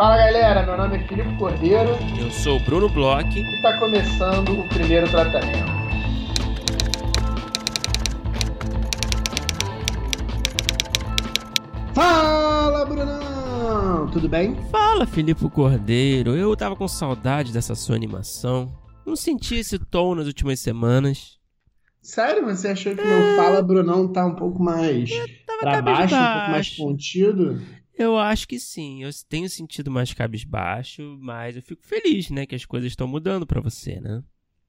[0.00, 1.90] Fala galera, meu nome é Filipe Cordeiro.
[2.18, 3.38] Eu sou o Bruno Bloch.
[3.38, 5.70] E está começando o primeiro tratamento.
[11.92, 14.10] Fala, Brunão!
[14.10, 14.56] Tudo bem?
[14.70, 16.34] Fala, Filipe Cordeiro.
[16.34, 18.72] Eu tava com saudade dessa sua animação.
[19.04, 21.38] Não senti esse tom nas últimas semanas.
[22.00, 22.46] Sério?
[22.46, 23.36] Você achou que é...
[23.36, 25.10] Fala Brunão tá um pouco mais
[25.60, 27.60] pra baixo, um pouco mais contido?
[28.00, 29.02] Eu acho que sim.
[29.02, 33.46] Eu tenho sentido mais cabisbaixo, mas eu fico feliz, né, que as coisas estão mudando
[33.46, 34.22] para você, né?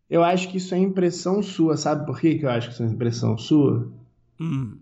[0.09, 1.77] Eu acho que isso é impressão sua.
[1.77, 3.89] Sabe por que eu acho que isso é impressão sua?
[4.38, 4.77] Hum.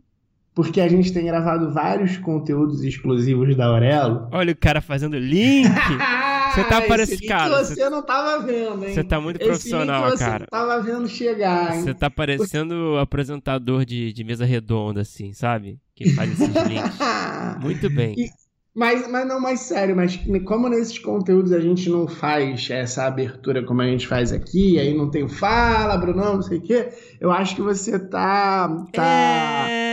[0.56, 4.28] Porque a gente tem gravado vários conteúdos exclusivos da Aurelo.
[4.32, 5.70] Olha o cara fazendo link.
[6.54, 7.28] Você tá parecendo.
[7.28, 8.94] Cara, você, você não tava vendo, hein?
[8.94, 10.46] Você tá muito profissional, Esse cara.
[10.46, 11.84] Você tava vendo chegar, hein?
[11.84, 15.80] Você tá parecendo apresentador de, de mesa redonda, assim, sabe?
[15.96, 16.98] Que faz esses links.
[17.62, 18.16] muito bem.
[18.18, 18.30] E,
[18.74, 23.64] mas, mas não, mais sério, mas como nesses conteúdos a gente não faz essa abertura
[23.64, 26.90] como a gente faz aqui, aí não tem o fala, Brunão, não sei o quê,
[27.20, 28.70] eu acho que você tá.
[28.94, 29.68] tá...
[29.70, 29.89] É,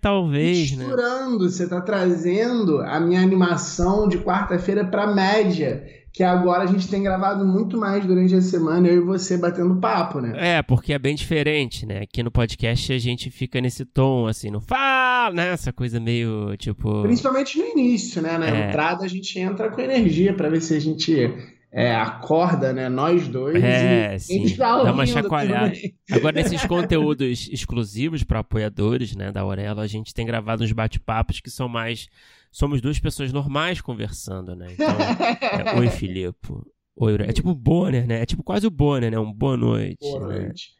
[0.00, 0.84] talvez, né?
[0.84, 1.50] misturando, né?
[1.50, 7.02] você tá trazendo a minha animação de quarta-feira pra média que agora a gente tem
[7.02, 10.32] gravado muito mais durante a semana, eu e você batendo papo, né?
[10.36, 12.00] É, porque é bem diferente, né?
[12.02, 15.52] Aqui no podcast a gente fica nesse tom, assim, não fala, né?
[15.52, 17.02] Essa coisa meio, tipo...
[17.02, 18.36] Principalmente no início, né?
[18.38, 18.68] Na é.
[18.68, 21.32] entrada a gente entra com energia para ver se a gente
[21.72, 22.88] é, acorda, né?
[22.88, 23.62] Nós dois.
[23.62, 24.56] É, sim.
[24.56, 25.72] Dá uma chacoalhada.
[26.10, 31.40] Agora, nesses conteúdos exclusivos para apoiadores, né, da Aurelo, a gente tem gravado uns bate-papos
[31.40, 32.08] que são mais
[32.50, 34.66] somos duas pessoas normais conversando, né?
[34.72, 36.48] Então, é, oi, Filipe.
[36.96, 38.22] Oi, é tipo Bonner, né?
[38.22, 39.18] É tipo quase o Bonner, né?
[39.18, 39.98] Um boa noite.
[40.00, 40.40] Boa né?
[40.40, 40.79] noite.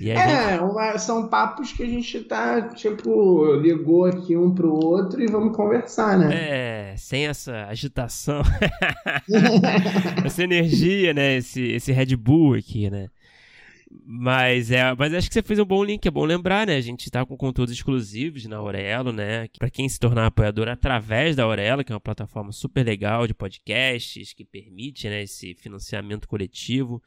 [0.00, 0.62] É, gente...
[0.62, 5.54] uma, são papos que a gente tá, tipo, ligou aqui um pro outro e vamos
[5.54, 6.92] conversar, né?
[6.92, 8.42] É, sem essa agitação.
[10.24, 11.36] essa energia, né?
[11.36, 13.10] Esse, esse Red Bull aqui, né?
[14.04, 16.76] Mas é, mas acho que você fez um bom link, é bom lembrar, né?
[16.76, 19.48] A gente tá com conteúdos exclusivos na Aurelo, né?
[19.58, 23.34] Para quem se tornar apoiador através da Aurelo, que é uma plataforma super legal de
[23.34, 27.02] podcasts que permite, né, esse financiamento coletivo.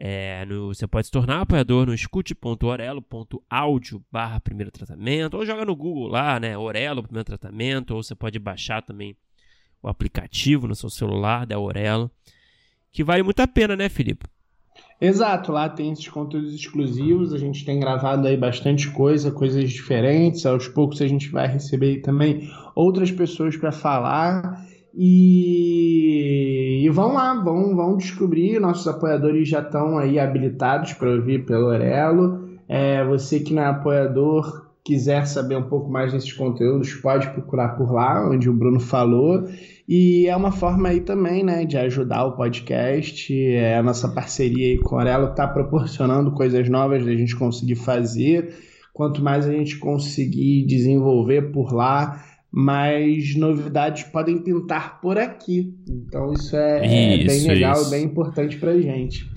[0.00, 5.74] É, no, você pode se tornar apoiador no escute.orelo.audio barra primeiro tratamento, ou joga no
[5.74, 6.56] Google lá, né?
[6.56, 9.16] Orelo primeiro tratamento, ou você pode baixar também
[9.82, 12.08] o aplicativo no seu celular da Aurelo,
[12.92, 14.26] que vale muito a pena, né, Felipe?
[15.00, 20.46] Exato, lá tem esses conteúdos exclusivos, a gente tem gravado aí bastante coisa, coisas diferentes,
[20.46, 26.82] aos poucos a gente vai receber também outras pessoas para falar e...
[26.84, 31.66] e vão lá, vão, vão descobrir, nossos apoiadores já estão aí habilitados para ouvir pelo
[31.66, 37.28] Orelo, é, você que não é apoiador, quiser saber um pouco mais desses conteúdos, pode
[37.30, 39.46] procurar por lá, onde o Bruno falou.
[39.86, 43.34] E é uma forma aí também, né, de ajudar o podcast.
[43.54, 47.74] É a nossa parceria aí com a Aurelo está proporcionando coisas novas da gente conseguir
[47.74, 48.54] fazer.
[48.94, 55.74] Quanto mais a gente conseguir desenvolver por lá, mais novidades podem pintar por aqui.
[55.88, 59.30] Então isso é, isso, é bem legal e bem importante para gente.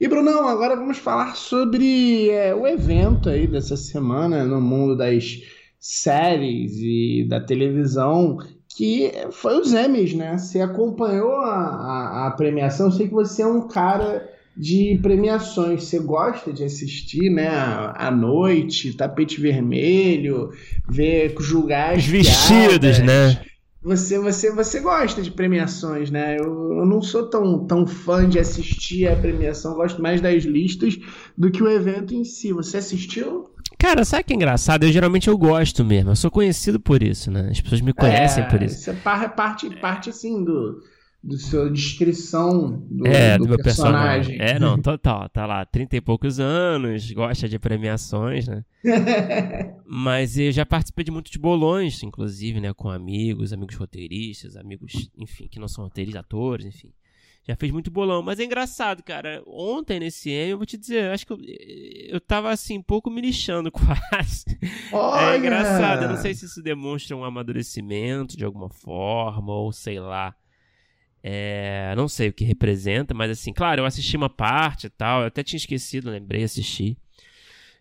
[0.00, 5.42] E Brunão, agora vamos falar sobre é, o evento aí dessa semana no mundo das
[5.78, 8.38] séries e da televisão
[8.68, 10.38] que foi os Emmys, né?
[10.38, 14.29] Você acompanhou a, a, a, premiação, eu sei que você é um cara
[14.60, 17.48] de premiações, você gosta de assistir, né?
[17.48, 20.50] À noite, tapete vermelho,
[20.86, 23.40] ver julgar os vestidos, né?
[23.82, 26.36] Você, você, você gosta de premiações, né?
[26.38, 26.44] Eu,
[26.74, 30.98] eu não sou tão, tão fã de assistir a premiação, gosto mais das listas
[31.38, 32.52] do que o evento em si.
[32.52, 33.48] Você assistiu?
[33.78, 34.84] Cara, sabe que é engraçado?
[34.84, 36.10] Eu geralmente eu gosto mesmo.
[36.10, 37.48] Eu sou conhecido por isso, né?
[37.50, 38.74] As pessoas me conhecem é, por isso.
[38.74, 38.94] Isso é
[39.28, 40.82] parte, parte assim do,
[41.22, 44.38] do sua descrição do, é, do, do meu personagem.
[44.38, 44.56] personagem.
[44.56, 45.28] É, não, total.
[45.28, 48.64] Tá lá, 30 e poucos anos, gosta de premiações, né?
[49.86, 52.72] Mas eu já participei de muitos bolões, inclusive, né?
[52.72, 56.92] Com amigos, amigos roteiristas, amigos, enfim, que não são roteiristas, atores, enfim
[57.50, 58.22] já fez muito bolão.
[58.22, 59.42] Mas é engraçado, cara.
[59.46, 61.38] Ontem nesse M, eu vou te dizer, acho que eu,
[62.08, 64.44] eu tava assim, um pouco me lixando quase.
[64.92, 65.34] Olha!
[65.34, 66.02] É engraçado.
[66.04, 70.34] Eu não sei se isso demonstra um amadurecimento de alguma forma, ou sei lá.
[71.22, 75.20] É, não sei o que representa, mas assim, claro, eu assisti uma parte e tal.
[75.20, 76.96] Eu até tinha esquecido, lembrei, assisti.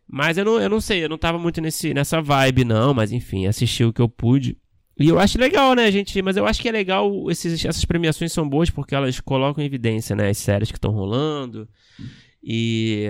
[0.07, 2.93] Mas eu não, eu não sei, eu não tava muito nesse, nessa vibe, não.
[2.93, 4.57] Mas enfim, assisti o que eu pude.
[4.99, 6.21] E eu acho legal, né, gente?
[6.21, 9.65] Mas eu acho que é legal, esses, essas premiações são boas porque elas colocam em
[9.65, 11.69] evidência, né, as séries que estão rolando.
[12.43, 13.09] E,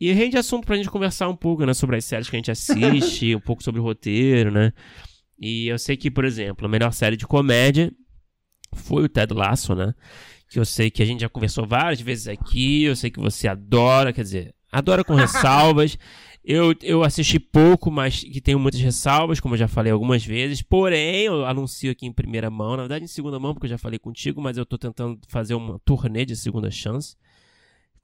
[0.00, 2.50] e rende assunto pra gente conversar um pouco, né, sobre as séries que a gente
[2.50, 4.72] assiste, um pouco sobre o roteiro, né.
[5.38, 7.92] E eu sei que, por exemplo, a melhor série de comédia
[8.74, 9.94] foi o Ted Lasso, né?
[10.48, 13.48] Que eu sei que a gente já conversou várias vezes aqui, eu sei que você
[13.48, 15.98] adora, quer dizer, adora com ressalvas.
[16.46, 20.60] Eu, eu assisti pouco, mas que tenho muitas ressalvas, como eu já falei algumas vezes.
[20.60, 23.78] Porém, eu anuncio aqui em primeira mão, na verdade em segunda mão, porque eu já
[23.78, 27.16] falei contigo, mas eu tô tentando fazer uma turnê de segunda chance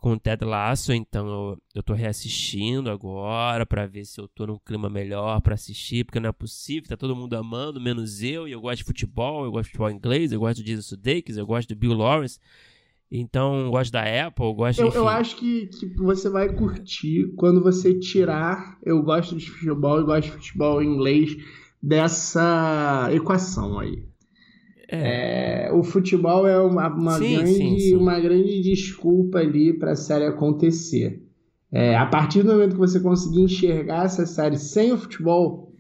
[0.01, 4.47] com o Ted Lasso, então eu, eu tô reassistindo agora para ver se eu tô
[4.47, 8.49] num clima melhor para assistir, porque não é possível, tá todo mundo amando, menos eu,
[8.49, 11.37] e eu gosto de futebol, eu gosto de futebol inglês, eu gosto de Jesus Sudeikis,
[11.37, 12.39] eu gosto do Bill Lawrence,
[13.11, 14.97] então eu gosto da Apple, eu gosto eu, enfim.
[14.97, 20.07] eu acho que, que você vai curtir quando você tirar eu gosto de futebol, eu
[20.07, 21.37] gosto de futebol inglês
[21.83, 24.10] dessa equação aí.
[24.91, 25.69] É.
[25.69, 27.97] É, o futebol é uma, uma sim, grande, sim, sim.
[27.97, 31.23] uma grande desculpa ali para a série acontecer.
[31.71, 35.73] É, a partir do momento que você conseguir enxergar essa série sem o futebol,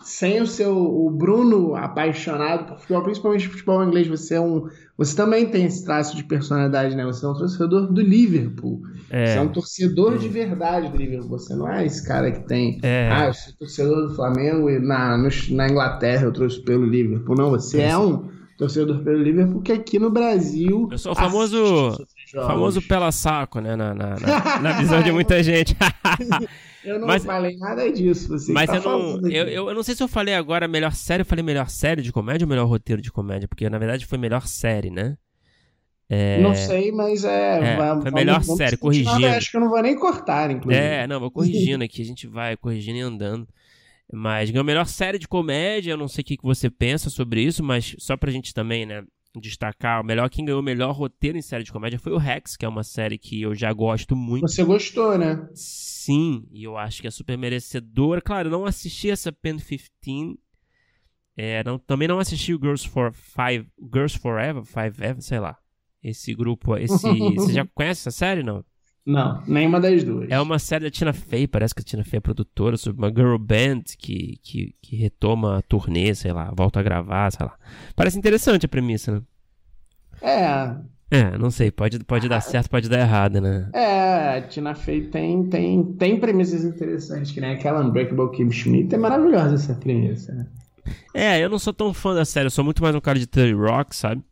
[0.00, 4.66] sem o seu o Bruno apaixonado por futebol, principalmente futebol inglês, você é um
[4.96, 7.04] você também tem esse traço de personalidade, né?
[7.04, 8.80] Você é um torcedor do Liverpool.
[9.10, 9.26] É.
[9.26, 10.16] Você é um torcedor é.
[10.16, 11.28] de verdade do Liverpool.
[11.28, 12.80] Você não é esse cara que tem.
[12.82, 13.08] É.
[13.12, 17.36] Ah, eu sou torcedor do Flamengo e na, no, na Inglaterra eu trouxe pelo Liverpool.
[17.36, 20.88] Não, você é, é um torcedor pelo Liverpool, que aqui no Brasil.
[20.90, 21.96] Eu sou o famoso,
[22.32, 23.76] famoso pela saco, né?
[23.76, 25.76] Na, na, na, na visão de muita gente.
[26.84, 28.28] eu não mas, falei nada disso.
[28.28, 30.92] Você mas tá eu, não, eu, eu, eu, não sei se eu falei agora melhor
[30.92, 34.04] série, eu falei melhor série de comédia ou melhor roteiro de comédia, porque na verdade
[34.04, 35.16] foi melhor série, né?
[36.10, 36.40] É...
[36.40, 37.74] Não sei, mas é.
[37.74, 39.26] é vamos, foi melhor vamos série, corrigindo.
[39.26, 40.84] Acho que eu não vou nem cortar, inclusive.
[40.84, 43.46] É, não, vou corrigindo aqui, a gente vai corrigindo e andando.
[44.12, 47.42] Mas ganhou a melhor série de comédia, eu não sei o que você pensa sobre
[47.42, 49.04] isso, mas só pra gente também, né,
[49.36, 52.56] destacar, o melhor quem ganhou o melhor roteiro em série de comédia foi o Rex,
[52.56, 54.48] que é uma série que eu já gosto muito.
[54.48, 55.48] Você gostou, né?
[55.54, 58.20] Sim, e eu acho que é super merecedora.
[58.20, 60.38] Claro, eu não assisti essa Pen 15.
[61.36, 65.56] É, não, também não assisti o Girls for Five, Girls Forever, Five Ever, sei lá.
[66.02, 66.96] Esse grupo, esse,
[67.36, 68.64] você já conhece essa série, não?
[69.08, 70.30] Não, nenhuma das duas.
[70.30, 73.08] É uma série da Tina Fey, parece que a Tina Fey é produtora, sobre uma
[73.08, 77.54] girl band que, que, que retoma a turnê, sei lá, volta a gravar, sei lá.
[77.96, 79.22] Parece interessante a premissa, né?
[80.20, 80.76] É.
[81.10, 83.70] É, não sei, pode, pode dar certo, pode dar errado, né?
[83.72, 88.94] É, a Tina Fey tem, tem, tem premissas interessantes, que nem aquela Unbreakable Kim Schmidt,
[88.94, 90.46] é maravilhosa essa premissa, né?
[91.14, 93.26] É, eu não sou tão fã da série, eu sou muito mais um cara de
[93.26, 94.22] 30 Rock, sabe?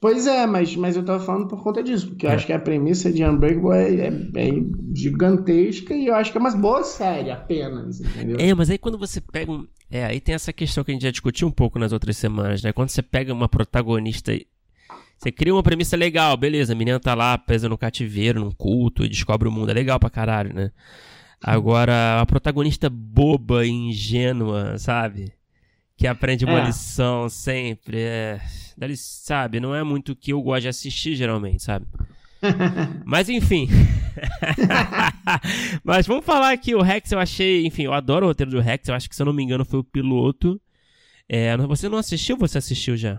[0.00, 2.34] Pois é, mas, mas eu tava falando por conta disso, porque eu é.
[2.34, 4.52] acho que a premissa de Unbreakable é, é, é,
[4.94, 8.36] gigantesca e eu acho que é uma boa série apenas, entendeu?
[8.38, 9.66] É, mas aí quando você pega um...
[9.90, 12.62] É, aí tem essa questão que a gente já discutiu um pouco nas outras semanas,
[12.62, 12.72] né?
[12.72, 14.32] Quando você pega uma protagonista...
[15.16, 19.04] Você cria uma premissa legal, beleza, a menina tá lá presa no cativeiro, num culto
[19.04, 20.70] e descobre o mundo, é legal pra caralho, né?
[21.42, 25.32] Agora, a protagonista boba e ingênua, sabe?
[25.98, 26.66] Que aprende uma é.
[26.66, 28.40] lição sempre, é
[28.78, 31.84] Daí, sabe, não é muito o que eu gosto de assistir geralmente, sabe?
[33.04, 33.68] Mas enfim.
[35.82, 38.86] Mas vamos falar aqui, o Rex eu achei, enfim, eu adoro o roteiro do Rex,
[38.86, 40.60] eu acho que se eu não me engano foi o piloto.
[41.28, 43.18] É, você não assistiu ou você assistiu já?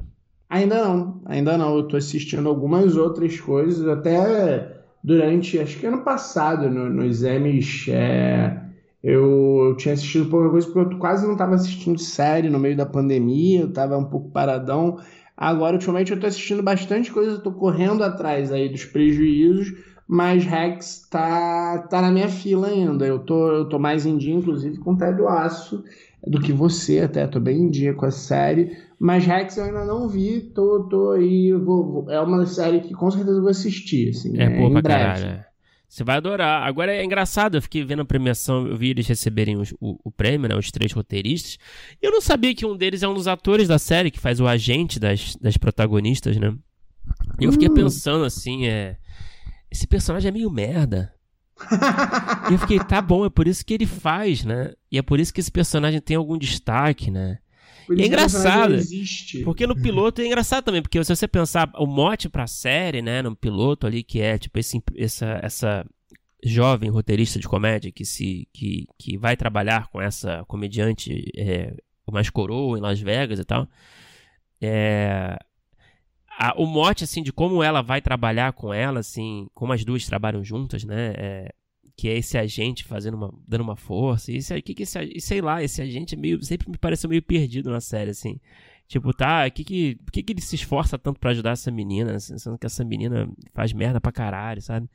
[0.49, 1.75] Ainda não, ainda não.
[1.75, 7.85] Eu tô assistindo algumas outras coisas, até durante, acho que ano passado, no, nos Emmys,
[7.89, 8.63] é,
[9.03, 12.75] eu, eu, tinha assistido pouca coisa porque eu quase não estava assistindo série no meio
[12.75, 14.99] da pandemia, eu estava um pouco paradão.
[15.35, 19.73] Agora, ultimamente, eu estou assistindo bastante coisa, estou correndo atrás aí dos prejuízos,
[20.05, 23.05] mas Rex tá, tá na minha fila ainda.
[23.05, 25.81] Eu tô, eu tô mais em dia, inclusive, com o Ted Laço
[26.27, 27.25] do que você, até.
[27.25, 28.75] Tô bem em dia com a série.
[28.99, 31.53] Mas Rex eu ainda não vi, tô, tô aí.
[31.53, 34.09] Vou, vou, é uma série que com certeza vou assistir.
[34.09, 35.21] Assim, é né, boa pra breve.
[35.21, 35.48] caralho.
[35.89, 36.67] Você vai adorar.
[36.67, 40.47] Agora é engraçado, eu fiquei vendo a premiação, eu vi eles receberem o, o, prêmio,
[40.47, 40.55] né?
[40.55, 41.57] Os três roteiristas.
[41.99, 44.39] E eu não sabia que um deles é um dos atores da série, que faz
[44.39, 46.55] o agente das, das protagonistas, né?
[47.39, 47.73] E eu fiquei hum.
[47.73, 48.97] pensando assim, é.
[49.71, 51.11] Esse personagem é meio merda.
[52.49, 54.73] e eu fiquei, tá bom, é por isso que ele faz, né?
[54.91, 57.39] E é por isso que esse personagem tem algum destaque, né?
[57.97, 58.73] É engraçado.
[59.43, 63.21] Porque no piloto é engraçado também, porque se você pensar o mote pra série, né,
[63.21, 65.85] no piloto ali, que é tipo esse, essa, essa
[66.43, 71.75] jovem roteirista de comédia que se que, que vai trabalhar com essa comediante é,
[72.11, 73.67] mais coroa em Las Vegas e tal.
[74.61, 75.37] É,
[76.37, 80.05] a, o mote assim de como ela vai trabalhar com ela, assim, como as duas
[80.05, 81.13] trabalham juntas, né?
[81.17, 81.53] É,
[81.99, 84.31] que é esse agente fazendo uma, dando uma força.
[84.31, 87.09] E isso aí, que que esse, sei lá, esse agente é meio, sempre me pareceu
[87.09, 88.39] meio perdido na série, assim.
[88.87, 92.17] Tipo, tá, que que, por que, que ele se esforça tanto para ajudar essa menina,
[92.17, 94.89] sendo que essa menina faz merda pra caralho, sabe?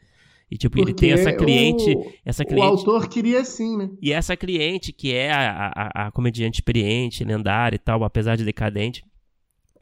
[0.50, 2.66] E tipo, Porque ele tem essa cliente, o, essa cliente.
[2.66, 3.90] O autor queria assim, né?
[4.00, 8.46] E essa cliente que é a, a, a comediante experiente, lendária e tal, apesar de
[8.46, 9.04] decadente,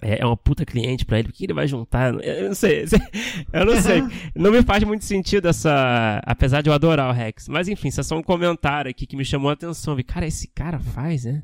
[0.03, 2.13] é, é uma puta cliente para ele, o que ele vai juntar?
[2.13, 2.85] Eu não sei,
[3.53, 4.03] eu não sei.
[4.35, 6.21] Não me faz muito sentido essa.
[6.27, 7.49] Apesar de eu adorar o Rex.
[7.49, 9.95] Mas enfim, isso é só um comentário aqui que me chamou a atenção.
[9.95, 11.43] Vi, cara, esse cara faz, né?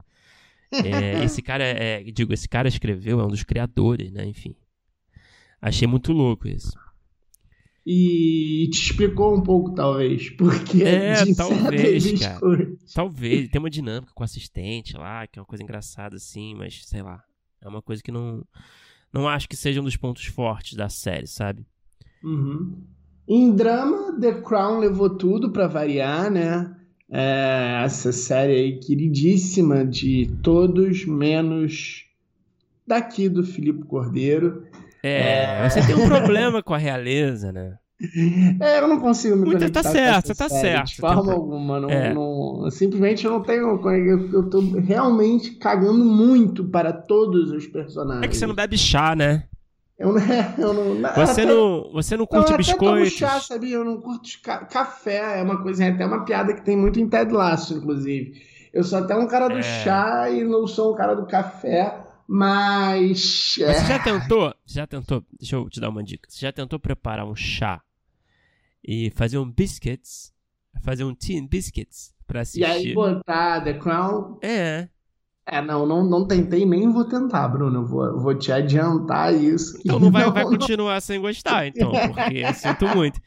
[0.73, 4.27] É, esse cara é, Digo, esse cara escreveu, é um dos criadores, né?
[4.27, 4.55] Enfim.
[5.63, 6.73] Achei muito louco isso.
[7.87, 12.39] E te explicou um pouco, talvez, porque é, talvez, cara.
[12.95, 16.85] Talvez, tem uma dinâmica com o assistente lá, que é uma coisa engraçada assim, mas
[16.85, 17.25] sei lá.
[17.63, 18.45] É uma coisa que não.
[19.13, 21.67] Não acho que seja um dos pontos fortes da série, sabe?
[22.23, 22.83] Uhum.
[23.27, 26.75] Em drama, The Crown levou tudo para variar, né?
[27.11, 32.07] É, essa série aí queridíssima de todos, menos
[32.87, 34.67] daqui do Filipe Cordeiro.
[35.03, 37.79] É, é, você tem um problema com a realeza, né?
[38.61, 40.87] É, eu não consigo me Muito tá certo, você tá certo.
[40.87, 41.81] De forma alguma.
[41.81, 42.15] Não, é.
[42.15, 43.81] não, simplesmente eu não tenho.
[43.87, 48.25] Eu, eu tô realmente cagando muito para todos os personagens.
[48.25, 49.45] É que você não bebe chá, né?
[49.99, 50.21] Eu não,
[50.59, 53.13] eu não, você, até, não, você não curte eu biscoitos?
[53.15, 53.75] chá, sabia?
[53.75, 55.41] Eu não curto ca café.
[55.41, 58.41] É uma coisa, é até uma piada que tem muito em Ted Lasso, inclusive.
[58.73, 59.63] Eu sou até um cara do é.
[59.63, 62.05] chá e não sou um cara do café.
[62.29, 63.57] Mas.
[63.59, 63.99] Mas você já é.
[63.99, 64.55] tentou?
[64.65, 65.25] Já tentou?
[65.37, 66.29] Deixa eu te dar uma dica.
[66.31, 67.83] Você já tentou preparar um chá
[68.89, 70.33] e fazer um biscuits,
[70.83, 72.63] fazer um tea biscuits pra assistir.
[72.63, 74.39] E aí botar The Crown.
[74.43, 74.89] É.
[75.45, 77.85] É, não, não, não tentei nem vou tentar, Bruno.
[77.87, 79.79] Vou, vou te adiantar isso.
[79.81, 81.01] Então não vai, não, vai continuar não...
[81.03, 83.21] sem gostar, então, porque eu sinto muito.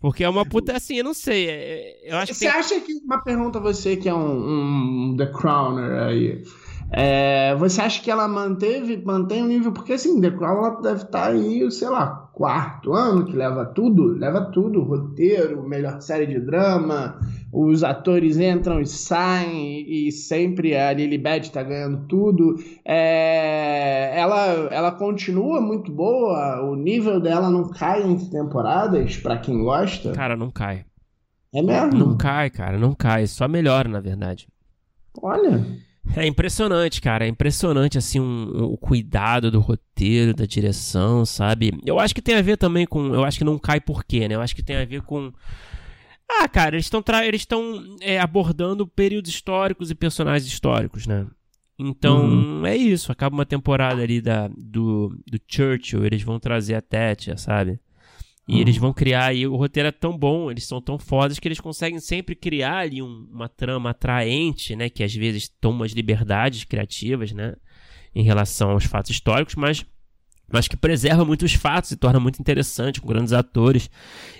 [0.00, 1.48] Porque é uma puta assim, eu não sei.
[1.48, 2.48] É, eu acho você tem...
[2.48, 2.92] acha que.
[3.04, 6.44] Uma pergunta a você que é um, um The Crowner aí.
[6.92, 9.72] É, você acha que ela manteve, mantém o nível?
[9.72, 13.66] Porque assim, The Crown ela deve estar tá aí, sei lá, quarto ano, que leva
[13.66, 17.20] tudo, leva tudo, roteiro, melhor série de drama,
[17.52, 22.56] os atores entram e saem, e sempre a Lilibet está ganhando tudo.
[22.82, 29.62] É, ela, ela continua muito boa, o nível dela não cai entre temporadas, para quem
[29.62, 30.12] gosta.
[30.12, 30.86] Cara, não cai.
[31.52, 31.98] É mesmo?
[31.98, 34.48] Não cai, cara, não cai, só melhora, na verdade.
[35.20, 35.62] Olha.
[36.16, 37.24] É impressionante, cara.
[37.24, 41.72] É impressionante, assim, um, o cuidado do roteiro, da direção, sabe?
[41.84, 43.14] Eu acho que tem a ver também com.
[43.14, 44.34] Eu acho que não cai por quê, né?
[44.34, 45.32] Eu acho que tem a ver com.
[46.28, 51.26] Ah, cara, eles estão eles estão é, abordando períodos históricos e personagens históricos, né?
[51.78, 52.66] Então, uhum.
[52.66, 53.10] é isso.
[53.10, 57.80] Acaba uma temporada ali da, do, do Churchill, eles vão trazer a Tétia, sabe?
[58.50, 58.60] E uhum.
[58.62, 61.60] eles vão criar, e o roteiro é tão bom, eles são tão fodas que eles
[61.60, 64.90] conseguem sempre criar ali um, uma trama atraente, né?
[64.90, 67.54] Que às vezes toma umas liberdades criativas, né?
[68.12, 69.86] Em relação aos fatos históricos, mas,
[70.52, 73.88] mas que preserva muito os fatos e torna muito interessante, com grandes atores.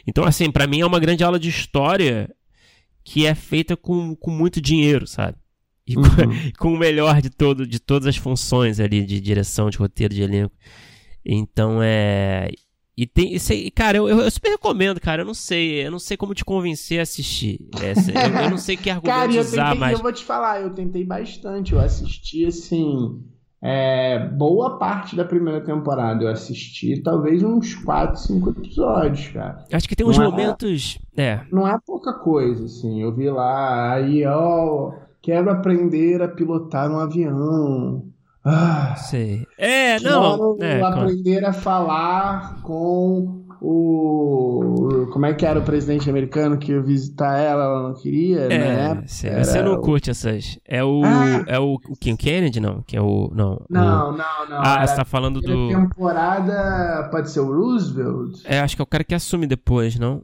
[0.05, 2.29] Então, assim, para mim é uma grande aula de história
[3.05, 5.39] que é feita com, com muito dinheiro, sabe?
[5.87, 6.03] E uhum.
[6.03, 10.13] com, com, o melhor de, todo, de todas as funções ali, de direção, de roteiro,
[10.13, 10.57] de elenco.
[11.25, 12.51] Então é.
[13.01, 13.33] E tem.
[13.33, 15.23] Isso cara, eu, eu, super recomendo, cara.
[15.23, 15.87] Eu não sei.
[15.87, 17.67] Eu não sei como te convencer a assistir.
[17.83, 19.93] Essa, eu, eu, não sei que argumento cara, eu usar, tentei, mas.
[19.93, 21.73] Eu vou te falar, eu tentei bastante.
[21.73, 23.25] Eu assisti, assim.
[23.63, 29.65] É, boa parte da primeira temporada eu assisti, talvez uns 4, 5 episódios, cara.
[29.73, 30.99] Acho que tem uns não é momentos.
[31.17, 31.47] É, é.
[31.51, 33.03] Não é pouca coisa, assim.
[33.03, 34.93] Eu vi lá, aí, ó,
[35.23, 38.05] quero aprender a pilotar um avião.
[38.45, 39.47] Ah, Sei.
[39.61, 40.57] É, não.
[40.59, 45.11] É, aprender a falar com o.
[45.13, 48.41] Como é que era o presidente americano que ia visitar ela, ela não queria?
[48.45, 49.05] É, né?
[49.07, 50.59] você não curte essas.
[50.67, 51.03] É o.
[51.05, 52.83] Ah, é o, o Kim Kennedy, não?
[52.83, 53.31] Que é o.
[53.35, 54.13] Não, não, o...
[54.13, 54.63] não, não.
[54.63, 55.69] Ah, você tá falando do.
[55.69, 57.09] temporada.
[57.11, 58.41] Pode ser o Roosevelt?
[58.47, 60.23] É, acho que é o cara que assume depois, não?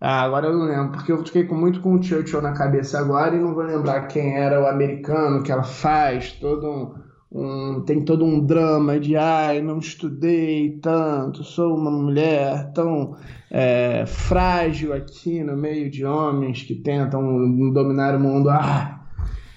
[0.00, 3.00] Ah, agora eu não lembro, porque eu fiquei com, muito com o Churchill na cabeça
[3.00, 7.82] agora e não vou lembrar quem era o americano que ela faz, todo um um,
[7.82, 13.16] tem todo um drama de ai, não estudei tanto, sou uma mulher tão
[13.50, 17.22] é, frágil aqui no meio de homens que tentam
[17.72, 18.48] dominar o mundo.
[18.48, 18.98] Ah,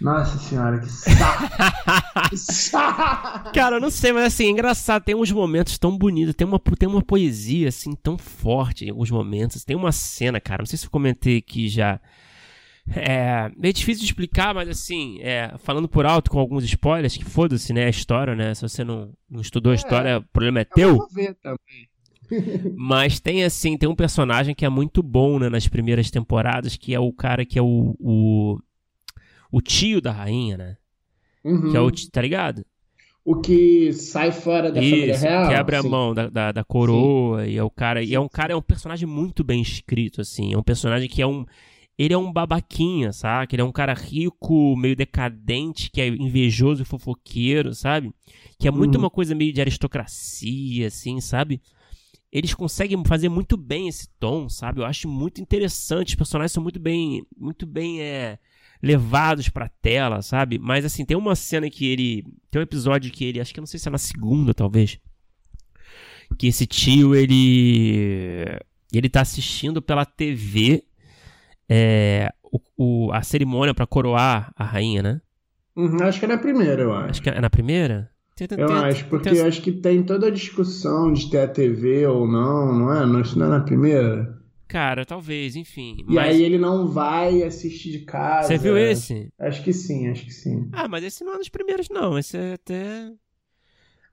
[0.02, 1.44] nossa senhora, que saco!
[2.30, 3.52] que saco!
[3.54, 6.60] Cara, eu não sei, mas assim, é engraçado, tem uns momentos tão bonitos, tem uma,
[6.60, 9.64] tem uma poesia assim tão forte em alguns momentos.
[9.64, 12.02] Tem uma cena, cara, não sei se eu comentei aqui já
[12.90, 17.26] é meio difícil de explicar, mas assim, é, falando por alto com alguns spoilers, que
[17.26, 17.86] foda-se, né?
[17.86, 18.54] A história, né?
[18.54, 20.98] Se você não, não estudou a é, história, o problema é teu.
[20.98, 21.90] vou ver também.
[22.76, 26.94] mas tem assim, tem um personagem que é muito bom né, nas primeiras temporadas, que
[26.94, 28.58] é o cara que é o, o,
[29.52, 30.78] o tio da rainha, né?
[31.44, 31.72] Uhum.
[31.72, 32.66] Que é o, tá ligado?
[33.24, 35.50] O que sai fora da Isso, família real.
[35.50, 35.88] Quebra sim.
[35.88, 37.52] a mão da, da, da coroa sim.
[37.52, 38.02] e é o cara.
[38.02, 38.10] Sim.
[38.10, 40.54] E é um cara, é um personagem muito bem escrito, assim.
[40.54, 41.46] É um personagem que é um
[42.04, 43.54] ele é um babaquinha, sabe?
[43.54, 48.12] Ele é um cara rico, meio decadente, que é invejoso e fofoqueiro, sabe?
[48.58, 49.02] Que é muito uhum.
[49.02, 51.62] uma coisa meio de aristocracia, assim, sabe?
[52.32, 54.82] Eles conseguem fazer muito bem esse tom, sabe?
[54.82, 56.10] Eu acho muito interessante.
[56.10, 58.40] Os personagens são muito bem, muito bem é,
[58.82, 60.58] levados pra tela, sabe?
[60.58, 62.26] Mas assim, tem uma cena que ele.
[62.50, 63.40] Tem um episódio que ele.
[63.40, 64.98] Acho que não sei se é na segunda, talvez.
[66.36, 68.48] Que esse tio, ele.
[68.92, 70.84] Ele tá assistindo pela TV
[71.74, 75.22] é, o, o, a cerimônia para coroar a rainha, né?
[75.74, 77.10] Uhum, acho que é na primeira, eu acho.
[77.12, 78.12] Acho que é na primeira?
[78.58, 82.28] Eu acho, porque eu acho que tem toda a discussão de ter a TV ou
[82.28, 83.06] não, não é?
[83.06, 84.42] Não, isso não é na primeira?
[84.68, 85.98] Cara, talvez, enfim.
[86.00, 86.36] E mas...
[86.36, 88.48] aí ele não vai assistir de casa.
[88.48, 89.32] Você viu esse?
[89.40, 90.70] Acho que sim, acho que sim.
[90.72, 92.18] Ah, mas esse não é dos primeiros, não.
[92.18, 93.12] Esse é até.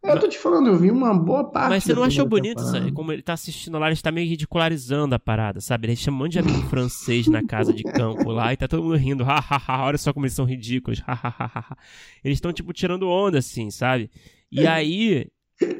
[0.09, 1.71] Eu tô te falando, eu vi uma boa parte.
[1.71, 2.93] Mas você não achou bonito, sabe?
[2.93, 5.87] Como ele tá assistindo lá, ele está meio ridicularizando a parada, sabe?
[5.87, 8.83] Ele chama um monte de amigo francês na casa de campo lá e tá todo
[8.83, 9.25] mundo rindo.
[9.25, 11.03] Ha, ha, ha, olha só como eles são ridículos.
[11.07, 11.77] Ha, ha, ha, ha.
[12.25, 14.11] Eles estão, tipo, tirando onda, assim, sabe?
[14.51, 15.27] E aí,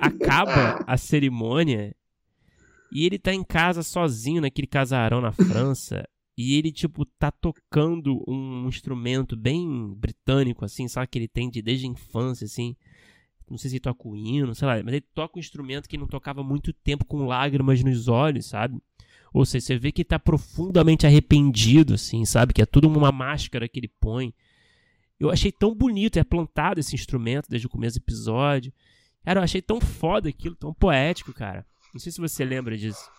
[0.01, 1.95] acaba a cerimônia
[2.93, 6.05] e ele tá em casa sozinho naquele casarão na França.
[6.37, 11.09] E ele, tipo, tá tocando um instrumento bem britânico, assim, sabe?
[11.09, 12.77] Que ele tem de, desde a infância, assim
[13.51, 15.97] não sei se ele toca o hino, sei lá, mas ele toca um instrumento que
[15.99, 18.81] não tocava muito tempo com lágrimas nos olhos, sabe?
[19.33, 22.53] Ou seja, você vê que ele tá profundamente arrependido, assim, sabe?
[22.53, 24.33] Que é tudo uma máscara que ele põe.
[25.21, 28.73] Eu achei tão bonito, é plantado esse instrumento desde o começo do episódio.
[29.25, 31.67] Cara, eu achei tão foda aquilo, tão poético, cara.
[31.93, 33.11] Não sei se você lembra disso.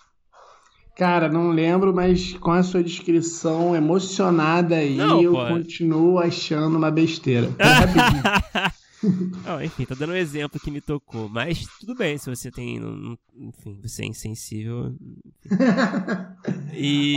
[0.95, 5.47] Cara, não lembro, mas com a sua descrição emocionada aí, não, eu pô.
[5.47, 7.49] continuo achando uma besteira.
[9.63, 11.29] enfim, tô dando um exemplo que me tocou.
[11.29, 12.77] Mas tudo bem, se você tem.
[13.35, 14.93] Enfim, você é insensível.
[16.73, 17.15] e.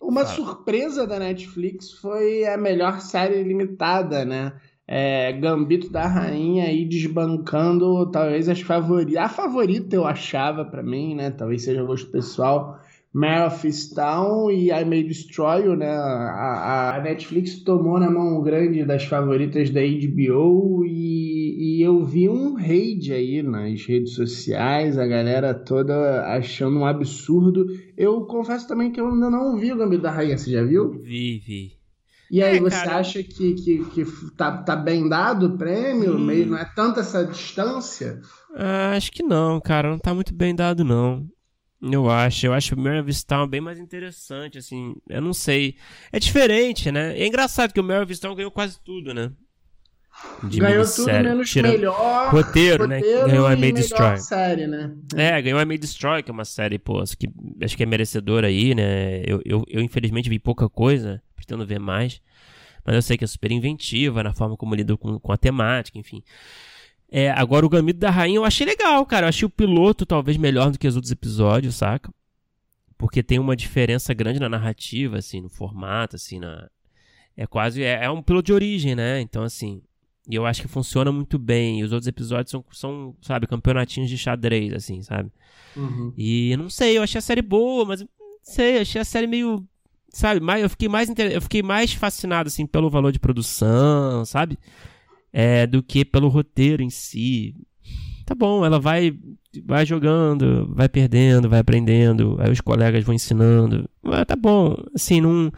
[0.00, 0.36] Uma Fala.
[0.36, 4.52] surpresa da Netflix foi a melhor série limitada, né?
[4.86, 9.16] É, Gambito da Rainha aí desbancando talvez as favoritas.
[9.16, 11.30] A favorita eu achava para mim, né?
[11.30, 12.78] Talvez seja gosto pessoal.
[13.14, 15.88] Mare of Town e I May Destroy You, né?
[15.88, 21.13] A, a, Netflix tomou na mão grande das favoritas da HBO e
[22.04, 27.66] eu vi um raid aí nas redes sociais, a galera toda achando um absurdo.
[27.96, 31.00] Eu confesso também que eu ainda não vi o Gambito da Rainha, você já viu?
[31.00, 31.72] Vi, vi.
[32.30, 32.98] E aí, é, você cara...
[32.98, 34.04] acha que, que, que
[34.36, 36.16] tá, tá bem dado o prêmio?
[36.16, 36.24] Hum.
[36.26, 38.20] Meio, não é tanta essa distância?
[38.54, 39.88] Ah, acho que não, cara.
[39.88, 41.26] Não tá muito bem dado, não.
[41.80, 45.76] Eu acho, eu acho o of Town bem mais interessante, assim, eu não sei.
[46.10, 47.18] É diferente, né?
[47.18, 49.30] É engraçado que o of Town ganhou quase tudo, né?
[50.42, 51.72] De ganhou tudo menos Tirando...
[51.72, 53.00] melhor roteiro, né?
[53.00, 54.18] Ganhou a May Destroy.
[54.18, 54.92] série, né?
[55.16, 57.28] É, ganhou a May Destroy, que é uma série, pô, que
[57.62, 59.22] acho que é merecedora aí, né?
[59.26, 62.20] Eu, eu, eu infelizmente vi pouca coisa, pretendo ver mais.
[62.84, 65.98] Mas eu sei que é super inventiva na forma como lida com, com a temática,
[65.98, 66.22] enfim.
[67.10, 69.26] É, agora o Gambito da Rainha eu achei legal, cara.
[69.26, 72.12] Eu achei o piloto talvez melhor do que os outros episódios, saca?
[72.98, 76.68] Porque tem uma diferença grande na narrativa, assim, no formato, assim, na.
[77.36, 77.82] É quase.
[77.82, 79.20] É, é um piloto de origem, né?
[79.20, 79.82] Então, assim.
[80.28, 81.80] E eu acho que funciona muito bem.
[81.80, 85.30] E os outros episódios são, são sabe, campeonatinhos de xadrez, assim, sabe?
[85.76, 86.12] Uhum.
[86.16, 88.08] E não sei, eu achei a série boa, mas não
[88.42, 89.64] sei, achei a série meio.
[90.08, 94.56] Sabe, mais, eu fiquei mais eu fiquei mais fascinado, assim, pelo valor de produção, sabe?
[95.34, 97.56] é, do que pelo roteiro em si.
[98.24, 99.18] Tá bom, ela vai
[99.64, 103.90] vai jogando, vai perdendo, vai aprendendo, aí os colegas vão ensinando.
[104.04, 105.52] Ah, tá bom, assim, não.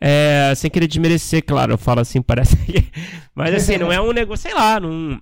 [0.00, 2.90] É, sem querer desmerecer, claro, eu falo assim, parece que.
[3.34, 5.20] Mas assim, não é um negócio, sei lá, não.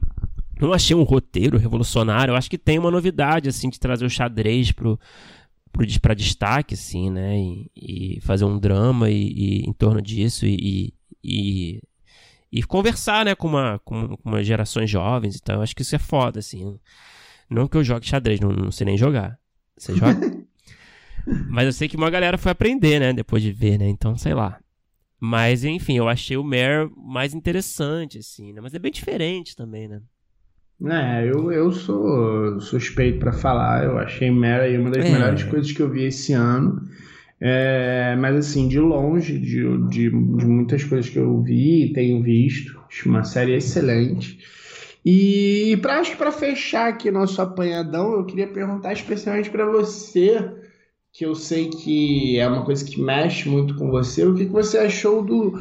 [0.61, 2.33] Não achei um roteiro revolucionário.
[2.33, 4.99] Eu acho que tem uma novidade, assim, de trazer o xadrez pro,
[5.73, 7.37] pro, pra destaque, assim, né?
[7.37, 11.81] E, e fazer um drama e, e, em torno disso e, e
[12.53, 15.97] e conversar, né, com uma, com, com uma gerações jovens então Eu acho que isso
[15.97, 16.79] é foda, assim.
[17.49, 19.39] Não que eu jogue xadrez, não, não sei nem jogar.
[19.77, 20.21] Você joga?
[21.49, 23.89] Mas eu sei que uma galera foi aprender, né, depois de ver, né?
[23.89, 24.59] Então, sei lá.
[25.25, 28.61] Mas, enfim, eu achei o Mare mais interessante, assim, né?
[28.61, 30.01] Mas é bem diferente também, né?
[30.85, 33.85] É, eu, eu sou suspeito para falar.
[33.85, 35.13] Eu achei Mare uma das é.
[35.13, 36.83] melhores coisas que eu vi esse ano.
[37.41, 42.21] É, mas assim, de longe de, de, de, muitas coisas que eu vi e tenho
[42.21, 44.41] visto, acho uma série excelente.
[45.05, 50.51] E pra, acho que para fechar aqui nosso apanhadão, eu queria perguntar especialmente para você,
[51.13, 54.53] que eu sei que é uma coisa que mexe muito com você, o que, que
[54.53, 55.53] você achou do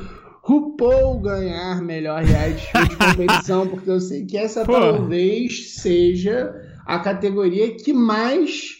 [0.43, 4.71] RuPaul ganhar melhor reality de competição, porque eu sei que essa Pô.
[4.71, 6.53] talvez seja
[6.85, 8.77] a categoria que mais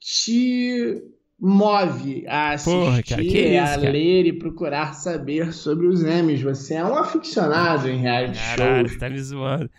[0.00, 1.00] te
[1.38, 3.90] move a assistir, Porra, cara, que isso, a cara?
[3.90, 6.42] ler e procurar saber sobre os Emmys.
[6.42, 8.98] Você é um aficionado em reality Caralho, shows.
[8.98, 9.70] tá me zoando.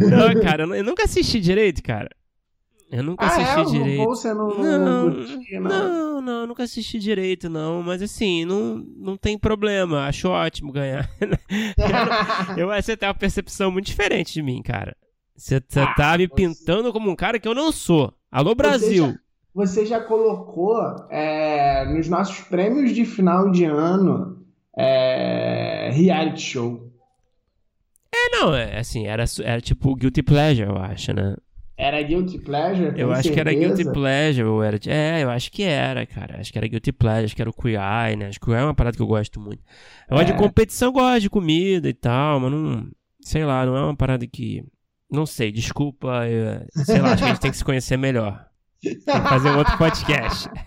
[0.00, 2.10] Não, cara, eu nunca assisti direito, cara.
[2.90, 3.78] Eu nunca Ah, assisti é?
[3.78, 4.04] Direito.
[4.04, 4.78] Você não, Não,
[5.10, 5.10] não?
[5.60, 7.82] não, não, nunca assisti direito, não.
[7.82, 10.06] Mas assim, não, não tem problema.
[10.06, 11.08] Acho ótimo ganhar.
[12.56, 14.96] Eu, você tem uma percepção muito diferente de mim, cara.
[15.36, 18.12] Você, você Ah, tá me você- pintando como um cara que eu não sou.
[18.30, 19.14] Alô, Brasil!
[19.54, 20.76] Você já colocou
[21.10, 24.44] é, nos nossos prêmios de final de ano
[24.76, 26.90] é, reality show.
[28.14, 31.36] É, não, é assim, era, era tipo Guilty Pleasure, eu acho, né?
[31.82, 32.92] Era Guilty Pleasure?
[33.00, 33.74] Eu acho que era certeza?
[33.74, 34.78] Guilty Pleasure, ou era.
[34.86, 36.38] É, eu acho que era, cara.
[36.38, 38.26] Acho que era Guilty Pleasure, acho que era o Queer Eye, né?
[38.26, 39.62] Acho que é uma parada que eu gosto muito.
[40.10, 40.32] Eu gosto É.
[40.32, 42.86] de competição, eu gosto de comida e tal, mas não.
[43.22, 44.62] Sei lá, não é uma parada que.
[45.10, 46.26] Não sei, desculpa.
[46.28, 48.44] eu- sei lá, acho que a gente tem que se conhecer melhor.
[48.82, 50.48] Tem que fazer um outro podcast.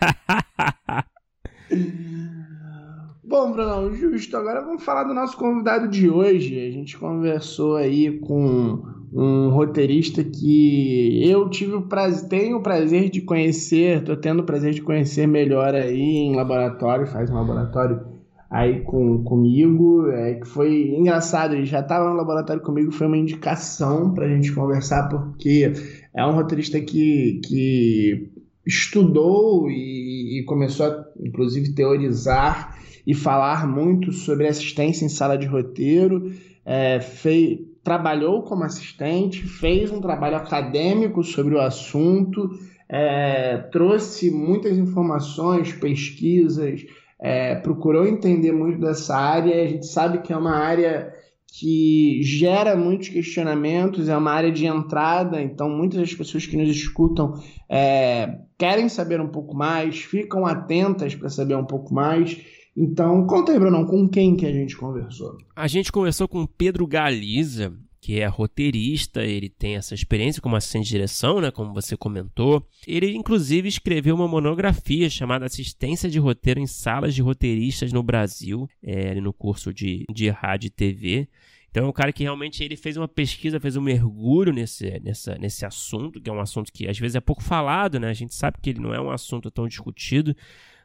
[3.23, 4.36] Bom, Brunão, justo.
[4.38, 6.60] Agora vamos falar do nosso convidado de hoje.
[6.60, 8.84] A gente conversou aí com
[9.15, 14.45] um roteirista que eu tive o prazer, tenho o prazer de conhecer, tô tendo o
[14.45, 18.02] prazer de conhecer melhor aí em laboratório, faz um laboratório
[18.49, 23.17] aí com, comigo, é, que foi engraçado, ele já estava no laboratório comigo, foi uma
[23.17, 25.73] indicação para a gente conversar, porque
[26.13, 28.32] é um roteirista que, que
[28.65, 35.45] estudou e, e começou a, inclusive, teorizar e falar muito sobre assistência em sala de
[35.45, 36.32] roteiro,
[36.65, 42.50] é, fez, trabalhou como assistente, fez um trabalho acadêmico sobre o assunto,
[42.88, 46.86] é, trouxe muitas informações, pesquisas,
[47.19, 49.63] é, procurou entender muito dessa área.
[49.63, 51.13] A gente sabe que é uma área
[51.60, 56.69] que gera muitos questionamentos, é uma área de entrada, então muitas das pessoas que nos
[56.69, 57.34] escutam
[57.69, 62.41] é, querem saber um pouco mais, ficam atentas para saber um pouco mais.
[62.75, 65.38] Então, conta aí, Brunão, com quem que a gente conversou?
[65.55, 70.86] A gente conversou com Pedro Galiza, que é roteirista, ele tem essa experiência como assistente
[70.86, 72.67] de direção, né, como você comentou.
[72.86, 78.67] Ele, inclusive, escreveu uma monografia chamada Assistência de Roteiro em Salas de Roteiristas no Brasil,
[78.81, 81.29] é, no curso de, de rádio e TV.
[81.73, 85.36] Então é um cara que realmente ele fez uma pesquisa, fez um mergulho nesse, nessa,
[85.39, 88.09] nesse assunto, que é um assunto que às vezes é pouco falado, né?
[88.09, 90.36] A gente sabe que ele não é um assunto tão discutido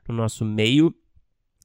[0.09, 0.95] no nosso meio,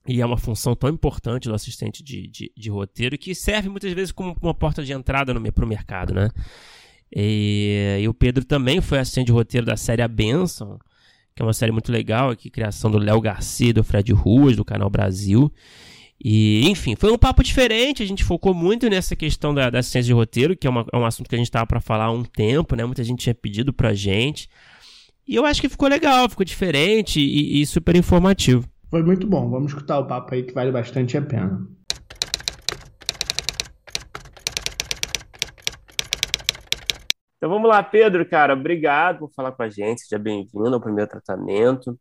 [0.07, 3.91] e é uma função tão importante do assistente de, de, de roteiro que serve muitas
[3.93, 6.29] vezes como uma porta de entrada para o mercado, né?
[7.15, 10.79] E, e, o Pedro também foi assistente de roteiro da série A Benção,
[11.35, 14.65] que é uma série muito legal aqui, criação do Léo Garcia do Fred Ruas, do
[14.65, 15.51] Canal Brasil.
[16.23, 20.07] E, enfim, foi um papo diferente, a gente focou muito nessa questão da, da assistência
[20.07, 22.11] de roteiro, que é, uma, é um assunto que a gente estava para falar há
[22.11, 22.83] um tempo, né?
[22.83, 24.49] Muita gente tinha pedido pra gente.
[25.27, 28.67] E eu acho que ficou legal, ficou diferente e, e super informativo.
[28.93, 29.49] Foi muito bom.
[29.49, 31.67] Vamos escutar o papo aí que vale bastante a pena.
[37.36, 41.10] Então vamos lá, Pedro, cara, obrigado por falar com a gente, seja bem-vindo ao primeiro
[41.10, 41.99] tratamento.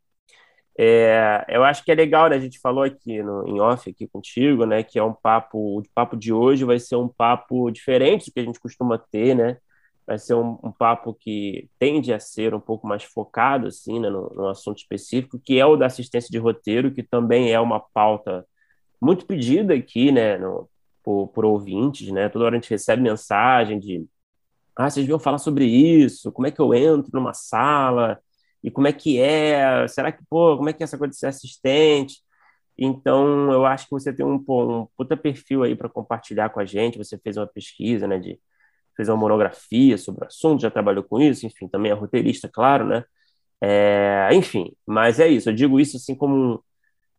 [0.78, 2.36] É, eu acho que é legal, né?
[2.36, 4.82] A gente falou aqui no, em off aqui contigo, né?
[4.82, 8.40] Que é um papo, o papo de hoje vai ser um papo diferente do que
[8.40, 9.56] a gente costuma ter, né?
[10.12, 14.10] Vai ser um, um papo que tende a ser um pouco mais focado, assim, né?
[14.10, 18.46] No, assunto específico, que é o da assistência de roteiro, que também é uma pauta
[19.00, 20.36] muito pedida aqui, né?
[20.36, 20.68] No,
[21.02, 22.28] por, por ouvintes, né?
[22.28, 24.06] Toda hora a gente recebe mensagem de
[24.76, 28.20] ah, vocês viram falar sobre isso, como é que eu entro numa sala,
[28.62, 31.18] e como é que é, será que, pô, como é que é essa coisa de
[31.18, 32.22] ser assistente?
[32.76, 36.66] Então, eu acho que você tem um, um puta perfil aí para compartilhar com a
[36.66, 38.38] gente, você fez uma pesquisa, né, de,
[38.96, 42.86] fez uma monografia sobre o assunto, já trabalhou com isso, enfim, também é roteirista, claro,
[42.86, 43.04] né,
[43.62, 46.64] é, enfim, mas é isso, eu digo isso assim como,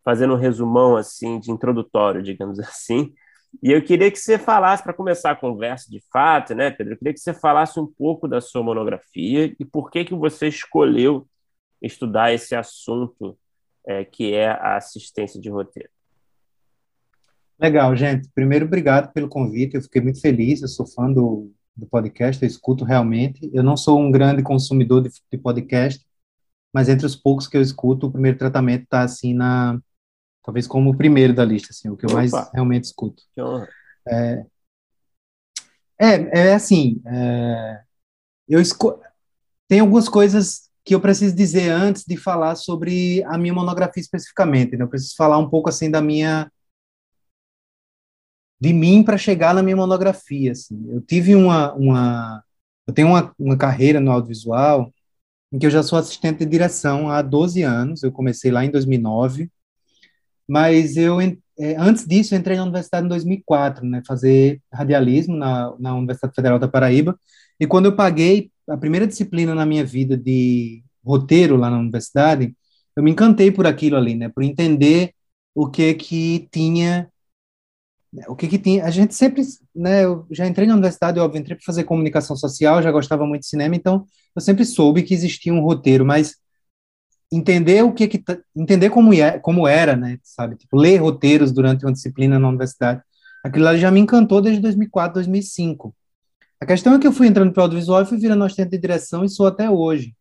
[0.03, 3.13] fazendo um resumão, assim, de introdutório, digamos assim,
[3.61, 6.93] e eu queria que você falasse, para começar a conversa de fato, né, Pedro?
[6.93, 10.47] Eu queria que você falasse um pouco da sua monografia e por que, que você
[10.47, 11.27] escolheu
[11.81, 13.37] estudar esse assunto
[13.85, 15.89] é, que é a assistência de roteiro.
[17.59, 18.29] Legal, gente.
[18.33, 19.75] Primeiro, obrigado pelo convite.
[19.75, 20.61] Eu fiquei muito feliz.
[20.61, 23.49] Eu sou fã do, do podcast, eu escuto realmente.
[23.53, 26.05] Eu não sou um grande consumidor de, de podcast,
[26.73, 29.79] mas entre os poucos que eu escuto, o primeiro tratamento está assim na
[30.43, 32.17] talvez como o primeiro da lista, assim, o que eu Opa.
[32.17, 33.23] mais realmente escuto.
[34.07, 34.45] É,
[35.99, 37.81] é, é assim, é,
[38.47, 38.99] eu esco...
[39.69, 44.75] tem algumas coisas que eu preciso dizer antes de falar sobre a minha monografia especificamente.
[44.75, 44.83] Né?
[44.83, 46.51] Eu preciso falar um pouco assim da minha
[48.59, 50.51] de mim para chegar na minha monografia.
[50.51, 50.85] Assim.
[50.89, 52.43] Eu tive uma, uma
[52.87, 54.91] eu tenho uma, uma carreira no audiovisual
[55.51, 58.03] em que eu já sou assistente de direção há 12 anos.
[58.03, 59.49] Eu comecei lá em 2009,
[60.47, 61.19] mas eu
[61.57, 66.33] é, antes disso eu entrei na universidade em 2004, né, fazer radialismo na, na Universidade
[66.35, 67.19] Federal da Paraíba.
[67.59, 72.55] E quando eu paguei a primeira disciplina na minha vida de roteiro lá na universidade,
[72.95, 75.13] eu me encantei por aquilo ali, né, por entender
[75.53, 77.07] o que que tinha
[78.27, 79.41] o que que tinha, a gente sempre,
[79.75, 83.41] né, eu já entrei na universidade, óbvio, entrei para fazer comunicação social, já gostava muito
[83.41, 86.35] de cinema, então eu sempre soube que existia um roteiro, mas
[87.31, 88.23] entender o que que
[88.55, 93.01] entender como é, como era, né, sabe, tipo, ler roteiros durante uma disciplina na universidade.
[93.43, 95.95] Aquilo lá já me encantou desde 2004, 2005.
[96.61, 98.77] A questão é que eu fui entrando para o audiovisual e fui virando assistente de
[98.77, 100.15] direção e sou até hoje.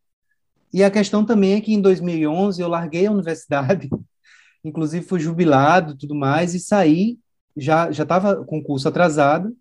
[0.73, 3.89] E a questão também é que em 2011 eu larguei a universidade,
[4.65, 7.19] inclusive fui jubilado, tudo mais e saí
[7.55, 9.55] já já estava com o curso atrasado.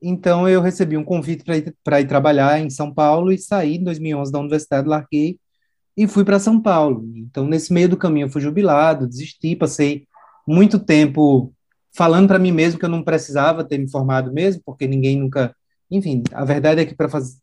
[0.00, 3.84] Então eu recebi um convite para ir, ir trabalhar em São Paulo e saí em
[3.84, 5.38] 2011 da universidade, larguei
[5.96, 7.04] e fui para São Paulo.
[7.16, 10.06] Então, nesse meio do caminho, eu fui jubilado, desisti, passei
[10.46, 11.52] muito tempo
[11.94, 15.54] falando para mim mesmo que eu não precisava ter me formado mesmo, porque ninguém nunca.
[15.90, 17.36] Enfim, a verdade é que para fazer.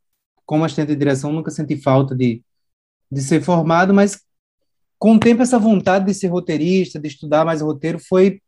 [0.45, 2.43] Como assistente de direção, nunca senti falta de,
[3.11, 4.19] de ser formado, mas
[4.97, 8.41] com o tempo, essa vontade de ser roteirista, de estudar mais roteiro, foi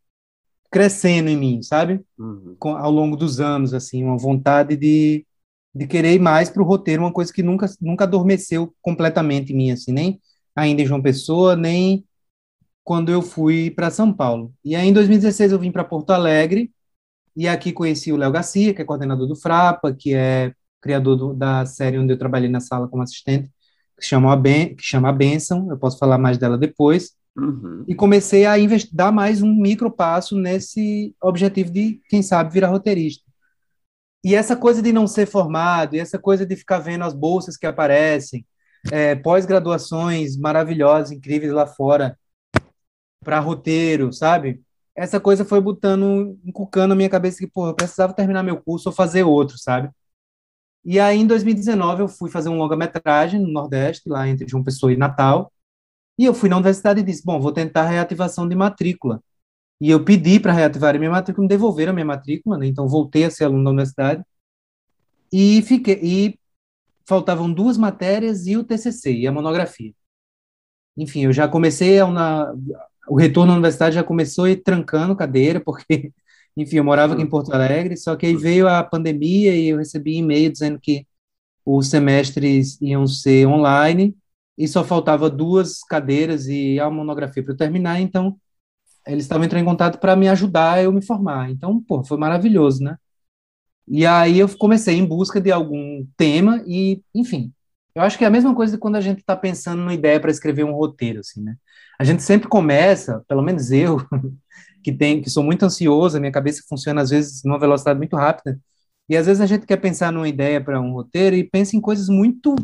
[0.72, 2.00] crescendo em mim, sabe?
[2.18, 2.56] Uhum.
[2.58, 5.26] Com, ao longo dos anos, assim, uma vontade de,
[5.74, 9.56] de querer ir mais para o roteiro, uma coisa que nunca, nunca adormeceu completamente em
[9.56, 10.20] mim, assim, nem
[10.56, 12.06] ainda em João Pessoa, nem
[12.82, 14.52] quando eu fui para São Paulo.
[14.64, 16.72] E aí, em 2016, eu vim para Porto Alegre,
[17.36, 21.34] e aqui conheci o Léo Garcia, que é coordenador do Frapa, que é criador do,
[21.34, 23.50] da série onde eu trabalhei na sala como assistente,
[23.98, 27.12] que chama a, ben, que chama a Benção, eu posso falar mais dela depois.
[27.36, 27.84] Uhum.
[27.88, 28.54] E comecei a
[28.92, 33.24] dar mais um micro passo nesse objetivo de, quem sabe, virar roteirista.
[34.24, 37.56] E essa coisa de não ser formado, e essa coisa de ficar vendo as bolsas
[37.56, 38.46] que aparecem,
[38.90, 42.16] é, pós-graduações maravilhosas, incríveis lá fora,
[43.24, 44.60] para roteiro, sabe?
[44.94, 48.88] Essa coisa foi botando, encucando na minha cabeça que, pô, eu precisava terminar meu curso
[48.90, 49.90] ou fazer outro, sabe?
[50.84, 54.92] E aí, em 2019, eu fui fazer um longa-metragem no Nordeste, lá entre João Pessoa
[54.92, 55.52] e Natal.
[56.22, 59.20] E eu fui na universidade e disse: bom, vou tentar reativação de matrícula.
[59.80, 62.66] E eu pedi para reativar a minha matrícula, me devolveram a minha matrícula, né?
[62.68, 64.22] então voltei a ser aluno da universidade.
[65.32, 66.38] E fiquei e
[67.04, 69.92] faltavam duas matérias e o TCC e a monografia.
[70.96, 72.06] Enfim, eu já comecei a
[73.08, 76.12] o retorno à universidade já começou ir trancando cadeira, porque,
[76.56, 79.78] enfim, eu morava aqui em Porto Alegre, só que aí veio a pandemia e eu
[79.78, 81.04] recebi e-mail dizendo que
[81.66, 84.16] os semestres iam ser online
[84.56, 88.36] e só faltava duas cadeiras e a monografia para eu terminar, então
[89.06, 91.50] eles estavam entrando em contato para me ajudar eu me formar.
[91.50, 92.96] Então, pô, foi maravilhoso, né?
[93.88, 97.52] E aí eu comecei em busca de algum tema e, enfim,
[97.94, 100.20] eu acho que é a mesma coisa de quando a gente está pensando numa ideia
[100.20, 101.56] para escrever um roteiro, assim, né?
[101.98, 103.98] A gente sempre começa, pelo menos eu,
[104.82, 108.16] que tem, que sou muito ansioso, a minha cabeça funciona às vezes numa velocidade muito
[108.16, 108.58] rápida,
[109.08, 111.80] e às vezes a gente quer pensar numa ideia para um roteiro e pensa em
[111.80, 112.54] coisas muito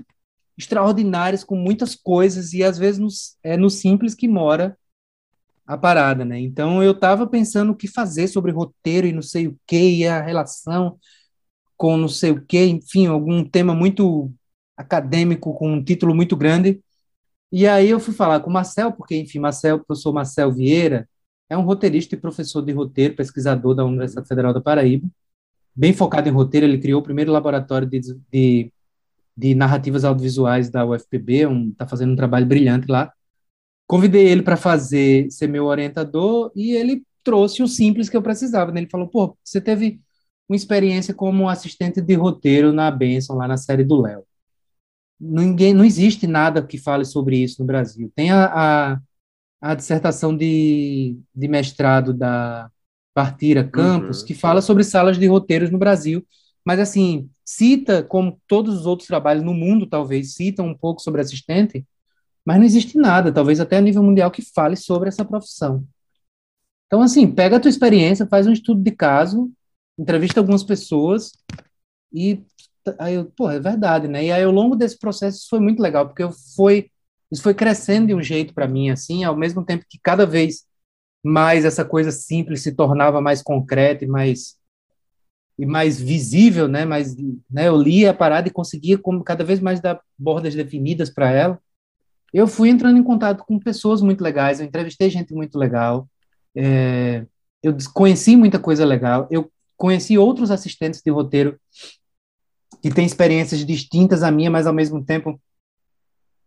[0.59, 4.77] extraordinárias, com muitas coisas, e às vezes nos, é no simples que mora
[5.66, 6.40] a parada, né?
[6.40, 10.07] Então eu estava pensando o que fazer sobre roteiro e não sei o que, e
[10.07, 10.99] a relação
[11.77, 14.33] com não sei o que, enfim, algum tema muito
[14.77, 16.81] acadêmico, com um título muito grande.
[17.53, 21.09] E aí eu fui falar com o Marcel, porque, enfim, Marcel, professor Marcel Vieira,
[21.49, 25.09] é um roteirista e professor de roteiro, pesquisador da Universidade Federal da Paraíba,
[25.75, 28.01] bem focado em roteiro, ele criou o primeiro laboratório de,
[28.33, 28.73] de,
[29.38, 33.12] de narrativas audiovisuais da UFPB, está um, fazendo um trabalho brilhante lá,
[33.88, 38.70] Convidei ele para fazer, ser meu orientador, e ele trouxe o simples que eu precisava.
[38.70, 38.81] Né?
[38.81, 39.98] Ele falou: pô, você teve
[40.46, 44.24] uma experiência como assistente de roteiro na Benção, lá na série do Léo.
[45.18, 48.12] Ninguém, não existe nada que fale sobre isso no Brasil.
[48.14, 49.01] Tem a, a,
[49.61, 52.70] a dissertação de, de mestrado da
[53.14, 54.27] Partira Campos, uhum.
[54.27, 56.24] que fala sobre salas de roteiros no Brasil,
[56.69, 61.23] mas assim, cita, como todos os outros trabalhos no mundo, talvez, citam um pouco sobre
[61.23, 61.83] assistente,
[62.45, 65.83] mas não existe nada, talvez até a nível mundial, que fale sobre essa profissão.
[66.87, 69.51] Então, assim, pega a tua experiência, faz um estudo de caso,
[69.99, 71.33] entrevista algumas pessoas
[72.13, 72.45] e
[72.99, 74.27] aí eu, pô, é verdade, né?
[74.27, 76.91] E aí ao longo desse processo isso foi muito legal, porque eu foi
[77.33, 80.67] isso foi crescendo de um jeito para mim assim, ao mesmo tempo que cada vez
[81.25, 84.58] mais essa coisa simples se tornava mais concreta e mais
[85.59, 86.85] e mais visível, né?
[86.85, 87.16] Mas
[87.51, 91.31] né, eu lia a parada e conseguia como cada vez mais dar bordas definidas para
[91.31, 91.61] ela
[92.33, 96.09] eu fui entrando em contato com pessoas muito legais, eu entrevistei gente muito legal,
[96.55, 97.27] é,
[97.62, 101.59] eu conheci muita coisa legal, eu conheci outros assistentes de roteiro
[102.83, 105.40] que têm experiências distintas à minha, mas ao mesmo tempo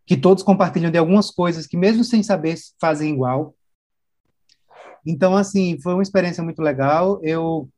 [0.06, 3.56] que todos compartilham de algumas coisas que, mesmo sem saber, fazem igual.
[5.06, 7.20] Então, assim, foi uma experiência muito legal.
[7.24, 7.70] Eu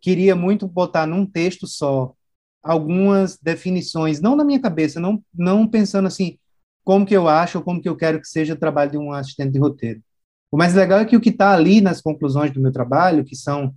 [0.00, 2.14] queria muito botar num texto só
[2.62, 6.38] algumas definições, não na minha cabeça, não, não pensando assim,
[6.84, 9.12] como que eu acho ou como que eu quero que seja o trabalho de um
[9.12, 10.02] assistente de roteiro.
[10.50, 13.36] O mais legal é que o que está ali nas conclusões do meu trabalho, que
[13.36, 13.74] são,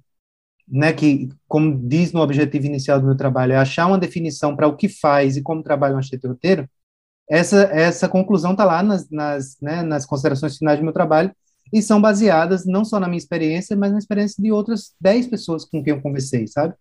[0.68, 4.68] né, que, como diz no objetivo inicial do meu trabalho, é achar uma definição para
[4.68, 6.70] o que faz e como trabalha um assistente de roteiro,
[7.30, 11.34] essa, essa conclusão está lá nas, nas, né, nas considerações finais do meu trabalho
[11.72, 15.66] e são baseadas não só na minha experiência, mas na experiência de outras 10 pessoas
[15.66, 16.74] com quem eu conversei, sabe?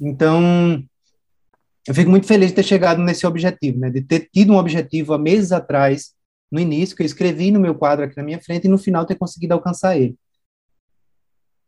[0.00, 0.82] Então,
[1.86, 3.90] eu fico muito feliz de ter chegado nesse objetivo, né?
[3.90, 6.12] De ter tido um objetivo há meses atrás,
[6.50, 9.06] no início, que eu escrevi no meu quadro aqui na minha frente, e no final
[9.06, 10.16] ter conseguido alcançar ele.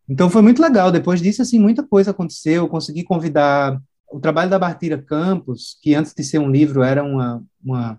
[0.09, 0.91] Então foi muito legal.
[0.91, 2.65] Depois disso, assim, muita coisa aconteceu.
[2.65, 7.03] Eu consegui convidar o trabalho da Bartira Campos, que antes de ser um livro era
[7.03, 7.99] uma, uma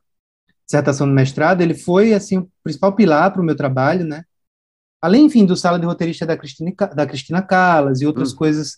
[0.66, 4.24] dissertação de mestrado, ele foi assim o principal pilar para o meu trabalho, né?
[5.04, 8.38] Além, enfim, do sala de roteirista da Cristina, da Cristina Calas e outras hum.
[8.38, 8.78] coisas.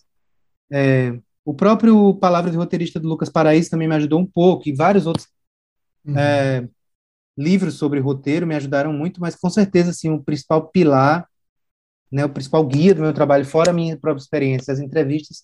[0.72, 4.74] É, o próprio palavra de roteirista do Lucas Paraíso também me ajudou um pouco, e
[4.74, 5.28] vários outros
[6.04, 6.18] uhum.
[6.18, 6.68] é,
[7.38, 11.30] livros sobre roteiro me ajudaram muito, mas com certeza, assim, o principal pilar,
[12.12, 15.44] né, o principal guia do meu trabalho, fora a minha própria experiência, as entrevistas,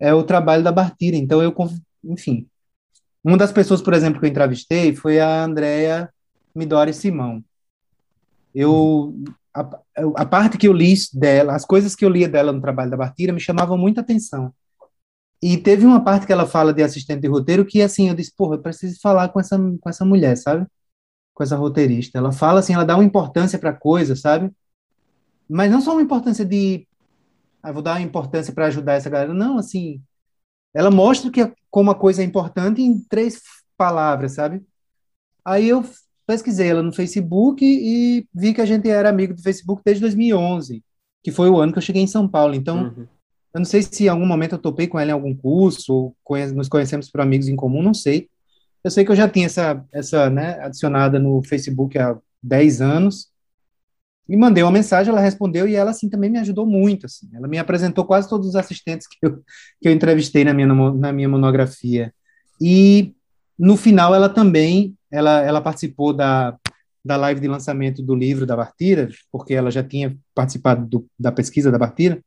[0.00, 1.14] é o trabalho da Bartira.
[1.14, 1.54] Então, eu,
[2.02, 2.48] enfim,
[3.22, 6.08] uma das pessoas, por exemplo, que eu entrevistei foi a Andrea
[6.54, 7.44] Midori Simão.
[8.54, 9.14] Eu
[9.54, 9.70] a,
[10.16, 12.96] a, parte que eu li dela, as coisas que eu lia dela no trabalho da
[12.96, 14.52] Bartira me chamavam muita atenção.
[15.42, 18.32] E teve uma parte que ela fala de assistente de roteiro que, assim, eu disse,
[18.34, 20.66] porra, eu preciso falar com essa, com essa mulher, sabe?
[21.34, 22.18] Com essa roteirista.
[22.18, 24.50] Ela fala, assim, ela dá uma importância para coisa, sabe?
[25.48, 26.86] Mas não só uma importância de,
[27.62, 29.34] ah, vou dar uma importância para ajudar essa galera.
[29.34, 30.00] Não, assim,
[30.72, 33.42] ela mostra que como a coisa é importante em três
[33.76, 34.64] palavras, sabe?
[35.44, 35.84] Aí eu
[36.32, 40.82] pesquisei ela no Facebook e vi que a gente era amigo do Facebook desde 2011,
[41.22, 42.54] que foi o ano que eu cheguei em São Paulo.
[42.54, 43.06] Então, uhum.
[43.54, 46.16] eu não sei se em algum momento eu topei com ela em algum curso, ou
[46.54, 48.30] nos conhecemos por amigos em comum, não sei.
[48.82, 53.30] Eu sei que eu já tinha essa, essa né, adicionada no Facebook há 10 anos,
[54.26, 57.28] e mandei uma mensagem, ela respondeu e ela assim também me ajudou muito, assim.
[57.34, 59.42] Ela me apresentou quase todos os assistentes que eu,
[59.80, 62.14] que eu entrevistei na minha na minha monografia.
[62.58, 63.14] E
[63.58, 66.56] no final ela também ela ela participou da
[67.04, 71.32] da live de lançamento do livro da Bartira, porque ela já tinha participado do, da
[71.32, 72.22] pesquisa da Bartira.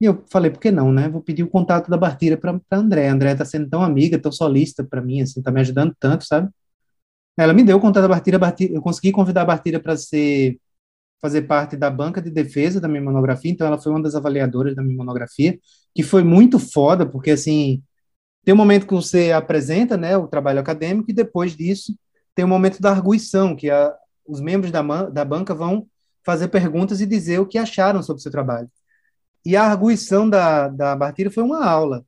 [0.00, 1.08] E eu falei, por que não, né?
[1.08, 3.08] Vou pedir o contato da Bartira para André.
[3.08, 6.24] A André está sendo tão amiga, tão solista para mim, assim, tá me ajudando tanto,
[6.24, 6.48] sabe?
[7.36, 10.58] Ela me deu o contato da Bartira, Bartira eu consegui convidar a Bartira para ser
[11.20, 14.74] fazer parte da banca de defesa da minha monografia, então ela foi uma das avaliadoras
[14.76, 15.58] da minha monografia,
[15.94, 17.82] que foi muito foda, porque assim,
[18.48, 21.94] tem um momento que você apresenta, né, o trabalho acadêmico, e depois disso
[22.34, 23.94] tem o um momento da arguição, que a,
[24.26, 24.80] os membros da,
[25.10, 25.86] da banca vão
[26.24, 28.66] fazer perguntas e dizer o que acharam sobre o seu trabalho.
[29.44, 32.06] E a arguição da, da Bartira foi uma aula.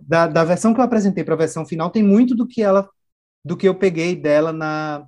[0.00, 2.88] Da, da versão que eu apresentei para a versão final, tem muito do que ela
[3.44, 5.06] do que eu peguei dela na,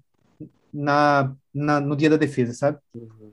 [0.71, 2.79] na na, no dia da defesa, sabe?
[2.93, 3.33] Uhum.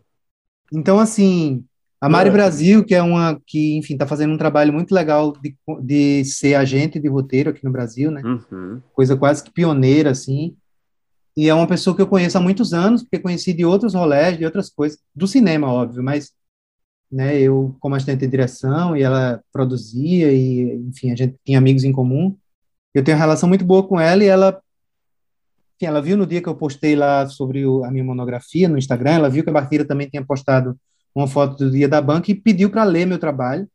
[0.72, 1.66] Então, assim,
[2.00, 5.56] a Mari Brasil, que é uma que, enfim, está fazendo um trabalho muito legal de,
[5.82, 8.22] de ser agente de roteiro aqui no Brasil, né?
[8.24, 8.82] Uhum.
[8.94, 10.56] Coisa quase que pioneira, assim.
[11.38, 14.38] E é uma pessoa que eu conheço há muitos anos, porque conheci de outros rolés,
[14.38, 16.32] de outras coisas, do cinema, óbvio, mas
[17.12, 21.84] né, eu como assistente de direção e ela produzia e, enfim, a gente tinha amigos
[21.84, 22.36] em comum.
[22.94, 24.62] Eu tenho uma relação muito boa com ela e ela
[25.76, 28.78] enfim, ela viu no dia que eu postei lá sobre o, a minha monografia no
[28.78, 30.78] Instagram, ela viu que a Bartira também tinha postado
[31.16, 33.68] uma foto do dia da banca e pediu para ler meu trabalho.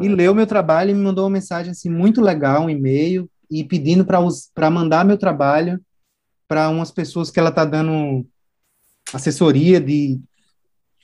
[0.00, 3.62] E leu meu trabalho e me mandou uma mensagem assim muito legal, um e-mail, e
[3.62, 5.80] pedindo para mandar meu trabalho
[6.48, 8.26] para umas pessoas que ela está dando
[9.12, 10.20] assessoria de,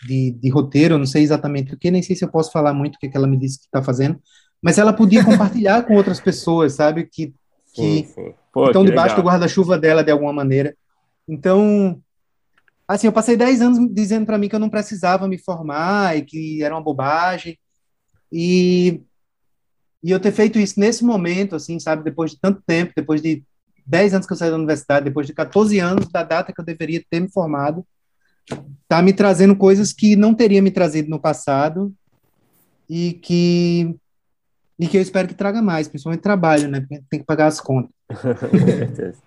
[0.06, 2.96] de, de, roteiro, não sei exatamente o que, nem sei se eu posso falar muito
[2.96, 4.20] o que, que ela me disse que está fazendo,
[4.60, 7.32] mas ela podia compartilhar com outras pessoas, sabe, que,
[7.72, 8.08] que.
[8.52, 9.22] Pô, estão debaixo legal.
[9.22, 10.76] do guarda-chuva dela de alguma maneira.
[11.28, 12.02] Então,
[12.94, 16.22] assim, eu passei 10 anos dizendo para mim que eu não precisava me formar e
[16.22, 17.58] que era uma bobagem.
[18.32, 19.02] E,
[20.02, 23.44] e eu ter feito isso nesse momento, assim, sabe, depois de tanto tempo, depois de
[23.86, 26.64] 10 anos que eu saí da universidade, depois de 14 anos da data que eu
[26.64, 27.86] deveria ter me formado,
[28.88, 31.94] tá me trazendo coisas que não teria me trazido no passado
[32.88, 33.94] e que
[34.78, 36.80] e que eu espero que traga mais, principalmente trabalho, né?
[36.80, 37.92] Porque tem que pagar as contas.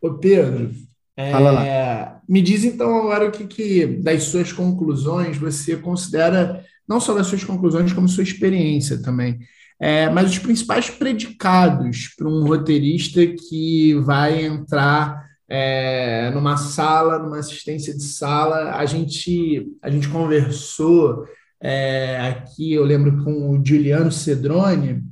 [0.00, 0.72] Ô Pedro,
[1.20, 7.14] é, me diz então agora o que, que, das suas conclusões você considera, não só
[7.14, 9.38] das suas conclusões, como sua experiência também,
[9.80, 17.38] é, mas os principais predicados para um roteirista que vai entrar é, numa sala, numa
[17.38, 18.76] assistência de sala.
[18.76, 21.24] A gente, a gente conversou
[21.60, 25.02] é, aqui, eu lembro, com o Juliano Cedrone,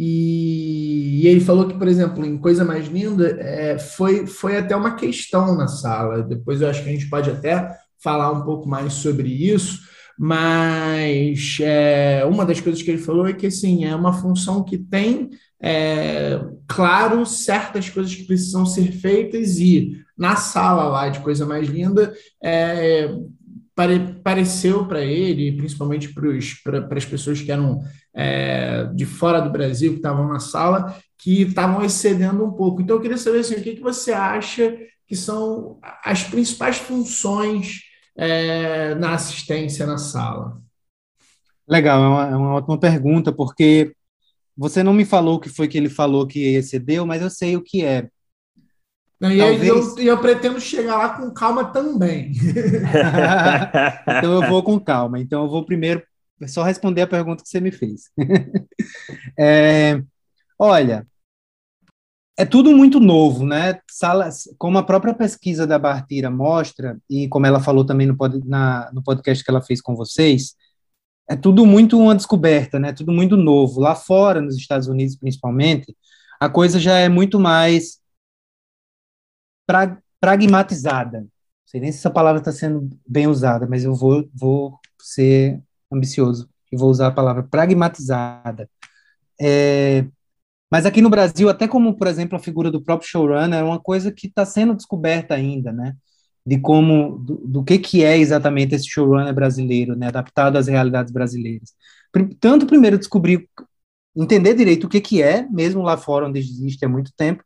[0.00, 4.76] e, e, ele falou que, por exemplo, em Coisa Mais Linda, é, foi, foi até
[4.76, 6.22] uma questão na sala.
[6.22, 7.68] Depois eu acho que a gente pode até
[8.00, 9.80] falar um pouco mais sobre isso,
[10.16, 14.78] mas é, uma das coisas que ele falou é que assim, é uma função que
[14.78, 15.30] tem,
[15.60, 21.68] é, claro, certas coisas que precisam ser feitas, e na sala lá de Coisa Mais
[21.68, 23.12] Linda, é,
[23.74, 27.80] pare, pareceu para ele, principalmente para as pessoas que eram
[28.18, 32.82] é, de fora do Brasil, que estavam na sala, que estavam excedendo um pouco.
[32.82, 37.82] Então, eu queria saber assim, o que, que você acha que são as principais funções
[38.16, 40.60] é, na assistência na sala?
[41.68, 43.92] Legal, é uma, é uma ótima pergunta, porque
[44.56, 47.56] você não me falou o que foi que ele falou que excedeu, mas eu sei
[47.56, 48.08] o que é.
[49.20, 49.68] Não, e Talvez...
[49.68, 52.32] eu, eu, pretendo chegar lá com calma também.
[54.02, 55.20] então eu vou com calma.
[55.20, 56.02] Então eu vou primeiro
[56.46, 58.10] só responder a pergunta que você me fez.
[59.38, 60.02] é,
[60.58, 61.06] olha,
[62.36, 63.80] é tudo muito novo, né?
[63.90, 68.40] Salas, como a própria pesquisa da Bartira mostra, e como ela falou também no, pod,
[68.46, 70.54] na, no podcast que ela fez com vocês,
[71.28, 72.92] é tudo muito uma descoberta, né?
[72.92, 73.80] Tudo muito novo.
[73.80, 75.96] Lá fora, nos Estados Unidos principalmente,
[76.40, 78.00] a coisa já é muito mais
[79.66, 81.20] pra, pragmatizada.
[81.22, 81.28] Não
[81.66, 85.60] sei nem se essa palavra está sendo bem usada, mas eu vou, vou ser
[85.92, 88.68] ambicioso e vou usar a palavra pragmatizada.
[89.40, 90.04] É,
[90.70, 93.80] mas aqui no Brasil, até como, por exemplo, a figura do próprio showrunner é uma
[93.80, 95.94] coisa que está sendo descoberta ainda, né?
[96.44, 100.08] De como, do, do, que, que é exatamente esse showrunner brasileiro, né?
[100.08, 101.72] Adaptado às realidades brasileiras.
[102.40, 103.48] Tanto primeiro descobrir,
[104.16, 107.42] entender direito o que, que é, mesmo lá fora, onde existe há muito tempo,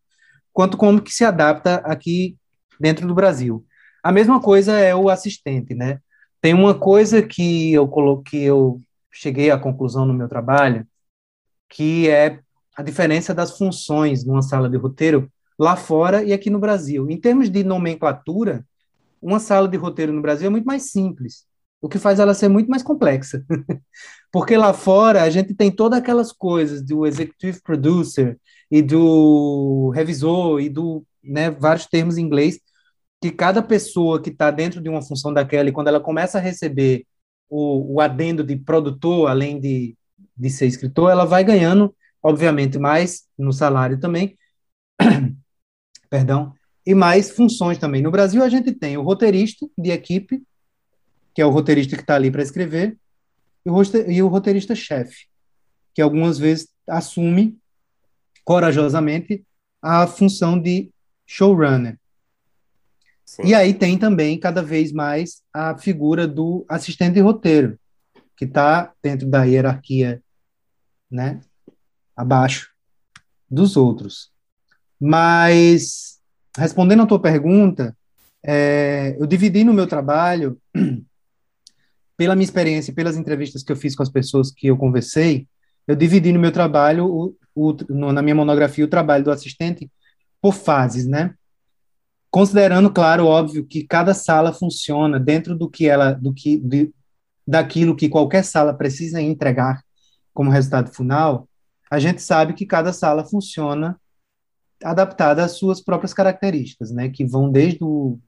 [0.53, 2.37] quanto como que se adapta aqui
[2.81, 3.65] dentro do Brasil.
[4.03, 6.01] A mesma coisa é o assistente, né?
[6.43, 8.83] Tem uma coisa que eu coloquei, eu
[9.13, 10.85] cheguei à conclusão no meu trabalho,
[11.69, 12.41] que é
[12.77, 17.09] a diferença das funções numa sala de roteiro lá fora e aqui no Brasil.
[17.09, 18.67] Em termos de nomenclatura,
[19.23, 21.47] uma sala de roteiro no Brasil é muito mais simples,
[21.81, 23.45] o que faz ela ser muito mais complexa.
[24.33, 28.37] Porque lá fora a gente tem todas aquelas coisas do executive producer
[28.69, 32.59] e do revisor e do né, vários termos em inglês
[33.23, 36.41] que cada pessoa que está dentro de uma função daquela e quando ela começa a
[36.41, 37.07] receber
[37.49, 39.97] o, o adendo de produtor, além de,
[40.37, 44.39] de ser escritor, ela vai ganhando obviamente, mais no salário também,
[46.09, 46.55] perdão,
[46.87, 48.01] e mais funções também.
[48.01, 50.43] No Brasil, a gente tem o roteirista de equipe,
[51.35, 52.97] que é o roteirista que está ali para escrever,
[53.65, 55.27] e o roteirista-chefe,
[55.95, 57.59] que algumas vezes assume
[58.45, 59.45] corajosamente
[59.81, 60.91] a função de
[61.27, 61.99] showrunner.
[63.33, 63.45] Sim.
[63.47, 67.79] E aí tem também, cada vez mais, a figura do assistente de roteiro,
[68.37, 70.23] que está dentro da hierarquia
[71.11, 71.41] né,
[72.15, 72.69] abaixo
[73.51, 74.31] dos outros.
[75.01, 76.21] Mas,
[76.59, 77.97] respondendo à tua pergunta,
[78.45, 80.61] é, eu dividi no meu trabalho,
[82.19, 85.49] pela minha experiência, pelas entrevistas que eu fiz com as pessoas que eu conversei,
[85.89, 89.91] eu dividi no meu trabalho, o, o, no, na minha monografia, o trabalho do assistente
[90.39, 91.35] por fases, né?
[92.33, 96.91] Considerando, claro, óbvio, que cada sala funciona dentro do que ela, do que, de,
[97.47, 99.83] daquilo que qualquer sala precisa entregar
[100.33, 101.47] como resultado final,
[101.91, 104.01] a gente sabe que cada sala funciona
[104.83, 107.11] adaptada às suas próprias características, né?
[107.11, 108.19] Que vão desde o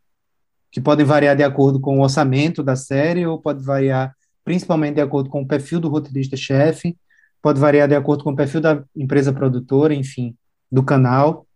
[0.71, 5.01] que podem variar de acordo com o orçamento da série ou pode variar principalmente de
[5.01, 6.95] acordo com o perfil do roteirista-chefe,
[7.41, 10.37] pode variar de acordo com o perfil da empresa produtora, enfim,
[10.71, 11.47] do canal.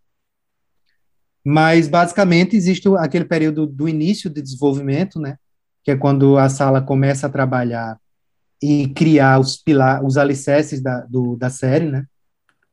[1.51, 5.39] Mas basicamente existe aquele período do início de desenvolvimento, né?
[5.83, 7.99] Que é quando a sala começa a trabalhar
[8.63, 12.05] e criar os pilar, os alicerces da, do, da série, né?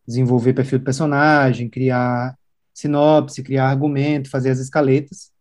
[0.06, 2.36] Desenvolver perfil do personagem, criar
[2.74, 5.32] sinopse, criar argumento, fazer as escaletas.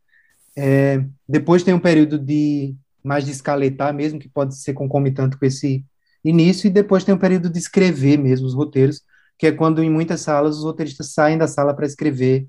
[0.57, 5.45] É, depois tem um período de mais de escaletar mesmo, que pode ser concomitante com
[5.45, 5.85] esse
[6.25, 9.03] início, e depois tem um período de escrever mesmo os roteiros,
[9.37, 12.47] que é quando em muitas salas os roteiristas saem da sala para escrever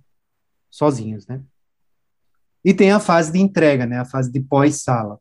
[0.75, 1.41] sozinhos, né?
[2.63, 3.99] E tem a fase de entrega, né?
[3.99, 5.19] A fase de pós-sala.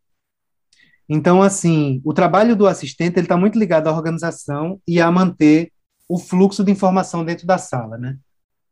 [1.08, 5.70] Então, assim, o trabalho do assistente ele está muito ligado à organização e a manter
[6.08, 8.16] o fluxo de informação dentro da sala, né?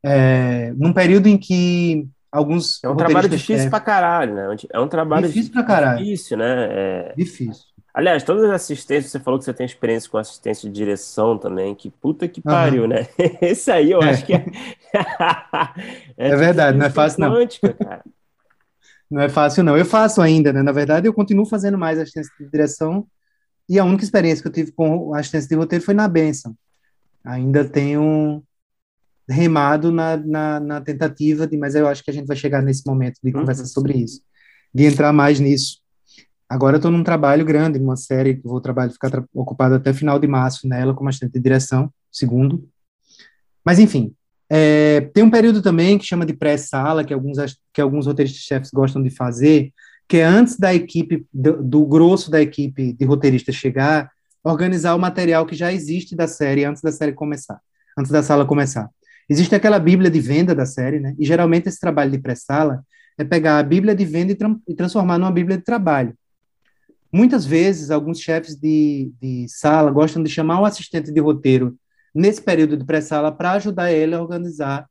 [0.02, 4.56] É, num período em que alguns é um trabalho difícil é, pra caralho, né?
[4.72, 6.68] É um trabalho difícil pra caralho, difícil, né?
[6.70, 7.14] É...
[7.16, 7.64] Difícil.
[7.94, 11.74] Aliás, todas as assistências, você falou que você tem experiência com assistência de direção também,
[11.74, 12.88] que puta que pariu, uhum.
[12.88, 13.06] né?
[13.42, 14.10] Esse aí eu é.
[14.10, 14.46] acho que é.
[16.16, 17.46] é, é verdade, não é fácil não.
[17.78, 18.02] Cara.
[19.10, 19.76] Não é fácil não.
[19.76, 20.62] Eu faço ainda, né?
[20.62, 23.06] Na verdade, eu continuo fazendo mais assistência de direção
[23.68, 26.56] e a única experiência que eu tive com assistência de roteiro foi na Benção.
[27.22, 28.42] Ainda tenho
[29.28, 32.86] remado na, na, na, tentativa de, mas eu acho que a gente vai chegar nesse
[32.86, 33.68] momento de conversar uhum.
[33.68, 34.22] sobre isso,
[34.74, 35.81] de entrar mais nisso.
[36.52, 40.26] Agora estou num trabalho grande, numa série que vou trabalhar, ficar ocupado até final de
[40.26, 42.68] março nela como assistente de direção, segundo.
[43.64, 44.14] Mas enfim,
[44.50, 47.38] é, tem um período também que chama de pré-sala, que alguns
[47.72, 49.72] que alguns roteiristas-chefes gostam de fazer,
[50.06, 54.10] que é antes da equipe do, do grosso da equipe de roteiristas chegar,
[54.44, 57.62] organizar o material que já existe da série antes da série começar,
[57.98, 58.90] antes da sala começar.
[59.26, 61.14] Existe aquela bíblia de venda da série, né?
[61.18, 62.84] E geralmente esse trabalho de pré-sala
[63.16, 66.14] é pegar a bíblia de venda e, tra e transformar numa bíblia de trabalho.
[67.12, 71.76] Muitas vezes, alguns chefes de, de sala gostam de chamar o assistente de roteiro
[72.14, 74.88] nesse período de pré-sala para ajudar ele a organizar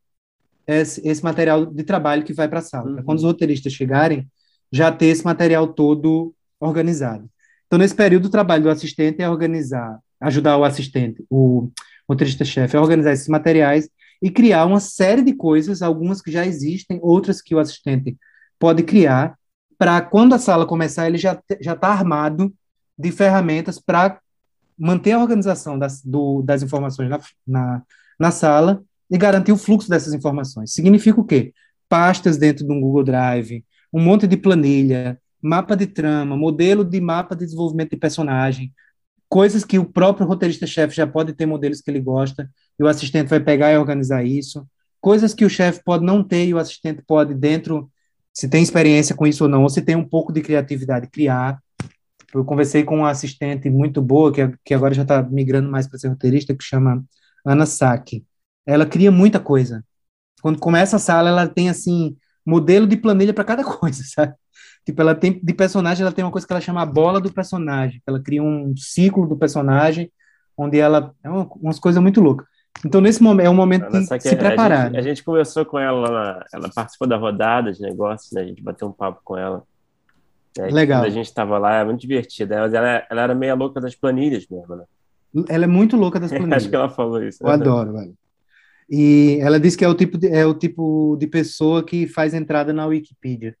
[0.66, 2.90] esse, esse, material de trabalho que vai para a sala.
[2.90, 3.02] Uhum.
[3.02, 4.28] Quando os roteiristas chegarem,
[4.70, 7.28] já ter esse material todo organizado.
[7.66, 11.70] Então, nesse período, o trabalho do assistente é organizar, ajudar o assistente, o
[12.08, 13.88] roteirista-chefe, a organizar esses materiais
[14.22, 18.16] e criar uma série de coisas, algumas que já existem, outras que o assistente
[18.58, 19.36] pode criar,
[19.82, 22.54] para quando a sala começar, ele já já está armado
[22.96, 24.20] de ferramentas para
[24.78, 27.82] manter a organização das, do, das informações na, na,
[28.16, 28.80] na sala
[29.10, 30.72] e garantir o fluxo dessas informações.
[30.72, 31.52] Significa o quê?
[31.88, 37.00] Pastas dentro de um Google Drive, um monte de planilha, mapa de trama, modelo de
[37.00, 38.72] mapa de desenvolvimento de personagem,
[39.28, 43.26] coisas que o próprio roteirista-chefe já pode ter modelos que ele gosta, e o assistente
[43.26, 44.64] vai pegar e organizar isso,
[45.00, 47.90] coisas que o chefe pode não ter e o assistente pode, dentro
[48.32, 51.60] se tem experiência com isso ou não, ou se tem um pouco de criatividade, criar.
[52.34, 55.98] Eu conversei com uma assistente muito boa, que, que agora já está migrando mais para
[55.98, 57.04] ser roteirista, que chama
[57.44, 58.24] Ana Saki.
[58.66, 59.84] Ela cria muita coisa.
[60.40, 64.34] Quando começa a sala, ela tem, assim, modelo de planilha para cada coisa, sabe?
[64.84, 67.32] Tipo, ela tem, de personagem, ela tem uma coisa que ela chama a bola do
[67.32, 68.02] personagem.
[68.06, 70.10] Ela cria um ciclo do personagem,
[70.56, 71.14] onde ela...
[71.22, 72.46] É uma, umas coisas muito loucas.
[72.84, 74.80] Então, nesse momento, é um momento de se preparar.
[74.80, 78.42] A gente, a gente, conversou com ela, ela participou da rodada de negócios, né?
[78.42, 79.62] A gente bateu um papo com ela.
[80.58, 80.68] Né?
[80.68, 81.02] Legal.
[81.02, 82.56] a gente estava lá, é muito divertida.
[82.56, 84.84] Ela, ela, ela era meio louca das planilhas mesmo, né?
[85.48, 86.62] Ela é muito louca das planilhas.
[86.62, 87.42] Acho que ela falou isso.
[87.42, 88.14] Eu adoro, velho.
[88.90, 92.34] E ela disse que é o tipo de, é o tipo de pessoa que faz
[92.34, 93.56] entrada na Wikipedia.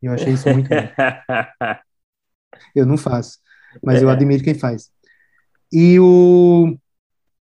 [0.00, 0.76] E eu achei isso muito bom.
[2.74, 3.38] eu não faço,
[3.82, 4.12] mas eu é.
[4.12, 4.90] admiro quem faz.
[5.70, 6.78] E o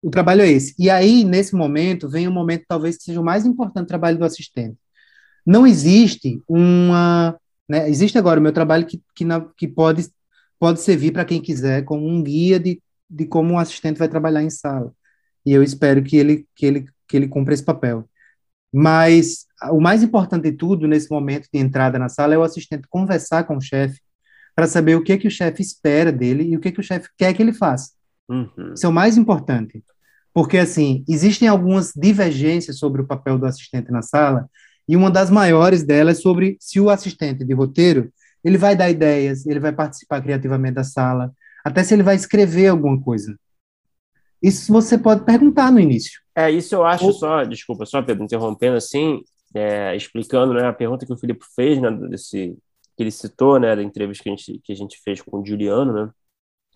[0.06, 0.72] o trabalho é esse.
[0.78, 4.24] E aí, nesse momento, vem um momento talvez que seja o mais importante trabalho do
[4.24, 4.78] assistente.
[5.44, 7.36] Não existe uma.
[7.68, 10.08] Né, existe agora o meu trabalho que, que, na, que pode,
[10.60, 12.80] pode servir para quem quiser como um guia de,
[13.10, 14.92] de como um assistente vai trabalhar em sala.
[15.44, 18.08] E eu espero que ele, que ele, que ele cumpra esse papel.
[18.72, 22.86] Mas o mais importante de tudo, nesse momento de entrada na sala, é o assistente
[22.88, 24.00] conversar com o chefe
[24.54, 26.80] para saber o que, é que o chefe espera dele e o que, é que
[26.80, 27.90] o chefe quer que ele faça.
[28.28, 28.72] Uhum.
[28.72, 29.82] Isso é o mais importante.
[30.36, 34.50] Porque, assim, existem algumas divergências sobre o papel do assistente na sala,
[34.86, 38.12] e uma das maiores delas é sobre se o assistente de roteiro
[38.44, 41.32] ele vai dar ideias, ele vai participar criativamente da sala,
[41.64, 43.34] até se ele vai escrever alguma coisa.
[44.42, 46.20] Isso você pode perguntar no início.
[46.34, 47.14] É, isso eu acho Ou...
[47.14, 49.22] só, desculpa, só Pedro, interrompendo assim,
[49.54, 52.54] é, explicando né, a pergunta que o Filipe fez, né, desse,
[52.94, 55.46] que ele citou, né, da entrevista que a gente, que a gente fez com o
[55.46, 56.10] Juliano, né,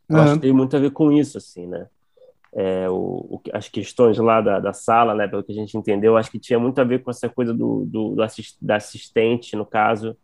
[0.08, 0.22] eu uhum.
[0.22, 1.86] acho que tem muito a ver com isso, assim, né,
[2.54, 6.16] é, o, o, as questões lá da, da, sala, né, pelo que a gente entendeu,
[6.16, 9.54] acho que tinha muito a ver com essa coisa do, do, do assist, da assistente,
[9.54, 10.16] no caso,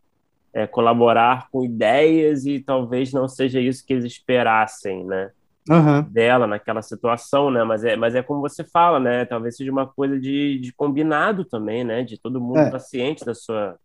[0.52, 5.30] é, colaborar com ideias e talvez não seja isso que eles esperassem, né,
[5.70, 6.02] uhum.
[6.02, 9.86] dela naquela situação, né, mas é, mas é como você fala, né, talvez seja uma
[9.86, 12.66] coisa de, de combinado também, né, de todo mundo é.
[12.66, 13.78] estar ciente da sua...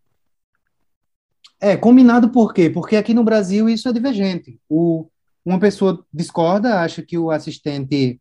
[1.59, 2.71] É, combinado por quê?
[2.71, 4.59] Porque aqui no Brasil isso é divergente.
[4.67, 5.07] O,
[5.45, 8.19] uma pessoa discorda, acha que o assistente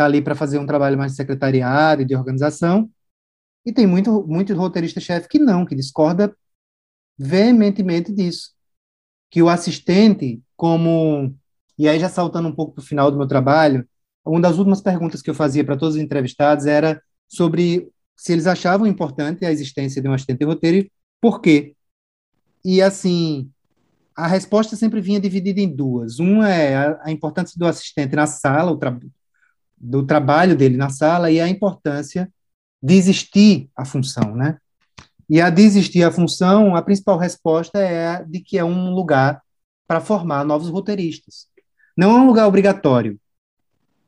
[0.00, 2.90] está ali para fazer um trabalho mais de secretariado e de organização.
[3.64, 6.34] E tem muito, muito roteirista-chefe que não, que discorda
[7.18, 8.50] veementemente disso.
[9.30, 11.34] Que o assistente, como.
[11.78, 13.86] E aí, já saltando um pouco para o final do meu trabalho,
[14.24, 18.46] uma das últimas perguntas que eu fazia para todos os entrevistados era sobre se eles
[18.46, 21.74] achavam importante a existência de um assistente de roteiro e por quê.
[22.64, 23.50] E, assim,
[24.16, 26.18] a resposta sempre vinha dividida em duas.
[26.18, 28.78] Uma é a, a importância do assistente na sala, o,
[29.80, 32.30] do trabalho dele na sala e a importância
[32.82, 34.58] de existir a função, né?
[35.28, 38.92] E a de existir a função, a principal resposta é a de que é um
[38.92, 39.40] lugar
[39.86, 41.46] para formar novos roteiristas.
[41.96, 43.18] Não é um lugar obrigatório.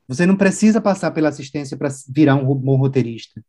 [0.07, 3.43] Você não precisa passar pela assistência para virar um bom roteirista.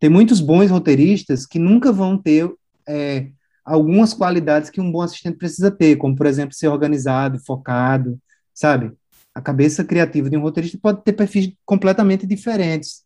[0.00, 2.50] Tem muitos bons roteiristas que nunca vão ter
[2.88, 3.28] é,
[3.64, 8.18] algumas qualidades que um bom assistente precisa ter, como, por exemplo, ser organizado, focado,
[8.54, 8.92] sabe?
[9.38, 13.04] A cabeça criativa de um roteirista pode ter perfis completamente diferentes.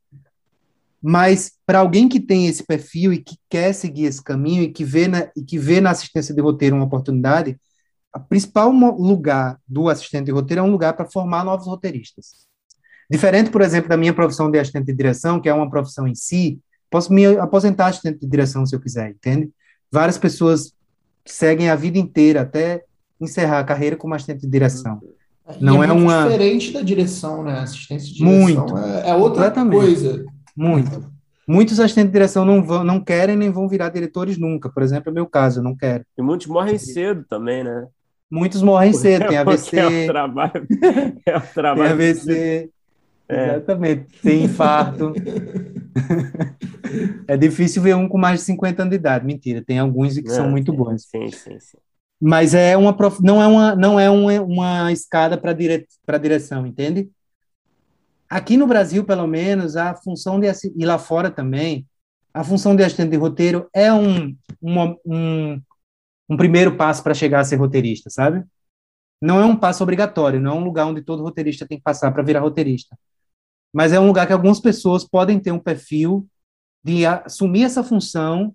[1.02, 4.82] Mas para alguém que tem esse perfil e que quer seguir esse caminho e que
[4.82, 7.60] vê na, e que vê na assistência de roteiro uma oportunidade,
[8.16, 12.46] o principal lugar do assistente de roteiro é um lugar para formar novos roteiristas.
[13.10, 16.14] Diferente, por exemplo, da minha profissão de assistente de direção, que é uma profissão em
[16.14, 16.58] si,
[16.90, 19.50] posso me aposentar assistente de direção se eu quiser, entende?
[19.90, 20.72] Várias pessoas
[21.26, 22.84] seguem a vida inteira até
[23.20, 24.98] encerrar a carreira como assistente de direção.
[25.60, 27.58] Não é, é uma diferente da direção, né?
[27.60, 30.24] Assistência de direção muito, é, é outra coisa.
[30.56, 31.12] Muito.
[31.46, 34.70] Muitos assistentes de direção não, vão, não querem nem vão virar diretores nunca.
[34.70, 36.04] Por exemplo, é meu caso, eu não quero.
[36.16, 37.86] E muitos morrem cedo também, né?
[38.30, 39.76] Muitos morrem cedo, tem AVC.
[39.78, 40.66] É o trabalho.
[41.26, 41.96] É o trabalho.
[41.96, 42.70] Tem AVC.
[43.28, 43.48] É.
[43.56, 44.06] Exatamente.
[44.22, 45.12] Tem infarto.
[47.26, 49.26] é difícil ver um com mais de 50 anos de idade.
[49.26, 51.02] Mentira, tem alguns que são muito bons.
[51.04, 51.78] Sim, sim, sim.
[52.24, 53.20] Mas é uma prof...
[53.20, 55.88] não é uma, não é uma, uma escada para dire...
[56.20, 57.10] direção, entende?
[58.30, 60.46] Aqui no Brasil, pelo menos, a função de
[60.76, 61.84] e lá fora também,
[62.32, 65.62] a função de assistente de roteiro é um, um, um,
[66.28, 68.44] um primeiro passo para chegar a ser roteirista, sabe?
[69.20, 72.12] Não é um passo obrigatório, não é um lugar onde todo roteirista tem que passar
[72.12, 72.96] para virar roteirista.
[73.72, 76.24] Mas é um lugar que algumas pessoas podem ter um perfil
[76.84, 78.54] de assumir essa função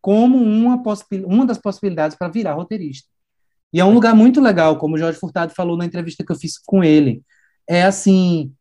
[0.00, 0.82] como uma,
[1.26, 3.08] uma das possibilidades para virar roteirista.
[3.72, 6.36] E é um lugar muito legal, como o Jorge Furtado falou na entrevista que eu
[6.36, 7.22] fiz com ele.
[7.68, 8.52] É assim,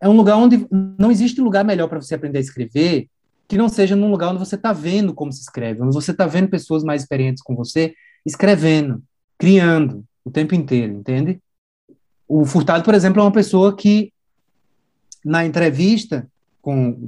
[0.00, 0.66] é um lugar onde
[0.98, 3.08] não existe lugar melhor para você aprender a escrever
[3.48, 6.26] que não seja num lugar onde você está vendo como se escreve, onde você está
[6.26, 9.02] vendo pessoas mais experientes com você escrevendo,
[9.38, 11.40] criando o tempo inteiro, entende?
[12.26, 14.12] O Furtado, por exemplo, é uma pessoa que
[15.24, 16.26] na entrevista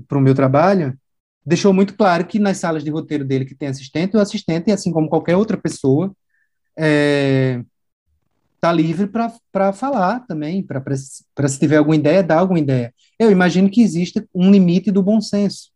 [0.06, 0.98] para o meu trabalho
[1.44, 4.92] deixou muito claro que nas salas de roteiro dele que tem assistente, o assistente, assim
[4.92, 6.14] como qualquer outra pessoa,
[6.76, 7.62] é,
[8.64, 9.06] está livre
[9.52, 12.94] para falar também, para se tiver alguma ideia, dar alguma ideia.
[13.18, 15.70] Eu imagino que exista um limite do bom senso,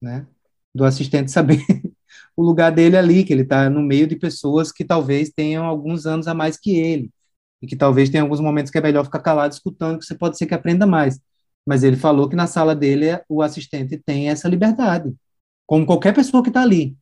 [0.00, 0.26] né?
[0.72, 1.60] Do assistente saber
[2.36, 6.06] o lugar dele ali, que ele está no meio de pessoas que talvez tenham alguns
[6.06, 7.10] anos a mais que ele,
[7.60, 10.38] e que talvez tenha alguns momentos que é melhor ficar calado escutando, que você pode
[10.38, 11.18] ser que aprenda mais.
[11.66, 15.14] Mas ele falou que na sala dele o assistente tem essa liberdade,
[15.66, 16.96] como qualquer pessoa que está ali.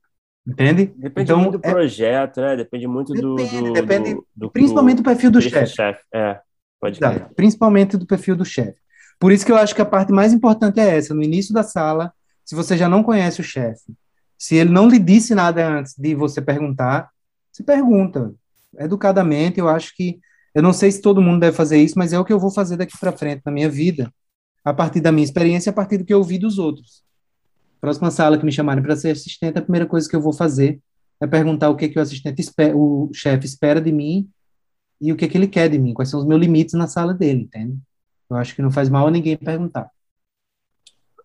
[0.46, 0.86] Entende?
[0.96, 1.70] Depende então, muito do é...
[1.70, 2.56] projeto, né?
[2.56, 5.74] Depende muito depende, do, depende, do, do, Principalmente do perfil do chefe.
[5.74, 6.00] Chef.
[6.12, 6.40] É,
[6.80, 8.78] pode Exato, Principalmente do perfil do chefe.
[9.20, 11.12] Por isso que eu acho que a parte mais importante é essa.
[11.12, 12.12] No início da sala,
[12.44, 13.92] se você já não conhece o chefe,
[14.38, 17.10] se ele não lhe disse nada antes de você perguntar,
[17.52, 18.32] se pergunta.
[18.78, 20.18] Educadamente, eu acho que.
[20.54, 22.50] Eu não sei se todo mundo deve fazer isso, mas é o que eu vou
[22.50, 24.10] fazer daqui para frente na minha vida,
[24.68, 27.02] a partir da minha experiência, a partir do que eu ouvi dos outros.
[27.80, 30.80] Próxima sala que me chamarem para ser assistente, a primeira coisa que eu vou fazer
[31.20, 34.28] é perguntar o que, que o assistente espera, o chefe espera de mim
[35.00, 37.14] e o que, que ele quer de mim, quais são os meus limites na sala
[37.14, 37.78] dele, entende?
[38.28, 39.90] Eu acho que não faz mal a ninguém perguntar.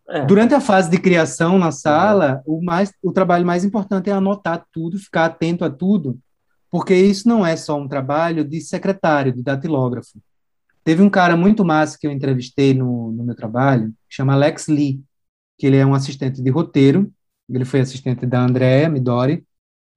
[0.08, 0.26] É.
[0.26, 4.66] Durante a fase de criação na sala, o, mais, o trabalho mais importante é anotar
[4.72, 6.20] tudo, ficar atento a tudo,
[6.70, 10.20] porque isso não é só um trabalho de secretário, de datilógrafo.
[10.84, 15.02] Teve um cara muito massa que eu entrevistei no, no meu trabalho, chama Alex Lee
[15.58, 17.12] que ele é um assistente de roteiro,
[17.50, 19.46] ele foi assistente da Andrea Midori,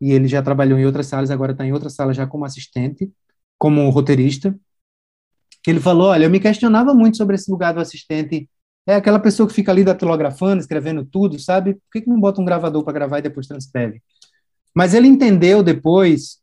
[0.01, 3.11] e ele já trabalhou em outras salas, agora está em outra sala já como assistente,
[3.59, 4.57] como roteirista.
[5.66, 8.49] Ele falou, olha, eu me questionava muito sobre esse lugar do assistente,
[8.87, 11.74] é aquela pessoa que fica ali datilografando, escrevendo tudo, sabe?
[11.74, 14.01] Por que, que não bota um gravador para gravar e depois transcreve?
[14.72, 16.39] Mas ele entendeu depois,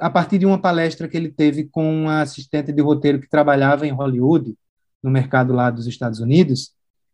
[0.00, 3.86] a partir de uma palestra que ele teve com uma assistente de roteiro que trabalhava
[3.86, 4.54] em Hollywood,
[5.02, 6.72] no mercado lá dos Estados Unidos,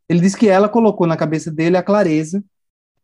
[0.08, 2.42] ele disse que ela colocou na cabeça dele a clareza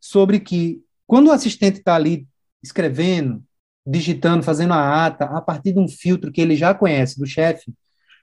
[0.01, 2.27] sobre que quando o assistente está ali
[2.63, 3.43] escrevendo,
[3.87, 7.73] digitando, fazendo a ata, a partir de um filtro que ele já conhece do chefe,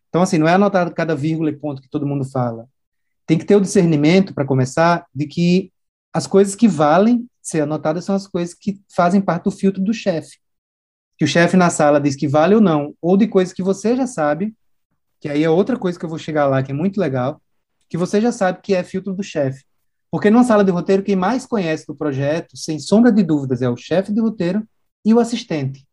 [0.09, 2.67] então assim, não é anotado cada vírgula e ponto que todo mundo fala.
[3.25, 5.71] Tem que ter o discernimento, para começar, de que
[6.13, 9.93] as coisas que valem ser anotadas são as coisas que fazem parte do filtro do
[9.93, 10.37] chefe.
[11.21, 13.95] Que o chefe na sala diz que vale ou não, ou de coisas que você
[13.95, 14.55] já sabe,
[15.19, 17.39] que aí é outra coisa que eu vou chegar lá, que é muito legal,
[17.87, 19.63] que você já sabe que é filtro do chefe.
[20.09, 23.69] Porque numa sala de roteiro, quem mais conhece do projeto, sem sombra de dúvidas, é
[23.69, 24.67] o chefe de roteiro
[25.05, 25.85] e o assistente.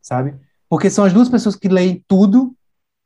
[0.00, 0.36] Sabe?
[0.68, 2.54] Porque são as duas pessoas que leem tudo,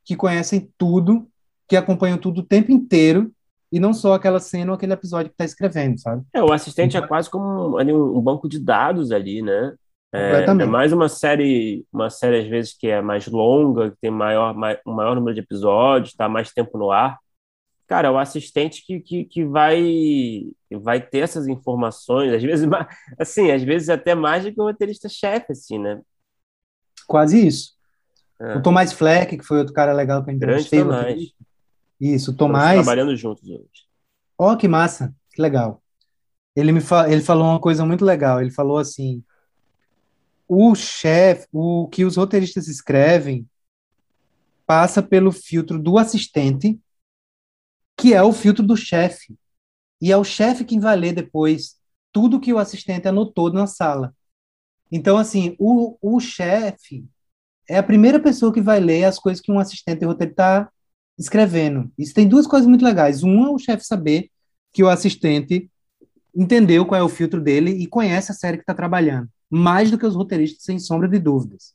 [0.04, 1.26] que conhecem tudo,
[1.66, 3.32] que acompanham tudo o tempo inteiro,
[3.72, 6.22] e não só aquela cena ou aquele episódio que está escrevendo, sabe?
[6.34, 9.74] É, o assistente é quase como um, um banco de dados ali, né?
[10.16, 14.12] É, é, mais uma série, uma série às vezes que é mais longa, que tem
[14.12, 17.18] maior, mai, um maior número de episódios, está mais tempo no ar.
[17.88, 19.82] Cara, é o assistente que, que, que vai
[20.68, 22.64] que vai ter essas informações, às vezes,
[23.18, 26.00] assim, às vezes até mais do que o roteirista-chefe, assim, né?
[27.08, 27.72] Quase isso.
[28.40, 28.56] É.
[28.56, 30.84] O Tomás Fleck, que foi outro cara legal que eu entrevistei.
[30.84, 31.32] Grande Tomás.
[32.00, 32.82] Isso, o Tomás.
[32.82, 33.68] trabalhando juntos hoje.
[34.38, 35.82] Ó, oh, que massa, que legal.
[36.54, 37.10] Ele me fa...
[37.10, 38.40] ele falou uma coisa muito legal.
[38.40, 39.24] Ele falou assim:
[40.48, 43.46] o chefe, o que os roteiristas escrevem
[44.66, 46.78] passa pelo filtro do assistente,
[47.96, 49.36] que é o filtro do chefe.
[50.00, 51.76] E é o chefe quem vai ler depois
[52.12, 54.14] tudo que o assistente anotou na sala.
[54.90, 57.04] Então, assim, o, o chefe
[57.68, 60.70] é a primeira pessoa que vai ler as coisas que um assistente roteiro está
[61.18, 61.90] escrevendo.
[61.98, 63.22] Isso tem duas coisas muito legais.
[63.22, 64.30] Uma, o chefe saber
[64.72, 65.70] que o assistente
[66.34, 69.98] entendeu qual é o filtro dele e conhece a série que está trabalhando mais do
[69.98, 71.74] que os roteiristas, sem sombra de dúvidas.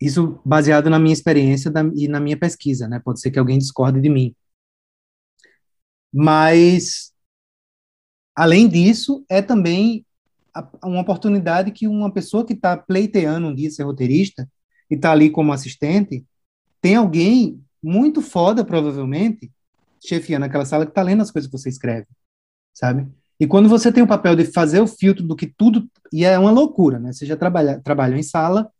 [0.00, 3.00] Isso baseado na minha experiência da, e na minha pesquisa, né?
[3.02, 4.34] Pode ser que alguém discorde de mim.
[6.12, 7.12] Mas,
[8.34, 10.04] além disso, é também
[10.82, 14.48] uma oportunidade que uma pessoa que está pleiteando um dia ser roteirista
[14.90, 16.24] e está ali como assistente,
[16.80, 19.50] tem alguém muito foda, provavelmente,
[20.04, 22.06] chefiando aquela sala que está lendo as coisas que você escreve,
[22.72, 23.06] sabe?
[23.38, 25.88] E quando você tem o papel de fazer o filtro do que tudo.
[26.12, 27.12] E é uma loucura, né?
[27.12, 28.70] Você já trabalha, trabalha em sala,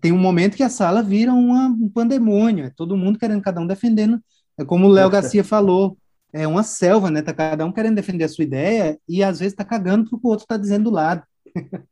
[0.00, 3.60] tem um momento que a sala vira uma, um pandemônio, é todo mundo querendo, cada
[3.60, 4.20] um defendendo.
[4.58, 5.96] É como o Léo Garcia falou,
[6.32, 7.22] é uma selva, né?
[7.22, 10.26] Tá cada um querendo defender a sua ideia e às vezes tá cagando pro que
[10.26, 11.22] o outro tá dizendo do lado.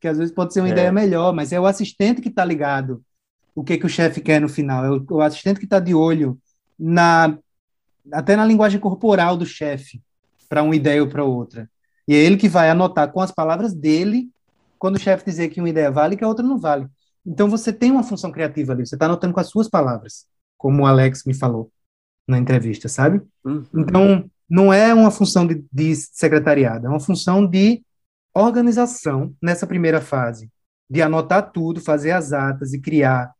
[0.00, 0.72] que às vezes pode ser uma é.
[0.72, 3.02] ideia melhor, mas é o assistente que tá ligado
[3.56, 5.94] o que que o chefe quer no final, é o, o assistente que tá de
[5.94, 6.38] olho
[6.78, 7.38] na
[8.12, 10.00] até na linguagem corporal do chefe
[10.46, 11.68] para uma ideia ou para outra.
[12.08, 14.30] E é ele que vai anotar com as palavras dele
[14.78, 16.86] quando o chefe dizer que uma ideia vale e que a outra não vale.
[17.24, 20.26] Então você tem uma função criativa ali, você está anotando com as suas palavras,
[20.56, 21.72] como o Alex me falou
[22.26, 23.20] na entrevista, sabe?
[23.44, 23.64] Uhum.
[23.74, 27.82] Então não é uma função de, de secretariado, é uma função de
[28.32, 30.50] organização nessa primeira fase,
[30.88, 33.32] de anotar tudo, fazer as atas e criar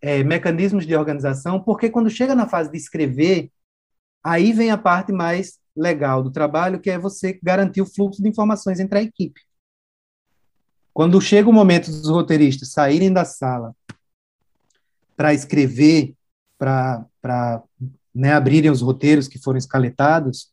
[0.00, 3.50] é, mecanismos de organização, porque quando chega na fase de escrever,
[4.24, 8.28] aí vem a parte mais legal do trabalho, que é você garantir o fluxo de
[8.28, 9.40] informações entre a equipe.
[10.92, 13.74] Quando chega o momento dos roteiristas saírem da sala
[15.14, 16.14] para escrever,
[16.58, 17.62] para
[18.14, 20.50] né, abrirem os roteiros que foram escaletados,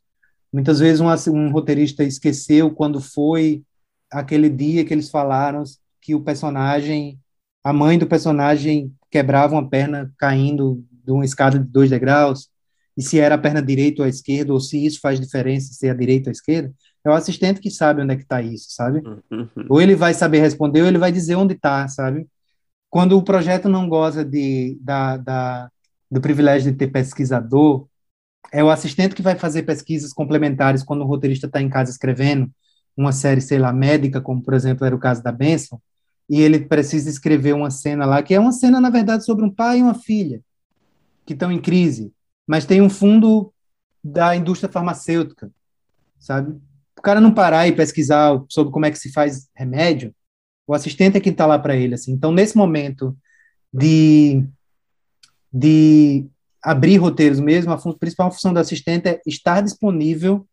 [0.51, 3.63] muitas vezes um, um roteirista esqueceu quando foi
[4.11, 5.63] aquele dia que eles falaram
[6.01, 7.19] que o personagem,
[7.63, 12.49] a mãe do personagem quebrava uma perna caindo de uma escada de dois degraus,
[12.95, 15.87] e se era a perna direita ou a esquerda, ou se isso faz diferença se
[15.87, 16.73] é a direita ou a esquerda,
[17.03, 19.01] é o assistente que sabe onde é que está isso, sabe?
[19.29, 19.47] Uhum.
[19.69, 22.27] Ou ele vai saber responder, ou ele vai dizer onde está, sabe?
[22.89, 25.69] Quando o projeto não goza de, da, da,
[26.09, 27.87] do privilégio de ter pesquisador,
[28.51, 32.49] é o assistente que vai fazer pesquisas complementares quando o roteirista está em casa escrevendo
[32.95, 35.81] uma série, sei lá, médica, como por exemplo era o caso da Benson,
[36.29, 39.49] e ele precisa escrever uma cena lá, que é uma cena, na verdade, sobre um
[39.49, 40.41] pai e uma filha
[41.25, 42.13] que estão em crise
[42.47, 43.53] mas tem um fundo
[44.03, 45.51] da indústria farmacêutica,
[46.19, 46.59] sabe?
[46.97, 50.13] O cara não parar e pesquisar sobre como é que se faz remédio,
[50.67, 52.11] o assistente é quem está lá para ele, assim.
[52.11, 53.17] Então, nesse momento
[53.73, 54.45] de,
[55.51, 56.25] de
[56.61, 60.47] abrir roteiros mesmo, a principal função do assistente é estar disponível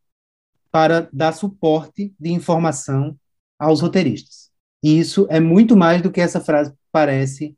[0.71, 3.17] para dar suporte de informação
[3.59, 4.51] aos roteiristas.
[4.83, 7.57] E isso é muito mais do que essa frase parece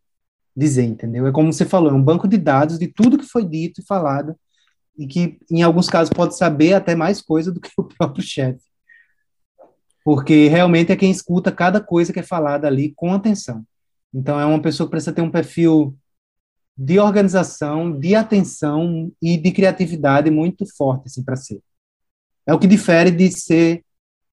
[0.57, 1.27] dizer, entendeu?
[1.27, 3.87] É como você falou, é um banco de dados de tudo que foi dito e
[3.87, 4.37] falado
[4.97, 8.63] e que, em alguns casos, pode saber até mais coisa do que o próprio chefe.
[10.05, 13.65] Porque realmente é quem escuta cada coisa que é falada ali com atenção.
[14.13, 15.97] Então, é uma pessoa que precisa ter um perfil
[16.77, 21.63] de organização, de atenção e de criatividade muito forte, assim, para ser.
[22.47, 23.85] É o que difere de ser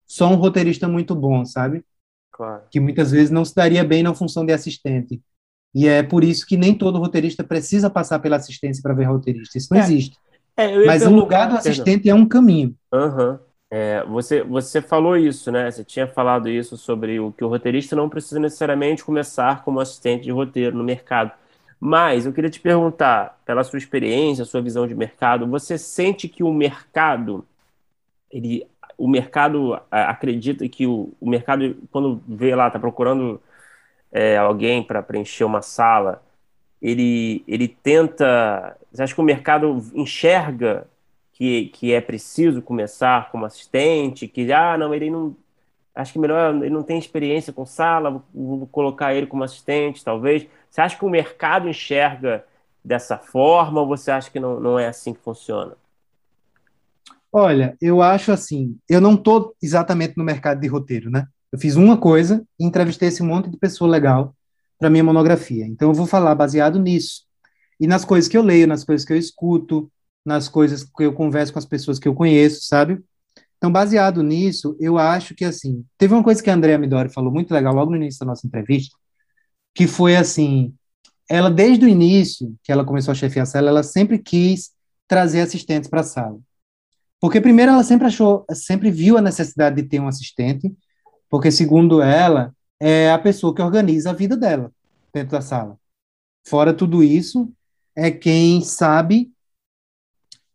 [0.06, 1.84] só um roteirista muito bom, sabe?
[2.32, 2.64] Claro.
[2.70, 5.22] Que muitas vezes não se daria bem na função de assistente
[5.74, 9.58] e é por isso que nem todo roteirista precisa passar pela assistência para ver roteirista.
[9.58, 9.84] Isso não é.
[9.84, 10.18] existe.
[10.56, 12.76] É, Mas o lugar do assistente é um caminho.
[12.94, 13.40] Uhum.
[13.72, 15.72] É, você, você falou isso, né?
[15.72, 20.26] Você tinha falado isso sobre o que o roteirista não precisa necessariamente começar como assistente
[20.26, 21.32] de roteiro no mercado.
[21.80, 26.44] Mas eu queria te perguntar, pela sua experiência, sua visão de mercado, você sente que
[26.44, 27.46] o mercado,
[28.32, 28.66] ele,
[28.96, 33.42] o mercado acredita que o, o mercado, quando vê lá, está procurando
[34.14, 36.24] é, alguém para preencher uma sala,
[36.82, 38.78] ele, ele tenta.
[38.92, 40.88] Você acha que o mercado enxerga
[41.34, 44.28] que, que é preciso começar como assistente?
[44.28, 45.36] Que, ah, não, ele não.
[45.96, 50.48] acho que melhor, ele não tem experiência com sala, vou colocar ele como assistente, talvez.
[50.70, 52.46] Você acha que o mercado enxerga
[52.86, 55.76] dessa forma ou você acha que não, não é assim que funciona?
[57.32, 61.28] Olha, eu acho assim, eu não estou exatamente no mercado de roteiro, né?
[61.54, 64.36] Eu fiz uma coisa e entrevistei esse monte de pessoa legal
[64.80, 65.68] para minha monografia.
[65.68, 67.26] Então eu vou falar baseado nisso.
[67.80, 69.88] E nas coisas que eu leio, nas coisas que eu escuto,
[70.26, 73.00] nas coisas que eu converso com as pessoas que eu conheço, sabe?
[73.58, 77.32] Então, baseado nisso, eu acho que, assim, teve uma coisa que a Andrea Midori falou
[77.32, 78.98] muito legal logo no início da nossa entrevista,
[79.76, 80.74] que foi assim,
[81.30, 84.72] ela, desde o início, que ela começou a chefiar a sala, ela sempre quis
[85.08, 86.40] trazer assistentes para a sala.
[87.22, 90.74] Porque, primeiro, ela sempre achou, sempre viu a necessidade de ter um assistente,
[91.34, 94.72] porque, segundo ela, é a pessoa que organiza a vida dela
[95.12, 95.80] dentro da sala.
[96.46, 97.52] Fora tudo isso,
[97.96, 99.34] é quem sabe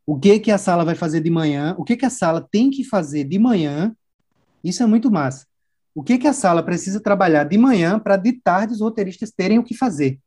[0.06, 2.70] o que que a sala vai fazer de manhã, o que que a sala tem
[2.70, 3.92] que fazer de manhã.
[4.62, 5.48] Isso é muito massa.
[5.92, 9.58] O que que a sala precisa trabalhar de manhã para de tarde os roteiristas terem
[9.58, 10.20] o que fazer.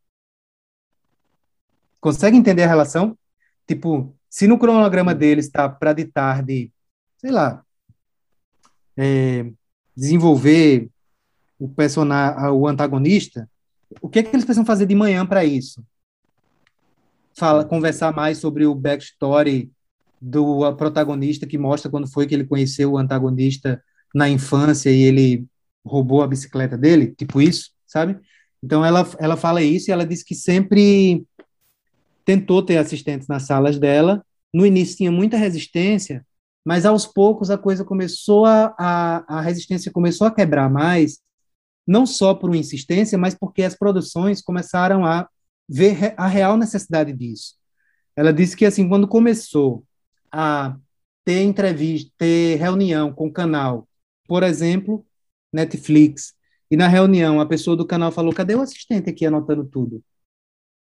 [1.98, 3.16] Consegue entender a relação?
[3.66, 6.70] Tipo, se no cronograma deles está para de tarde,
[7.16, 7.64] sei lá,
[8.98, 9.50] é,
[9.96, 10.88] desenvolver
[11.58, 13.48] o personagem, o antagonista,
[14.00, 15.84] o que, é que eles precisam fazer de manhã para isso?
[17.34, 19.70] Fala, conversar mais sobre o backstory
[20.20, 23.82] do protagonista que mostra quando foi que ele conheceu o antagonista
[24.14, 25.46] na infância e ele
[25.84, 28.18] roubou a bicicleta dele, tipo isso, sabe?
[28.62, 31.26] Então ela ela fala isso e ela diz que sempre
[32.24, 34.24] tentou ter assistentes nas salas dela.
[34.52, 36.24] No início tinha muita resistência,
[36.64, 41.18] mas aos poucos a coisa começou a, a, a resistência começou a quebrar mais,
[41.86, 45.28] não só por insistência, mas porque as produções começaram a
[45.68, 47.56] ver a real necessidade disso.
[48.14, 49.84] Ela disse que assim, quando começou
[50.30, 50.76] a
[51.24, 53.88] ter entrevista, ter reunião com o canal,
[54.26, 55.04] por exemplo,
[55.52, 56.34] Netflix,
[56.70, 60.02] e na reunião a pessoa do canal falou: "Cadê o assistente aqui anotando tudo?"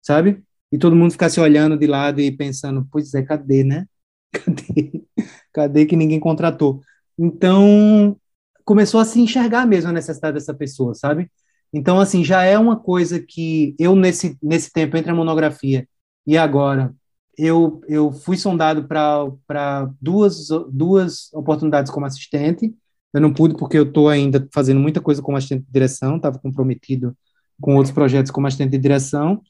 [0.02, 0.42] Sabe?
[0.72, 3.86] E todo mundo ficasse olhando de lado e pensando: "Pois é, cadê, né?
[4.32, 5.04] Cadê?
[5.52, 6.80] Cadê que ninguém contratou?"
[7.18, 8.16] Então,
[8.64, 11.30] começou a se enxergar mesmo a necessidade dessa pessoa, sabe?
[11.72, 15.88] Então, assim, já é uma coisa que eu, nesse, nesse tempo, entre a monografia
[16.26, 16.94] e agora,
[17.36, 22.74] eu, eu fui sondado para duas, duas oportunidades como assistente.
[23.12, 26.38] Eu não pude porque eu estou ainda fazendo muita coisa como assistente de direção, estava
[26.38, 27.16] comprometido
[27.60, 29.42] com outros projetos como assistente de direção.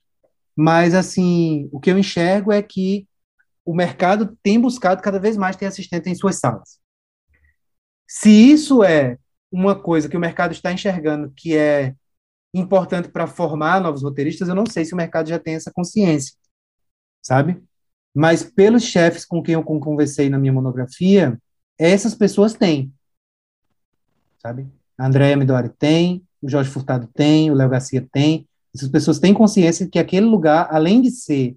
[0.56, 3.06] Mas, assim, o que eu enxergo é que
[3.64, 6.78] o mercado tem buscado cada vez mais ter assistente em suas salas.
[8.08, 9.18] Se isso é
[9.52, 11.94] uma coisa que o mercado está enxergando que é
[12.52, 16.34] importante para formar novos roteiristas, eu não sei se o mercado já tem essa consciência,
[17.22, 17.62] sabe?
[18.14, 21.40] Mas pelos chefes com quem eu conversei na minha monografia,
[21.78, 22.92] essas pessoas têm,
[24.38, 24.68] sabe?
[24.98, 28.48] A Andréa Midori tem, o Jorge Furtado tem, o Léo Garcia tem.
[28.74, 31.56] Essas pessoas têm consciência que aquele lugar, além de ser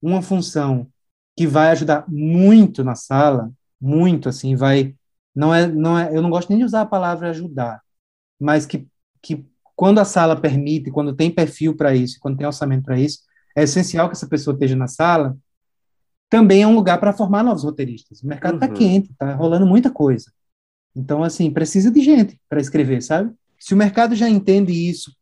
[0.00, 0.90] uma função
[1.36, 4.94] que vai ajudar muito na sala, muito assim, vai
[5.34, 7.80] não é, não é, eu não gosto nem de usar a palavra ajudar,
[8.38, 8.86] mas que,
[9.22, 13.20] que quando a sala permite, quando tem perfil para isso, quando tem orçamento para isso,
[13.56, 15.36] é essencial que essa pessoa esteja na sala.
[16.28, 18.22] Também é um lugar para formar novos roteiristas.
[18.22, 18.74] O mercado está uhum.
[18.74, 20.32] quente, está rolando muita coisa.
[20.94, 23.32] Então, assim, precisa de gente para escrever, sabe?
[23.58, 25.14] Se o mercado já entende isso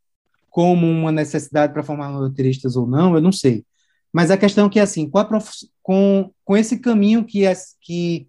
[0.48, 3.64] como uma necessidade para formar roteiristas ou não, eu não sei.
[4.12, 5.50] Mas a questão é que, assim, com, prof...
[5.90, 8.28] com, com esse caminho que, é, que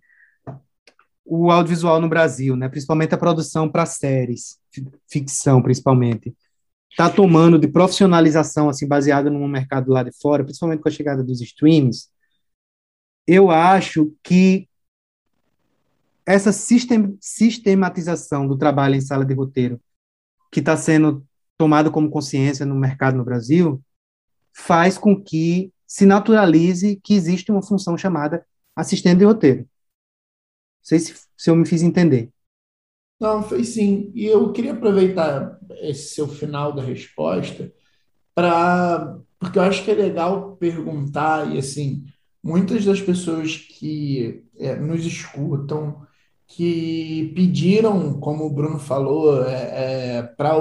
[1.23, 2.67] o audiovisual no Brasil, né?
[2.67, 4.59] principalmente a produção para séries,
[5.07, 6.35] ficção principalmente,
[6.89, 11.23] está tomando de profissionalização assim baseada no mercado lá de fora, principalmente com a chegada
[11.23, 12.09] dos streams,
[13.27, 14.67] eu acho que
[16.25, 19.79] essa sistem, sistematização do trabalho em sala de roteiro,
[20.51, 21.23] que está sendo
[21.59, 23.79] tomada como consciência no mercado no Brasil,
[24.51, 29.59] faz com que se naturalize que existe uma função chamada assistente de roteiro.
[29.59, 29.67] Não
[30.83, 32.29] sei se, se eu me fiz entender.
[33.19, 34.09] Não, foi sim.
[34.15, 37.73] E eu queria aproveitar esse seu final da resposta
[38.33, 39.19] para.
[39.37, 42.05] Porque eu acho que é legal perguntar, e assim,
[42.41, 46.07] muitas das pessoas que é, nos escutam,
[46.47, 50.53] que pediram, como o Bruno falou, é, é, para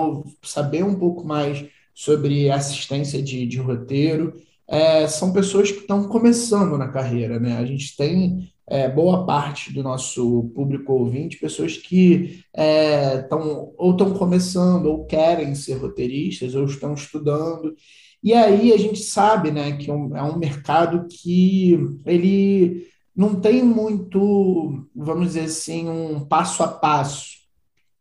[0.43, 4.35] saber um pouco mais sobre assistência de, de roteiro,
[4.71, 7.59] é, são pessoas que estão começando na carreira, né?
[7.59, 13.91] A gente tem é, boa parte do nosso público ouvinte, pessoas que estão é, ou
[13.91, 17.75] estão começando ou querem ser roteiristas ou estão estudando.
[18.23, 23.35] E aí a gente sabe né, que é um, é um mercado que ele não
[23.35, 27.41] tem muito, vamos dizer assim, um passo a passo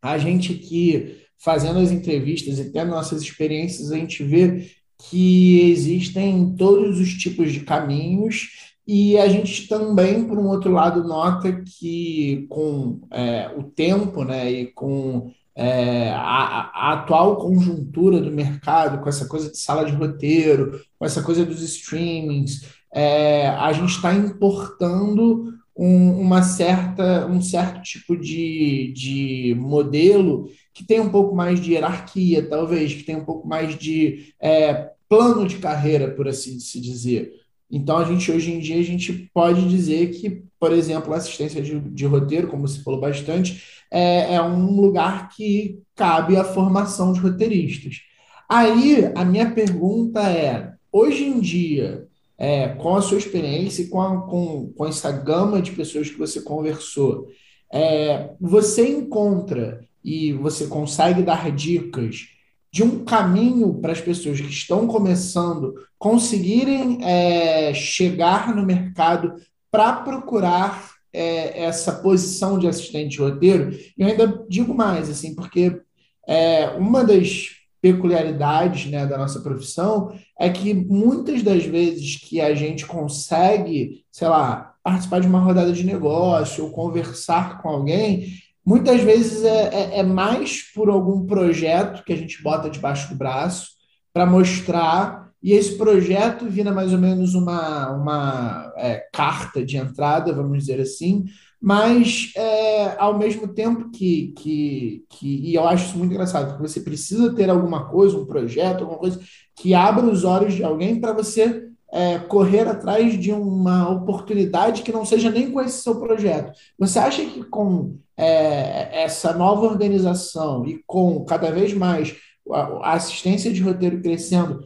[0.00, 4.70] a gente aqui fazendo as entrevistas e tendo nossas experiências, a gente vê
[5.08, 11.04] que existem todos os tipos de caminhos e a gente também, por um outro lado,
[11.04, 18.32] nota que com é, o tempo né, e com é, a, a, atual conjuntura do
[18.32, 23.72] mercado, com essa coisa de sala de roteiro, com essa coisa dos streamings, é, a
[23.72, 31.10] gente está importando um, uma certa, um certo tipo de, de modelo que tem um
[31.10, 36.10] pouco mais de hierarquia, talvez, que tem um pouco mais de é, plano de carreira,
[36.10, 37.32] por assim se dizer.
[37.70, 41.62] Então, a gente hoje em dia a gente pode dizer que, por exemplo, a assistência
[41.62, 47.12] de, de roteiro, como você falou bastante, é, é um lugar que cabe a formação
[47.12, 48.00] de roteiristas.
[48.48, 52.08] Aí, a minha pergunta é: hoje em dia,
[52.40, 56.16] é, com a sua experiência e com, a, com, com essa gama de pessoas que
[56.16, 57.28] você conversou,
[57.70, 62.28] é, você encontra e você consegue dar dicas
[62.72, 69.34] de um caminho para as pessoas que estão começando conseguirem é, chegar no mercado
[69.70, 73.70] para procurar é, essa posição de assistente de roteiro.
[73.72, 75.78] E eu ainda digo mais, assim, porque
[76.26, 82.54] é, uma das peculiaridades né, da nossa profissão é que muitas das vezes que a
[82.54, 88.26] gente consegue, sei lá, participar de uma rodada de negócio ou conversar com alguém,
[88.64, 93.16] Muitas vezes é, é, é mais por algum projeto que a gente bota debaixo do
[93.16, 93.70] braço
[94.12, 100.32] para mostrar, e esse projeto vira mais ou menos uma, uma é, carta de entrada,
[100.32, 101.24] vamos dizer assim,
[101.60, 106.68] mas é, ao mesmo tempo que, que, que, e eu acho isso muito engraçado, porque
[106.68, 109.20] você precisa ter alguma coisa, um projeto, alguma coisa
[109.54, 114.92] que abra os olhos de alguém para você é, correr atrás de uma oportunidade que
[114.92, 116.52] não seja nem com esse seu projeto.
[116.78, 122.16] Você acha que com é, essa nova organização e com cada vez mais
[122.50, 124.60] a, assistência de roteiro crescendo,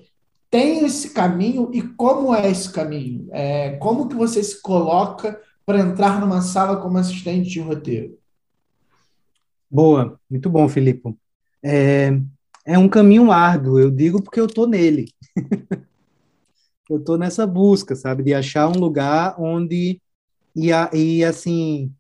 [0.51, 3.27] tem esse caminho e como é esse caminho?
[3.33, 8.19] É, como que você se coloca para entrar numa sala como assistente de roteiro?
[9.71, 11.17] Boa, muito bom, Filipe.
[11.63, 12.11] É,
[12.67, 15.07] é um caminho árduo, eu digo porque eu estou nele.
[16.89, 20.01] eu estou nessa busca, sabe, de achar um lugar onde
[20.55, 21.93] e, e assim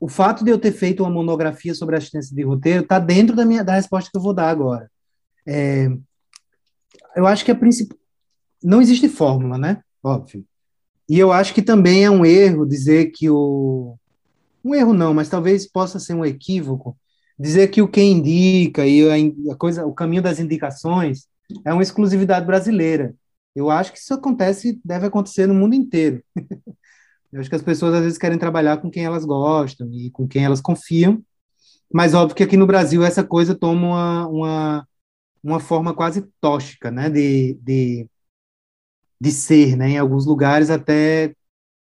[0.00, 3.44] o fato de eu ter feito uma monografia sobre assistência de roteiro está dentro da
[3.44, 4.90] minha da resposta que eu vou dar agora.
[5.46, 5.88] É,
[7.14, 7.98] eu acho que a princípio
[8.62, 9.82] não existe fórmula, né?
[10.02, 10.44] Óbvio.
[11.10, 13.98] E eu acho que também é um erro dizer que o
[14.64, 16.96] um erro não, mas talvez possa ser um equívoco
[17.36, 19.02] dizer que o que indica e
[19.50, 21.26] a, coisa, o caminho das indicações
[21.64, 23.12] é uma exclusividade brasileira.
[23.56, 26.22] Eu acho que isso acontece, deve acontecer no mundo inteiro.
[27.32, 30.28] Eu acho que as pessoas às vezes querem trabalhar com quem elas gostam e com
[30.28, 31.20] quem elas confiam,
[31.92, 34.88] mas óbvio que aqui no Brasil essa coisa toma uma, uma,
[35.42, 38.08] uma forma quase tóxica, né, de, de,
[39.20, 41.34] de ser, né, em alguns lugares até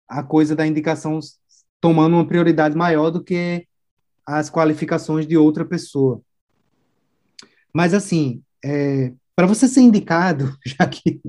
[0.08, 1.20] a coisa da indicação
[1.80, 3.66] tomando uma prioridade maior do que
[4.26, 6.20] as qualificações de outra pessoa.
[7.72, 11.20] Mas assim, é, para você ser indicado, já que,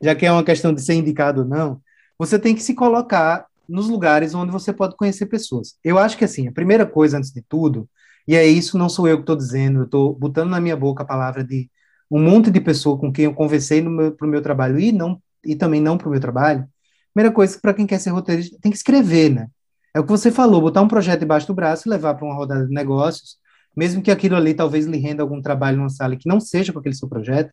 [0.00, 1.80] já que é uma questão de ser indicado ou não,
[2.18, 5.76] você tem que se colocar nos lugares onde você pode conhecer pessoas.
[5.82, 7.88] Eu acho que, assim, a primeira coisa, antes de tudo,
[8.26, 11.02] e é isso, não sou eu que estou dizendo, eu estou botando na minha boca
[11.02, 11.68] a palavra de
[12.10, 15.54] um monte de pessoa com quem eu conversei para o meu, trabalho e, não, e
[15.56, 16.68] também não para o meu trabalho.
[17.12, 19.48] Primeira coisa, para quem quer ser roteirista, tem que escrever, né?
[19.94, 22.34] É o que você falou, botar um projeto debaixo do braço e levar para uma
[22.34, 23.38] rodada de negócios,
[23.74, 26.78] mesmo que aquilo ali talvez lhe renda algum trabalho numa sala que não seja com
[26.78, 27.52] aquele seu projeto,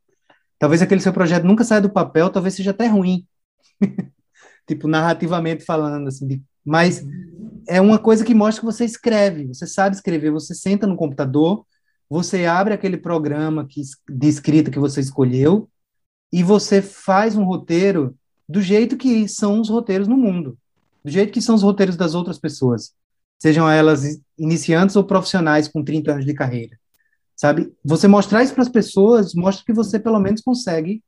[0.60, 3.26] talvez aquele seu projeto nunca saia do papel, talvez seja até ruim,
[4.68, 7.06] tipo, narrativamente falando, assim, de, mas
[7.68, 11.66] é uma coisa que mostra que você escreve, você sabe escrever, você senta no computador,
[12.14, 15.68] você abre aquele programa que, de escrita que você escolheu
[16.32, 18.16] e você faz um roteiro
[18.48, 20.56] do jeito que são os roteiros no mundo,
[21.04, 22.94] do jeito que são os roteiros das outras pessoas
[23.42, 26.80] sejam elas iniciantes ou profissionais com 30 anos de carreira.
[27.36, 27.74] Sabe?
[27.84, 31.04] Você mostrar isso para as pessoas mostra que você pelo menos consegue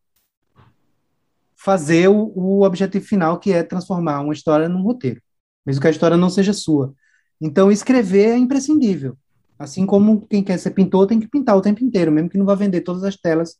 [1.55, 5.21] fazer o, o, objetivo final, que é transformar uma história num roteiro,
[5.63, 6.93] mesmo que a história não seja sua.
[7.39, 9.15] Então, escrever é imprescindível.
[9.57, 12.45] Assim como quem quer ser pintor tem que pintar o tempo inteiro, mesmo que não
[12.45, 13.55] vá vender todas as telas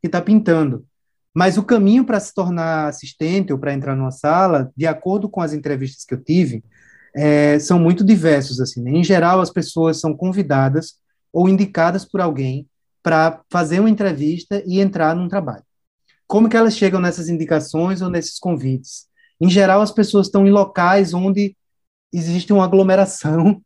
[0.00, 0.86] que está pintando.
[1.34, 5.40] Mas o caminho para se tornar assistente ou para entrar numa sala, de acordo com
[5.40, 6.64] as entrevistas que eu tive,
[7.14, 8.60] é, são muito diversos.
[8.60, 8.82] assim.
[8.82, 8.92] Né?
[8.92, 10.94] Em geral, as pessoas são convidadas
[11.32, 12.66] ou indicadas por alguém
[13.02, 15.62] para fazer uma entrevista e entrar num trabalho.
[16.26, 19.06] Como que elas chegam nessas indicações ou nesses convites?
[19.40, 21.56] Em geral, as pessoas estão em locais onde
[22.12, 23.62] existe uma aglomeração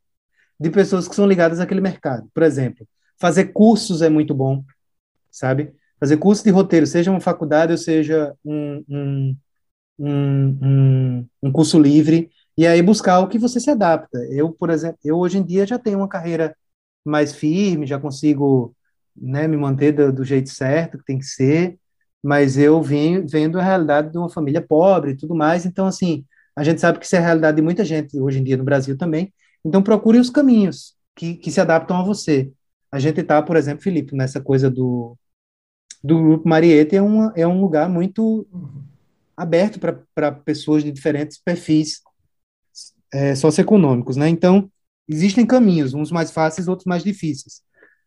[0.62, 2.28] de pessoas que são ligadas àquele mercado.
[2.32, 2.86] Por exemplo,
[3.18, 4.64] fazer cursos é muito bom,
[5.30, 5.74] sabe?
[5.98, 9.36] Fazer curso de roteiro, seja uma faculdade ou seja um, um,
[9.98, 14.18] um, um, curso livre, e aí buscar o que você se adapta.
[14.30, 16.56] Eu, por exemplo, eu hoje em dia já tenho uma carreira
[17.04, 18.74] mais firme, já consigo
[19.16, 21.76] né, me manter do, do jeito certo, que tem que ser,
[22.22, 26.24] mas eu vim vendo a realidade de uma família pobre e tudo mais, então, assim,
[26.54, 28.64] a gente sabe que isso é a realidade de muita gente hoje em dia no
[28.64, 29.32] Brasil também,
[29.64, 32.52] então procure os caminhos que, que se adaptam a você.
[32.90, 35.16] A gente está, por exemplo, Felipe, nessa coisa do,
[36.02, 38.46] do Grupo Mariette, é, uma, é um lugar muito
[39.36, 39.80] aberto
[40.14, 42.00] para pessoas de diferentes perfis
[43.12, 44.28] é, socioeconômicos, né?
[44.28, 44.70] Então,
[45.08, 47.62] existem caminhos, uns mais fáceis, outros mais difíceis.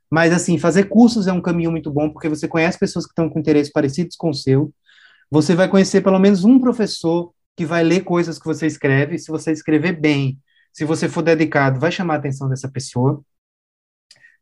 [0.10, 3.30] Mas, assim, fazer cursos é um caminho muito bom, porque você conhece pessoas que estão
[3.30, 4.74] com interesses parecidos com o seu.
[5.32, 9.18] Você vai conhecer pelo menos um professor que vai ler coisas que você escreve.
[9.18, 10.40] Se você escrever bem,
[10.76, 13.24] se você for dedicado, vai chamar a atenção dessa pessoa.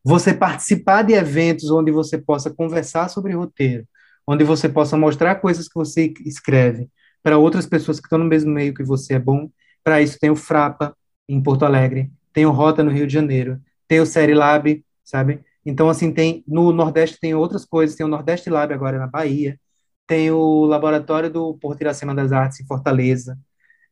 [0.03, 3.88] Você participar de eventos onde você possa conversar sobre roteiro,
[4.25, 6.89] onde você possa mostrar coisas que você escreve
[7.21, 9.47] para outras pessoas que estão no mesmo meio que você é bom.
[9.84, 10.97] Para isso tem o Frapa
[11.29, 15.39] em Porto Alegre, tem o Rota no Rio de Janeiro, tem o Série Lab, sabe?
[15.63, 19.59] Então, assim, tem no Nordeste tem outras coisas, tem o Nordeste Lab agora na Bahia,
[20.07, 23.38] tem o Laboratório do Porto Iracema das Artes em Fortaleza.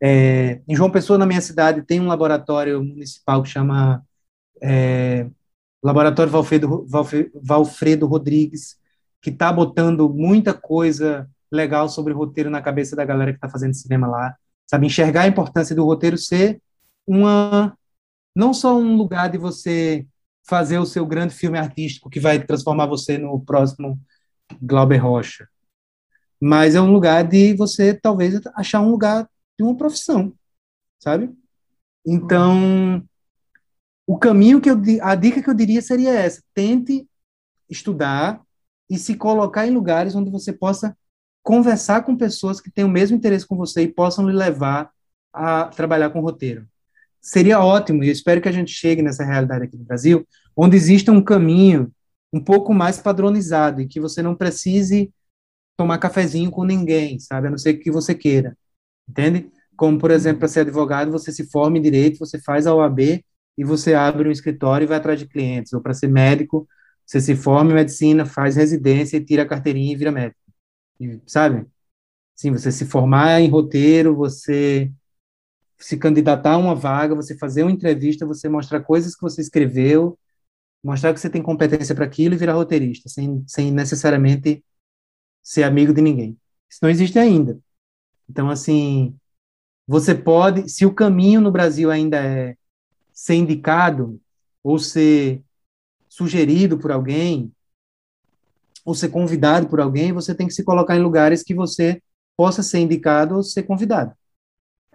[0.01, 4.03] É, em João Pessoa, na minha cidade, tem um laboratório municipal que chama
[4.61, 5.29] é,
[5.83, 6.87] Laboratório Valfredo,
[7.43, 8.77] Valfredo Rodrigues,
[9.21, 13.75] que está botando muita coisa legal sobre roteiro na cabeça da galera que está fazendo
[13.75, 14.35] cinema lá.
[14.69, 16.61] Sabe, enxergar a importância do roteiro ser
[17.05, 17.77] uma
[18.35, 20.07] não só um lugar de você
[20.47, 23.99] fazer o seu grande filme artístico que vai transformar você no próximo
[24.61, 25.47] Glauber Rocha.
[26.39, 29.29] Mas é um lugar de você talvez achar um lugar
[29.61, 30.33] de uma profissão,
[30.99, 31.31] sabe?
[32.05, 33.03] Então,
[34.07, 37.07] o caminho que eu a dica que eu diria seria essa: tente
[37.69, 38.41] estudar
[38.89, 40.97] e se colocar em lugares onde você possa
[41.43, 44.91] conversar com pessoas que têm o mesmo interesse com você e possam lhe levar
[45.33, 46.67] a trabalhar com roteiro
[47.21, 50.75] seria ótimo, e eu espero que a gente chegue nessa realidade aqui no Brasil, onde
[50.75, 51.93] exista um caminho
[52.33, 55.13] um pouco mais padronizado, e que você não precise
[55.77, 57.47] tomar cafezinho com ninguém, sabe?
[57.47, 58.57] A não ser que você queira,
[59.11, 59.51] entende?
[59.75, 63.23] Como, por exemplo, para ser advogado, você se forma em direito, você faz a OAB
[63.57, 65.73] e você abre um escritório e vai atrás de clientes.
[65.73, 66.67] Ou para ser médico,
[67.05, 70.39] você se forma em medicina, faz residência e tira a carteirinha e vira médico.
[70.99, 71.65] E, sabe?
[72.35, 74.91] Sim, você se formar em roteiro, você
[75.79, 80.17] se candidatar a uma vaga, você fazer uma entrevista, você mostrar coisas que você escreveu,
[80.83, 84.63] mostrar que você tem competência para aquilo e virar roteirista, sem, sem necessariamente
[85.43, 86.37] ser amigo de ninguém.
[86.69, 87.59] Isso não existe ainda.
[88.31, 89.13] Então, assim,
[89.85, 92.55] você pode, se o caminho no Brasil ainda é
[93.11, 94.21] ser indicado
[94.63, 95.41] ou ser
[96.07, 97.51] sugerido por alguém,
[98.85, 102.01] ou ser convidado por alguém, você tem que se colocar em lugares que você
[102.37, 104.13] possa ser indicado ou ser convidado.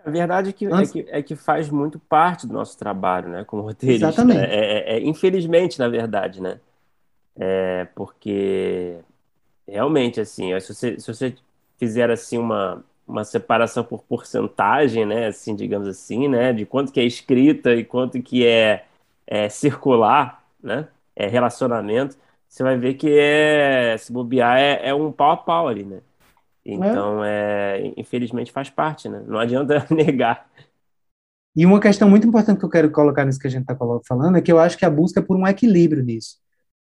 [0.03, 3.45] A verdade é que, é que, é que faz muito parte do nosso trabalho, né,
[3.45, 4.07] como roteirista.
[4.07, 4.47] Exatamente.
[4.47, 6.59] É, é, é, infelizmente, na verdade, né?
[7.39, 8.99] É, porque
[9.69, 11.37] realmente, assim, se você, se você
[11.79, 17.01] fizer assim uma, uma separação por porcentagem, né, assim, digamos assim, né, de quanto que
[17.01, 18.85] é escrita e quanto que é,
[19.27, 22.17] é circular, né, é relacionamento,
[22.49, 26.01] você vai ver que é, se bobear, é, é um pau a pau ali, né?
[26.65, 27.81] Então, é.
[27.81, 29.23] é, infelizmente, faz parte, né?
[29.27, 30.49] Não adianta negar.
[31.55, 33.77] E uma questão muito importante que eu quero colocar nisso que a gente está
[34.07, 36.37] falando é que eu acho que a busca é por um equilíbrio nisso.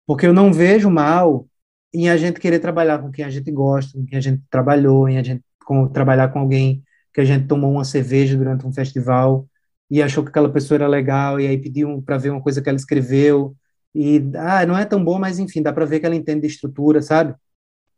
[0.06, 1.46] Porque eu não vejo mal
[1.92, 5.08] em a gente querer trabalhar com quem a gente gosta, com quem a gente trabalhou,
[5.08, 6.82] em a gente com, trabalhar com alguém
[7.12, 9.46] que a gente tomou uma cerveja durante um festival
[9.90, 12.68] e achou que aquela pessoa era legal e aí pediu para ver uma coisa que
[12.68, 13.54] ela escreveu
[13.94, 16.46] e ah, não é tão bom, mas enfim, dá para ver que ela entende de
[16.46, 17.34] estrutura, sabe?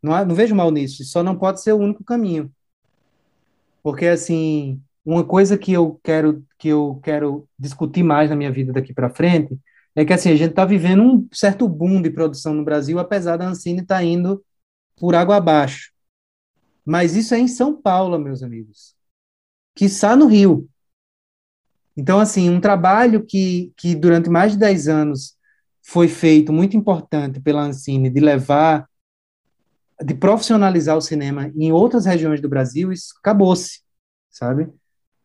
[0.03, 2.53] Não, não vejo mal nisso, só não pode ser o único caminho.
[3.83, 8.73] Porque, assim, uma coisa que eu quero que eu quero discutir mais na minha vida
[8.73, 9.59] daqui para frente
[9.95, 13.37] é que, assim, a gente está vivendo um certo boom de produção no Brasil, apesar
[13.37, 14.43] da Ancine estar tá indo
[14.97, 15.93] por água abaixo.
[16.85, 18.95] Mas isso é em São Paulo, meus amigos.
[19.75, 20.69] Que está no Rio.
[21.97, 25.37] Então, assim, um trabalho que, que durante mais de 10 anos
[25.83, 28.89] foi feito, muito importante pela Ancine, de levar
[30.03, 33.81] de profissionalizar o cinema em outras regiões do Brasil, isso acabou-se,
[34.31, 34.69] sabe?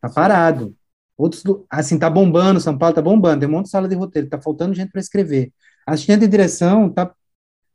[0.00, 0.76] Tá parado.
[1.16, 4.28] Outros, assim, tá bombando, São Paulo tá bombando, tem um monte de sala de roteiro,
[4.28, 5.52] tá faltando gente para escrever.
[5.86, 7.12] Assistente de direção tá,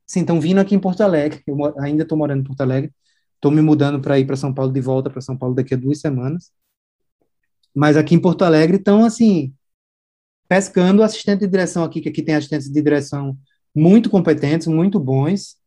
[0.07, 2.91] sim, estão vindo aqui em Porto Alegre, eu ainda estou morando em Porto Alegre,
[3.45, 5.77] estou me mudando para ir para São Paulo de volta para São Paulo daqui a
[5.77, 6.51] duas semanas.
[7.75, 9.53] Mas aqui em Porto Alegre estão assim,
[10.47, 13.37] pescando assistente de direção aqui, que aqui tem assistentes de direção
[13.73, 15.57] muito competentes, muito bons,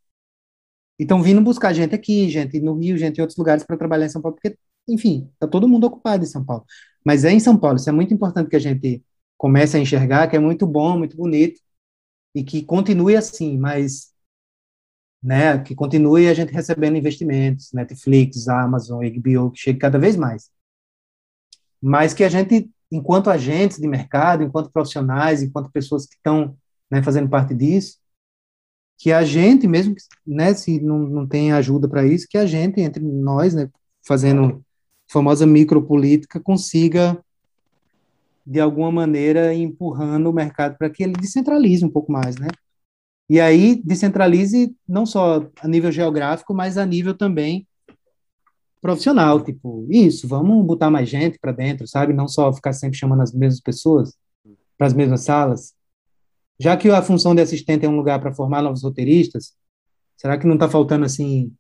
[0.99, 4.07] e estão vindo buscar gente aqui, gente no Rio, gente em outros lugares para trabalhar
[4.07, 6.65] em São Paulo, porque, enfim, está todo mundo ocupado em São Paulo.
[7.05, 9.05] Mas é em São Paulo, isso é muito importante que a gente
[9.37, 11.61] comece a enxergar, que é muito bom, muito bonito,
[12.35, 14.13] e que continue assim, mas
[15.23, 20.51] né, que continue a gente recebendo investimentos, Netflix, Amazon, HBO, que chegue cada vez mais.
[21.81, 26.57] Mas que a gente, enquanto agentes de mercado, enquanto profissionais, enquanto pessoas que estão
[26.90, 27.99] né, fazendo parte disso,
[28.97, 29.95] que a gente, mesmo
[30.27, 33.70] né, se não, não tem ajuda para isso, que a gente, entre nós, né,
[34.07, 34.65] fazendo
[35.09, 37.23] famosa micropolítica, consiga,
[38.45, 42.49] de alguma maneira, empurrando o mercado para que ele descentralize um pouco mais, né?
[43.29, 47.67] E aí descentralize não só a nível geográfico, mas a nível também
[48.81, 52.13] profissional, tipo, isso, vamos botar mais gente para dentro, sabe?
[52.13, 54.17] Não só ficar sempre chamando as mesmas pessoas
[54.77, 55.75] para as mesmas salas.
[56.59, 59.53] Já que a função de assistente é um lugar para formar novos roteiristas,
[60.17, 61.53] será que não está faltando assim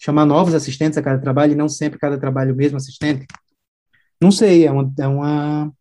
[0.00, 3.26] chamar novos assistentes a cada trabalho e não sempre cada trabalho o mesmo assistente?
[4.20, 5.72] Não sei, é uma, é uma,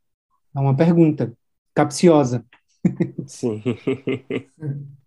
[0.55, 1.33] é uma pergunta
[1.73, 2.45] capciosa.
[3.25, 3.61] Sim.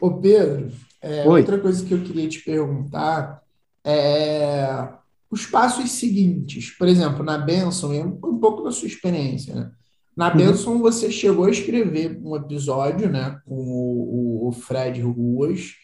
[0.00, 0.70] Ô Pedro,
[1.02, 3.42] é, outra coisa que eu queria te perguntar
[3.84, 4.88] é
[5.30, 6.70] os passos seguintes.
[6.70, 9.70] Por exemplo, na Benção, um pouco da sua experiência, né?
[10.16, 10.36] Na uhum.
[10.36, 15.74] Benção, você chegou a escrever um episódio, né, com o, o Fred Ruas.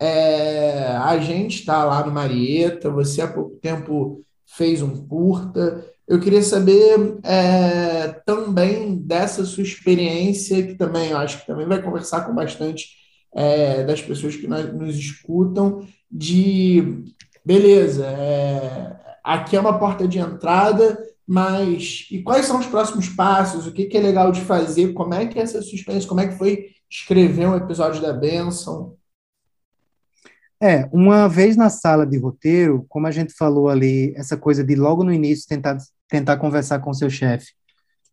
[0.00, 5.84] É, a gente está lá no Marieta, você há pouco tempo fez um curta.
[6.08, 11.82] Eu queria saber é, também dessa sua experiência, que também eu acho que também vai
[11.82, 13.03] conversar com bastante
[13.34, 17.04] é, das pessoas que nos escutam, de
[17.44, 23.66] beleza, é, aqui é uma porta de entrada, mas e quais são os próximos passos?
[23.66, 24.92] O que, que é legal de fazer?
[24.92, 26.06] Como é que é essa suspense?
[26.06, 28.96] Como é que foi escrever um episódio da Benção?
[30.62, 34.74] É, uma vez na sala de roteiro, como a gente falou ali, essa coisa de
[34.74, 35.76] logo no início tentar,
[36.08, 37.52] tentar conversar com seu chefe,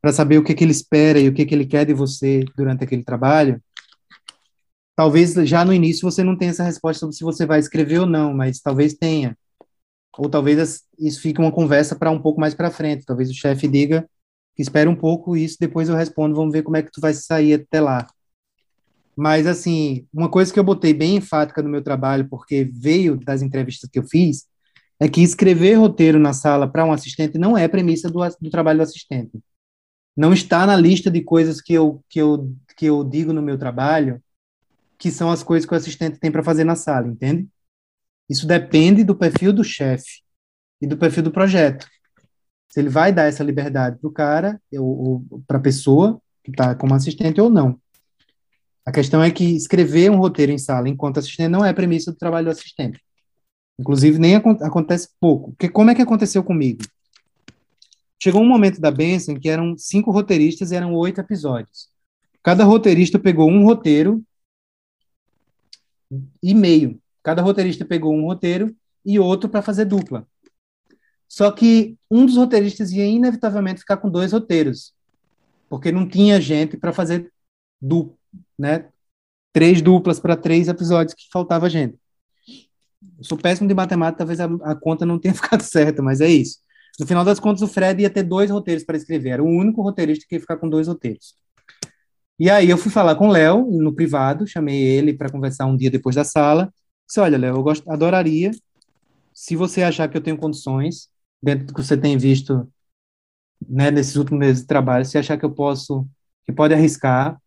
[0.02, 2.43] para saber o que, que ele espera e o que, que ele quer de você
[2.57, 3.61] durante aquele trabalho,
[5.02, 8.06] talvez já no início você não tenha essa resposta sobre se você vai escrever ou
[8.06, 9.36] não, mas talvez tenha.
[10.15, 13.03] Ou talvez isso fique uma conversa para um pouco mais para frente.
[13.03, 14.07] Talvez o chefe diga
[14.56, 17.15] que espera um pouco isso, depois eu respondo, vamos ver como é que tu vai
[17.15, 18.06] sair até lá.
[19.18, 23.41] Mas, assim, uma coisa que eu botei bem enfática no meu trabalho, porque veio das
[23.41, 24.45] entrevistas que eu fiz,
[24.99, 28.78] é que escrever roteiro na sala para um assistente não é premissa do, do trabalho
[28.78, 29.32] do assistente.
[30.15, 33.57] Não está na lista de coisas que eu, que eu, que eu digo no meu
[33.57, 34.22] trabalho
[35.02, 37.49] que são as coisas que o assistente tem para fazer na sala, entende?
[38.30, 40.22] Isso depende do perfil do chefe
[40.80, 41.88] e do perfil do projeto.
[42.69, 46.52] Se ele vai dar essa liberdade para o cara ou, ou para a pessoa que
[46.52, 47.80] está como assistente ou não.
[48.86, 52.18] A questão é que escrever um roteiro em sala enquanto assistente não é premissa do
[52.19, 53.02] trabalho do assistente.
[53.80, 55.49] Inclusive, nem acontece pouco.
[55.53, 56.84] Porque como é que aconteceu comigo?
[58.22, 61.90] Chegou um momento da benção em que eram cinco roteiristas e eram oito episódios.
[62.44, 64.23] Cada roteirista pegou um roteiro
[66.41, 66.99] e meio.
[67.23, 68.75] Cada roteirista pegou um roteiro
[69.05, 70.27] e outro para fazer dupla.
[71.27, 74.93] Só que um dos roteiristas ia inevitavelmente ficar com dois roteiros,
[75.69, 77.31] porque não tinha gente para fazer
[77.81, 78.17] dupla,
[78.57, 78.89] né?
[79.53, 81.97] Três duplas para três episódios que faltava gente.
[83.17, 86.27] Eu sou péssimo de matemática, talvez a, a, conta não tenha ficado certa, mas é
[86.27, 86.59] isso.
[86.99, 89.29] No final das contas, o Fred ia ter dois roteiros para escrever.
[89.31, 91.35] Era o único roteirista que ia ficar com dois roteiros.
[92.41, 95.77] E aí eu fui falar com o Léo no privado, chamei ele para conversar um
[95.77, 96.73] dia depois da sala.
[97.05, 97.88] Disse: Olha, Léo, eu gost...
[97.88, 98.49] adoraria,
[99.31, 101.07] se você achar que eu tenho condições,
[101.39, 102.68] dentro do que você tem visto
[103.69, 106.07] né, nesses últimos meses de trabalho, se achar que eu posso,
[106.43, 107.39] que pode arriscar,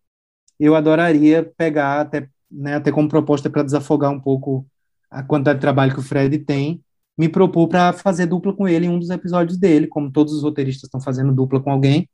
[0.61, 4.65] eu adoraria pegar até, né, até como proposta para desafogar um pouco
[5.11, 6.81] a quantidade de trabalho que o Fred tem,
[7.19, 10.45] me propor para fazer dupla com ele em um dos episódios dele, como todos os
[10.45, 12.09] roteiristas estão fazendo dupla com alguém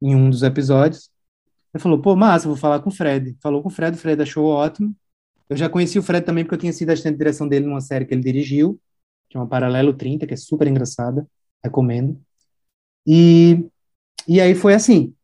[0.00, 1.12] em um dos episódios.
[1.74, 3.36] Ele falou, pô, massa, vou falar com o Fred.
[3.42, 4.94] Falou com o Fred, o Fred achou ótimo.
[5.48, 7.80] Eu já conheci o Fred também porque eu tinha sido assistente de direção dele numa
[7.80, 8.80] série que ele dirigiu,
[9.28, 11.26] que é uma Paralelo 30, que é super engraçada,
[11.62, 12.18] recomendo.
[13.06, 13.66] E,
[14.28, 15.14] e aí foi assim,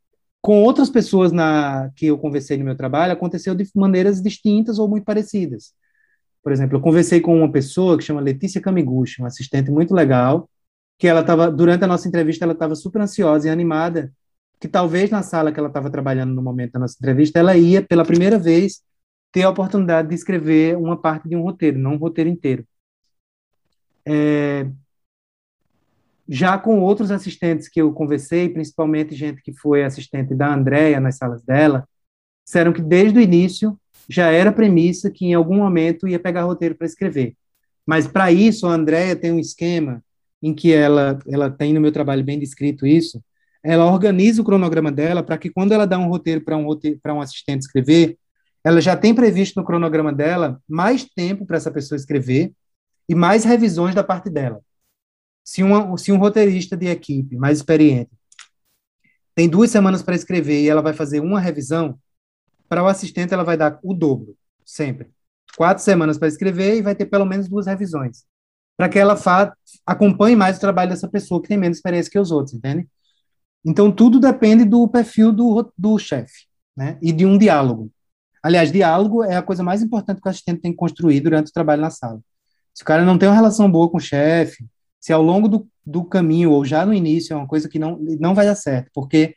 [0.42, 4.88] com outras pessoas na que eu conversei no meu trabalho, aconteceu de maneiras distintas ou
[4.88, 5.72] muito parecidas.
[6.42, 10.50] Por exemplo, eu conversei com uma pessoa que chama Letícia Camiguchi, uma assistente muito legal,
[10.98, 14.12] que ela estava, durante a nossa entrevista, ela estava super ansiosa e animada
[14.60, 17.82] que talvez na sala que ela estava trabalhando no momento da nossa entrevista, ela ia,
[17.82, 18.82] pela primeira vez,
[19.32, 22.66] ter a oportunidade de escrever uma parte de um roteiro, não um roteiro inteiro.
[24.06, 24.66] É...
[26.28, 31.16] já com outros assistentes que eu conversei, principalmente gente que foi assistente da Andrea nas
[31.16, 31.88] salas dela,
[32.44, 33.78] disseram que desde o início
[34.08, 37.34] já era premissa que em algum momento ia pegar roteiro para escrever.
[37.86, 40.02] Mas para isso a Andrea tem um esquema
[40.42, 43.22] em que ela ela tem no meu trabalho bem descrito isso.
[43.62, 46.98] Ela organiza o cronograma dela para que quando ela dá um roteiro para um roteiro
[47.06, 48.18] um assistente escrever,
[48.64, 52.52] ela já tem previsto no cronograma dela mais tempo para essa pessoa escrever
[53.08, 54.60] e mais revisões da parte dela.
[55.44, 58.10] Se, uma, se um roteirista de equipe mais experiente
[59.34, 61.98] tem duas semanas para escrever e ela vai fazer uma revisão,
[62.68, 65.08] para o assistente ela vai dar o dobro, sempre.
[65.56, 68.24] Quatro semanas para escrever e vai ter pelo menos duas revisões.
[68.76, 69.52] Para que ela fa
[69.84, 72.86] acompanhe mais o trabalho dessa pessoa que tem menos experiência que os outros, entende?
[73.64, 76.46] Então, tudo depende do perfil do, do chefe,
[76.76, 76.98] né?
[77.02, 77.90] E de um diálogo.
[78.42, 81.52] Aliás, diálogo é a coisa mais importante que o assistente tem que construir durante o
[81.52, 82.20] trabalho na sala.
[82.72, 84.64] Se o cara não tem uma relação boa com o chefe,
[84.98, 87.98] se ao longo do, do caminho ou já no início é uma coisa que não,
[88.18, 89.36] não vai dar certo, porque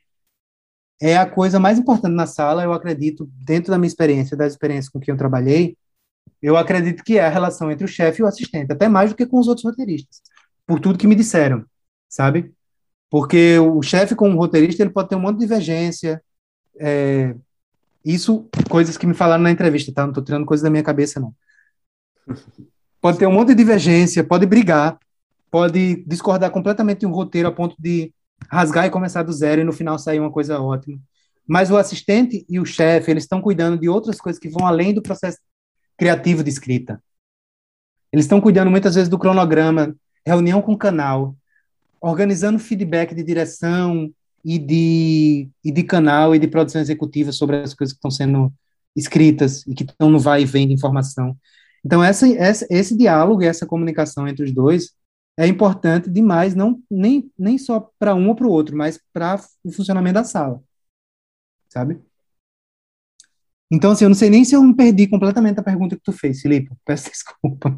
[1.02, 4.90] é a coisa mais importante na sala, eu acredito, dentro da minha experiência, das experiências
[4.90, 5.78] com quem eu trabalhei,
[6.41, 9.16] eu acredito que é a relação entre o chefe e o assistente, até mais do
[9.16, 10.22] que com os outros roteiristas,
[10.66, 11.66] por tudo que me disseram,
[12.08, 12.54] sabe?
[13.14, 16.19] Porque o chefe com o roteirista, ele pode ter um monte de divergência,
[16.80, 17.35] é,
[18.03, 20.02] isso, coisas que me falaram na entrevista, tá?
[20.02, 21.31] Não estou tirando coisas da minha cabeça, não.
[22.99, 24.98] Pode ter um monte de divergência, pode brigar,
[25.52, 28.11] pode discordar completamente de um roteiro a ponto de
[28.49, 30.98] rasgar e começar do zero e no final sair uma coisa ótima.
[31.45, 34.91] Mas o assistente e o chefe, eles estão cuidando de outras coisas que vão além
[34.91, 35.38] do processo
[35.98, 36.99] criativo de escrita.
[38.11, 39.95] Eles estão cuidando muitas vezes do cronograma,
[40.26, 41.35] reunião com o canal,
[42.04, 44.12] organizando feedback de direção,
[44.44, 48.52] e de, e de canal e de produção executiva sobre as coisas que estão sendo
[48.96, 51.38] escritas e que estão no vai e vem de informação.
[51.84, 54.94] Então, essa, essa, esse diálogo e essa comunicação entre os dois
[55.38, 59.42] é importante demais, não nem, nem só para um ou para o outro, mas para
[59.64, 60.62] o funcionamento da sala,
[61.70, 62.00] sabe?
[63.74, 66.12] Então, assim, eu não sei nem se eu me perdi completamente a pergunta que tu
[66.12, 66.70] fez, Felipe.
[66.86, 67.76] Peço desculpa.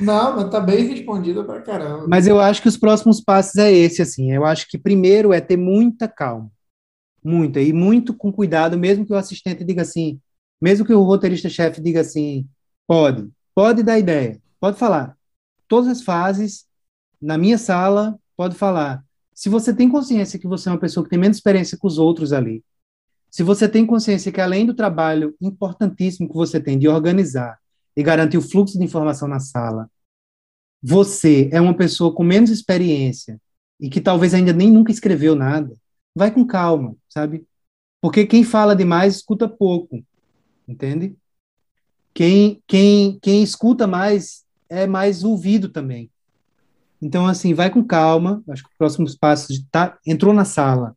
[0.00, 2.08] Não, mas tá bem respondida pra caramba.
[2.08, 4.32] Mas eu acho que os próximos passos é esse, assim.
[4.32, 6.50] Eu acho que primeiro é ter muita calma.
[7.22, 7.60] Muita.
[7.60, 10.18] E muito com cuidado, mesmo que o assistente diga assim,
[10.60, 12.44] mesmo que o roteirista-chefe diga assim,
[12.84, 15.16] pode, pode dar ideia, pode falar.
[15.68, 16.64] Todas as fases,
[17.22, 19.04] na minha sala, pode falar.
[19.32, 21.96] Se você tem consciência que você é uma pessoa que tem menos experiência que os
[21.96, 22.64] outros ali,
[23.30, 27.58] se você tem consciência que além do trabalho importantíssimo que você tem de organizar
[27.96, 29.90] e garantir o fluxo de informação na sala,
[30.82, 33.40] você é uma pessoa com menos experiência
[33.80, 35.74] e que talvez ainda nem nunca escreveu nada,
[36.14, 37.44] vai com calma, sabe?
[38.00, 40.02] Porque quem fala demais escuta pouco,
[40.66, 41.16] entende?
[42.14, 46.10] Quem, quem, quem escuta mais é mais ouvido também.
[47.00, 48.42] Então, assim, vai com calma.
[48.48, 50.96] Acho que o próximo passo de tá, entrou na sala,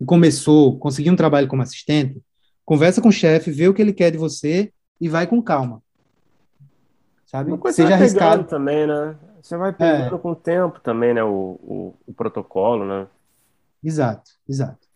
[0.00, 2.22] e começou, conseguiu um trabalho como assistente,
[2.64, 5.82] conversa com o chefe, vê o que ele quer de você e vai com calma.
[7.26, 7.52] Sabe?
[7.72, 9.14] Seja arriscado também, né?
[9.40, 10.18] Você vai pegando é.
[10.18, 11.22] com o tempo também, né?
[11.22, 13.06] O, o, o, protocolo, né?
[13.82, 14.88] Exato, exato.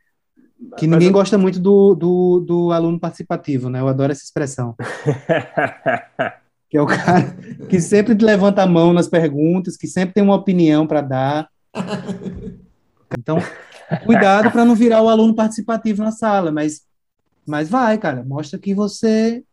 [0.77, 1.13] Que ninguém eu...
[1.13, 3.81] gosta muito do, do, do aluno participativo, né?
[3.81, 4.75] Eu adoro essa expressão.
[6.69, 7.37] que é o cara
[7.69, 11.49] que sempre levanta a mão nas perguntas, que sempre tem uma opinião para dar.
[13.17, 13.39] Então,
[14.05, 16.83] Cuidado para não virar o aluno participativo na sala, mas,
[17.47, 18.25] mas vai, cara.
[18.25, 19.45] Mostra que você.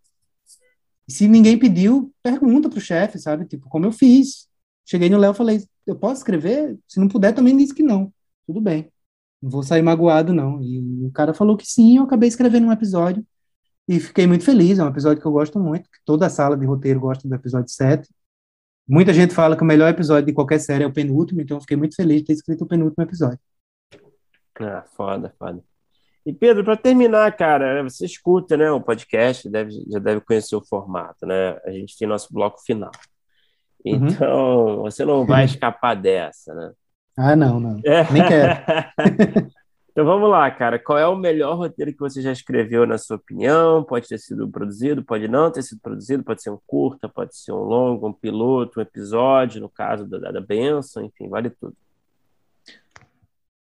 [1.07, 3.45] Se ninguém pediu, pergunta pro chefe, sabe?
[3.45, 4.47] Tipo, como eu fiz.
[4.85, 6.77] Cheguei no Léo e falei: eu posso escrever?
[6.87, 8.13] Se não puder, também disse que não.
[8.45, 8.91] Tudo bem.
[9.41, 10.61] Não vou sair magoado, não.
[10.61, 13.25] E o cara falou que sim, eu acabei escrevendo um episódio.
[13.87, 14.79] E fiquei muito feliz.
[14.79, 17.35] É um episódio que eu gosto muito, que toda a sala de roteiro gosta do
[17.35, 18.09] episódio 7.
[18.87, 21.61] Muita gente fala que o melhor episódio de qualquer série é o penúltimo, então eu
[21.61, 23.39] fiquei muito feliz de ter escrito o penúltimo episódio.
[24.59, 25.63] Ah, foda, foda.
[26.25, 30.63] E Pedro, para terminar, cara, você escuta, né, o podcast, deve, já deve conhecer o
[30.63, 31.59] formato, né?
[31.65, 32.91] A gente tem nosso bloco final.
[33.83, 34.07] Uhum.
[34.07, 34.81] Então, uhum.
[34.83, 36.71] você não vai escapar dessa, né?
[37.17, 37.81] Ah, não, não.
[37.83, 38.09] É.
[38.11, 38.53] Nem quero.
[39.91, 40.77] então vamos lá, cara.
[40.77, 43.83] Qual é o melhor roteiro que você já escreveu, na sua opinião?
[43.83, 47.51] Pode ter sido produzido, pode não ter sido produzido, pode ser um curta, pode ser
[47.51, 51.75] um longo, um piloto, um episódio, no caso da, da Benção, enfim, vale tudo.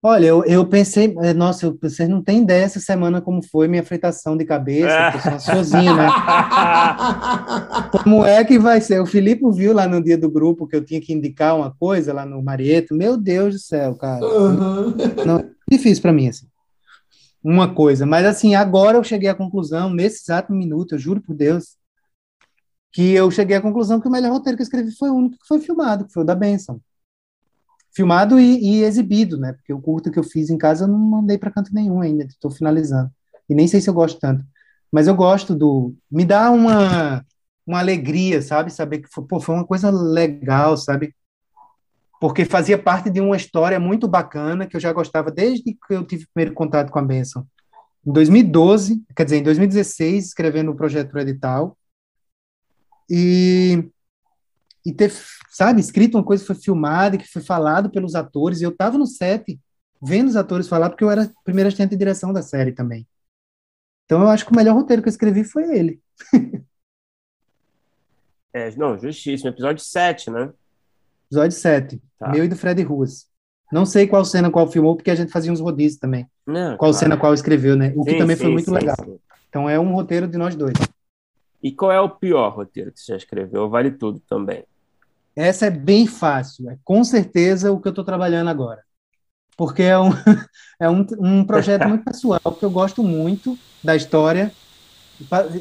[0.01, 3.83] Olha, eu, eu pensei, eh, nossa, vocês não têm ideia essa semana como foi minha
[3.83, 6.07] fritação de cabeça, eu sou ansiosinho, né?
[8.01, 9.01] Como é que vai ser?
[9.01, 12.13] O Filipe viu lá no dia do grupo que eu tinha que indicar uma coisa
[12.13, 12.95] lá no Marieto.
[12.95, 14.25] Meu Deus do céu, cara.
[14.25, 14.95] Uhum.
[15.25, 16.47] Não, é difícil para mim, assim.
[17.43, 18.05] Uma coisa.
[18.05, 21.75] Mas, assim, agora eu cheguei à conclusão, nesse exato minuto, eu juro por Deus,
[22.93, 25.37] que eu cheguei à conclusão que o melhor roteiro que eu escrevi foi o único
[25.37, 26.79] que foi filmado, que foi o da Benção.
[27.93, 29.53] Filmado e, e, exibido, né?
[29.53, 32.23] Porque o curto que eu fiz em casa eu não mandei para canto nenhum ainda,
[32.25, 33.11] estou finalizando.
[33.49, 34.43] E nem sei se eu gosto tanto.
[34.91, 35.95] Mas eu gosto do.
[36.11, 37.25] Me dá uma,
[37.65, 38.71] uma alegria, sabe?
[38.71, 41.13] Saber que foi, pô, foi uma coisa legal, sabe?
[42.19, 46.05] Porque fazia parte de uma história muito bacana que eu já gostava desde que eu
[46.05, 47.47] tive o primeiro contato com a Benção.
[48.05, 51.77] Em 2012, quer dizer, em 2016, escrevendo o projeto pro edital.
[53.09, 53.89] E
[54.85, 55.11] e ter,
[55.49, 58.97] sabe, escrito uma coisa que foi filmada, que foi falado pelos atores, e eu estava
[58.97, 59.59] no set
[60.01, 63.07] vendo os atores falar, porque eu era primeiro assistente de direção da série também.
[64.05, 66.01] Então eu acho que o melhor roteiro que eu escrevi foi ele.
[68.53, 69.49] é, não, justíssimo.
[69.49, 70.51] Episódio 7, né?
[71.27, 72.01] Episódio 7.
[72.17, 72.29] Tá.
[72.29, 73.27] Meu e do Fred Ruas.
[73.71, 76.25] Não sei qual cena qual filmou, porque a gente fazia uns rodízios também.
[76.47, 76.93] Não, qual claro.
[76.93, 77.93] cena qual escreveu, né?
[77.95, 78.97] O sim, que também sim, foi muito sim, legal.
[79.47, 80.73] Então é um roteiro de nós dois.
[81.61, 83.69] E qual é o pior roteiro que você já escreveu?
[83.69, 84.63] Vale tudo também.
[85.35, 86.69] Essa é bem fácil.
[86.69, 88.83] É com certeza o que eu estou trabalhando agora.
[89.57, 90.09] Porque é um,
[90.79, 94.51] é um, um projeto muito pessoal, que eu gosto muito da história.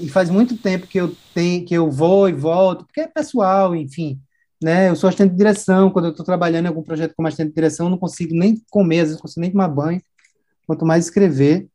[0.01, 3.75] E faz muito tempo que eu, tenho, que eu vou e volto, porque é pessoal,
[3.75, 4.21] enfim.
[4.63, 4.89] Né?
[4.89, 5.91] Eu sou assistente de direção.
[5.91, 8.63] Quando eu estou trabalhando em algum projeto como assistente de direção, eu não consigo nem
[8.71, 10.01] comer, às vezes não consigo nem tomar banho,
[10.67, 11.69] quanto mais escrever.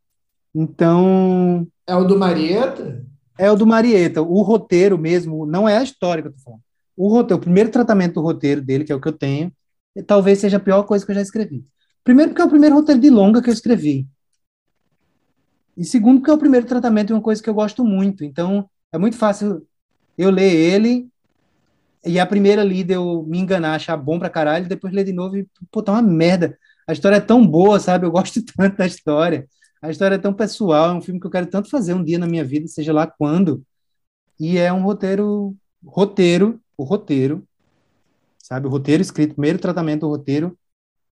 [0.56, 1.68] Então.
[1.86, 3.06] É o do Marieta?
[3.38, 4.22] É o do Marieta.
[4.22, 6.62] O roteiro mesmo, não é a história que eu tô falando.
[6.96, 9.52] O roteiro, o primeiro tratamento do roteiro dele, que é o que eu tenho,
[10.06, 11.66] talvez seja a pior coisa que eu já escrevi.
[12.04, 14.08] Primeiro, porque é o primeiro roteiro de longa que eu escrevi.
[15.76, 18.24] E segundo, porque é o primeiro tratamento de uma coisa que eu gosto muito.
[18.24, 19.66] Então, é muito fácil
[20.18, 21.08] eu ler ele
[22.06, 25.38] e a primeira lida eu me enganar, achar bom pra caralho, depois ler de novo
[25.38, 26.58] e, pô, tá uma merda.
[26.88, 28.06] A história é tão boa, sabe?
[28.06, 29.48] Eu gosto tanto da história.
[29.84, 32.18] A história é tão pessoal, é um filme que eu quero tanto fazer um dia
[32.18, 33.62] na minha vida, seja lá quando.
[34.40, 35.54] E é um roteiro,
[35.86, 37.44] roteiro, o roteiro,
[38.38, 38.66] sabe?
[38.66, 40.58] O roteiro escrito, primeiro tratamento do roteiro,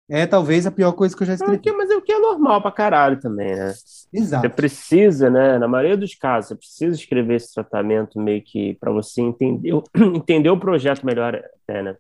[0.09, 1.69] é talvez a pior coisa que eu já escrevi.
[1.69, 3.75] É, mas é o que é normal pra caralho também, né?
[4.13, 4.47] Exato.
[4.47, 5.59] Você precisa, né?
[5.59, 9.73] Na maioria dos casos, você precisa escrever esse tratamento meio que para você entender,
[10.15, 11.35] entender o projeto melhor,
[11.65, 11.97] até, né?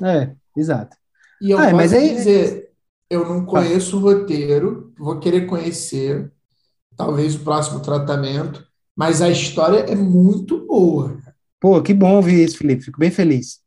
[0.00, 0.96] É, exato.
[1.42, 2.70] E eu ah, posso mas aí, dizer,
[3.10, 6.32] eu não conheço o roteiro, vou querer conhecer,
[6.96, 8.66] talvez o próximo tratamento,
[8.96, 11.18] mas a história é muito boa.
[11.60, 12.84] Pô, que bom ouvir isso, Felipe.
[12.84, 13.60] Fico bem feliz.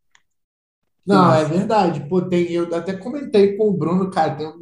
[1.05, 2.01] Não, é verdade.
[2.07, 4.53] Pô, tem, eu até comentei com o Bruno, cara, tem,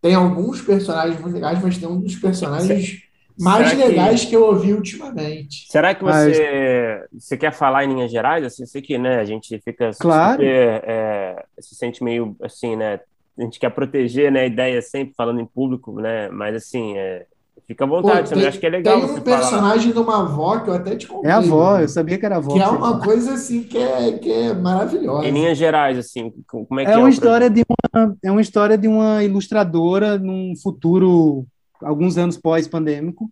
[0.00, 3.02] tem alguns personagens muito legais, mas tem um dos personagens
[3.38, 4.30] mais Será legais que...
[4.30, 4.36] que...
[4.36, 5.66] eu ouvi ultimamente.
[5.70, 7.22] Será que você, mas...
[7.22, 8.44] você quer falar em linhas gerais?
[8.44, 10.32] Assim, sei que né, a gente fica claro.
[10.34, 13.00] super, é, se sente meio assim, né?
[13.38, 16.28] A gente quer proteger né, a ideia sempre falando em público, né?
[16.30, 17.26] Mas assim, é,
[17.66, 18.40] fica à vontade Pô, também.
[18.40, 19.00] Tem, acho que é legal.
[19.00, 20.04] Tem um personagem falar.
[20.04, 21.30] de uma avó que eu até te contei.
[21.30, 22.54] É a avó, eu sabia que era a avó.
[22.54, 25.26] Que é uma coisa assim que é, que é maravilhosa.
[25.26, 26.94] Em linhas gerais, assim, como é que é?
[26.94, 31.46] É uma história de uma, é uma história de uma ilustradora num futuro,
[31.82, 33.30] alguns anos pós-pandêmico.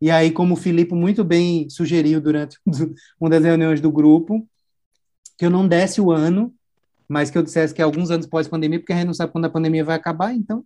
[0.00, 2.56] E aí, como o Filipe muito bem sugeriu durante
[3.20, 4.46] uma das reuniões do grupo,
[5.36, 6.52] que eu não desse o ano
[7.10, 9.46] mas que eu dissesse que é alguns anos pós-pandemia, porque a gente não sabe quando
[9.46, 10.64] a pandemia vai acabar, então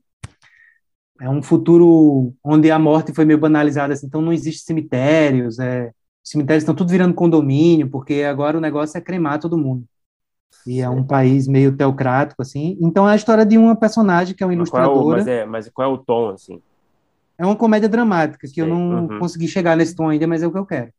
[1.19, 5.91] é um futuro onde a morte foi meio banalizada, assim, então não existe cemitérios, é,
[6.23, 9.85] os cemitérios estão tudo virando condomínio, porque agora o negócio é cremar todo mundo.
[10.66, 12.77] E é um país meio teocrático, assim.
[12.81, 14.95] Então é a história de uma personagem que é uma ilustradora.
[14.95, 16.61] Qual é o, mas, é, mas qual é o tom, assim?
[17.39, 19.19] É uma comédia dramática, que eu não uhum.
[19.19, 20.93] consegui chegar nesse tom ainda, mas é o que eu quero.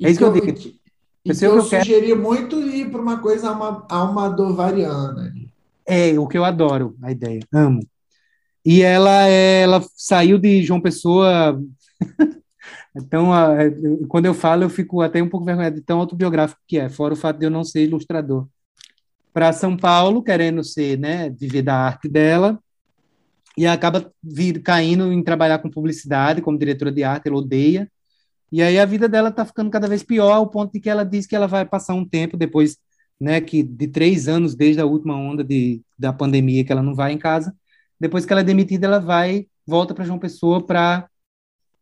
[0.00, 0.81] É isso que eu digo.
[1.24, 2.20] Então, eu, eu sugeri quero...
[2.20, 3.48] muito ir para uma coisa
[3.88, 5.32] almadovariana.
[5.86, 7.80] É, o que eu adoro, a ideia, amo.
[8.64, 11.60] E ela, ela saiu de João Pessoa.
[12.94, 13.30] então,
[14.08, 17.14] quando eu falo, eu fico até um pouco vergonhado de tão autobiográfico que é, fora
[17.14, 18.46] o fato de eu não ser ilustrador.
[19.32, 22.58] Para São Paulo, querendo ser, né, viver da arte dela,
[23.56, 27.90] e acaba vir, caindo em trabalhar com publicidade, como diretora de arte, ela odeia
[28.52, 31.04] e aí a vida dela está ficando cada vez pior, ao ponto de que ela
[31.04, 32.76] diz que ela vai passar um tempo depois,
[33.18, 36.94] né, que de três anos desde a última onda de, da pandemia que ela não
[36.94, 37.54] vai em casa.
[37.98, 41.08] Depois que ela é demitida, ela vai, volta para João Pessoa para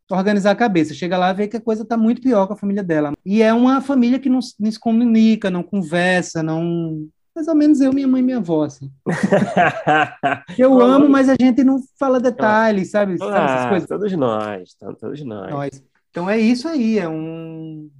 [0.09, 0.95] organizar a cabeça.
[0.95, 3.15] Chega lá e vê que a coisa está muito pior com a família dela.
[3.27, 7.81] E é uma família que não, não se comunica, não conversa, não mais ou menos
[7.81, 8.91] eu, minha mãe e minha avó, assim.
[10.59, 13.15] eu amo, mas a gente não fala detalhes, sabe?
[13.15, 13.89] Ah, sabe essas coisas?
[13.89, 15.51] Todos nós, todos nós.
[15.51, 15.90] nós.
[16.11, 17.91] Então é isso aí, é um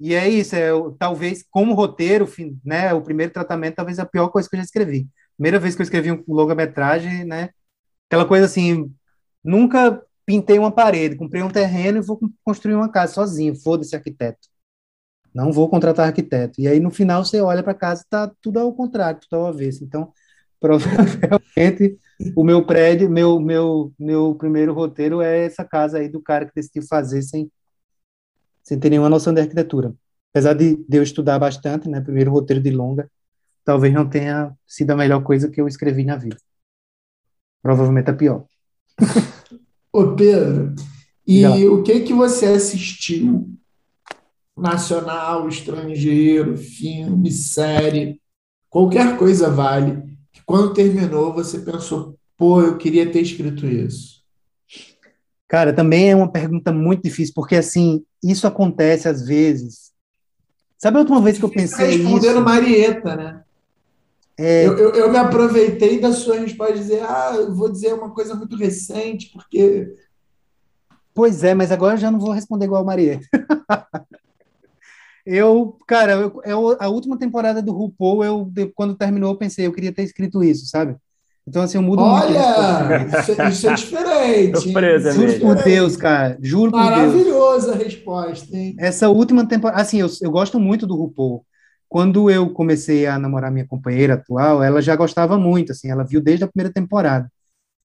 [0.00, 2.28] e é isso, é talvez como roteiro,
[2.64, 5.08] né, o primeiro tratamento talvez a pior coisa que eu já escrevi.
[5.36, 7.50] Primeira vez que eu escrevi um longa-metragem, né,
[8.08, 8.92] aquela coisa assim,
[9.42, 14.48] nunca pintei uma parede, comprei um terreno e vou construir uma casa sozinho, foda-se arquiteto.
[15.34, 16.60] Não vou contratar arquiteto.
[16.60, 19.46] E aí no final você olha para casa e tá tudo ao contrário, tudo ao
[19.46, 19.84] avesso.
[19.84, 20.12] Então,
[20.60, 21.98] provavelmente
[22.34, 26.54] o meu prédio, meu, meu, meu primeiro roteiro é essa casa aí do cara que
[26.54, 27.50] decidiu fazer sem,
[28.62, 29.94] sem ter nenhuma noção de arquitetura.
[30.32, 33.10] Apesar de, de eu estudar bastante, né, primeiro roteiro de longa,
[33.64, 36.36] talvez não tenha sido a melhor coisa que eu escrevi na vida.
[37.62, 38.44] Provavelmente a pior.
[39.92, 40.74] Ô Pedro,
[41.26, 43.48] e o que que você assistiu?
[44.56, 48.20] Nacional, estrangeiro, filme, série,
[48.70, 50.07] qualquer coisa vale.
[50.48, 54.22] Quando terminou você pensou, pô, eu queria ter escrito isso.
[55.46, 59.92] Cara, também é uma pergunta muito difícil, porque assim, isso acontece às vezes.
[60.78, 62.40] Sabe a última vez que eu pensei Respondendo isso?
[62.40, 63.42] Marieta, né?
[64.38, 67.92] É, Eu, eu, eu me aproveitei da sua resposta de dizer, ah, eu vou dizer
[67.92, 69.94] uma coisa muito recente, porque
[71.12, 73.20] Pois é, mas agora eu já não vou responder igual a Maria.
[75.30, 79.66] Eu, cara, eu, eu- a última temporada do RuPaul, eu, de- quando terminou, eu pensei,
[79.66, 80.96] eu queria ter escrito isso, sabe?
[81.46, 84.56] Então, assim, eu mudo muito a olha, isso, é- isso é diferente.
[84.56, 85.46] Surpresa é Juro mesmo.
[85.46, 85.54] por.
[85.64, 86.90] Deus, cara, juro por Deus.
[86.90, 88.74] Maravilhosa a resposta, hein?
[88.78, 91.44] Essa última temporada, assim, eu, eu gosto muito do RuPaul.
[91.88, 96.20] Quando eu comecei a namorar minha companheira atual, ela já gostava muito, assim, ela viu
[96.22, 97.30] desde a primeira temporada.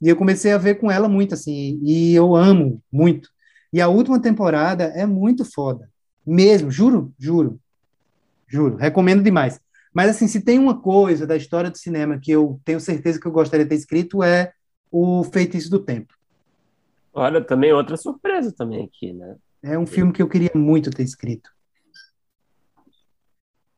[0.02, 3.30] E eu comecei a ver com ela muito, assim, e eu amo muito.
[3.74, 5.90] E a última temporada é muito foda.
[6.26, 7.60] Mesmo, juro, juro,
[8.48, 8.76] juro.
[8.78, 9.60] Recomendo demais.
[9.94, 13.28] Mas, assim, se tem uma coisa da história do cinema que eu tenho certeza que
[13.28, 14.52] eu gostaria de ter escrito é
[14.91, 16.14] o Feitiço do Tempo.
[17.14, 19.36] Olha, também outra surpresa também aqui, né?
[19.62, 21.53] É um filme que eu queria muito ter escrito.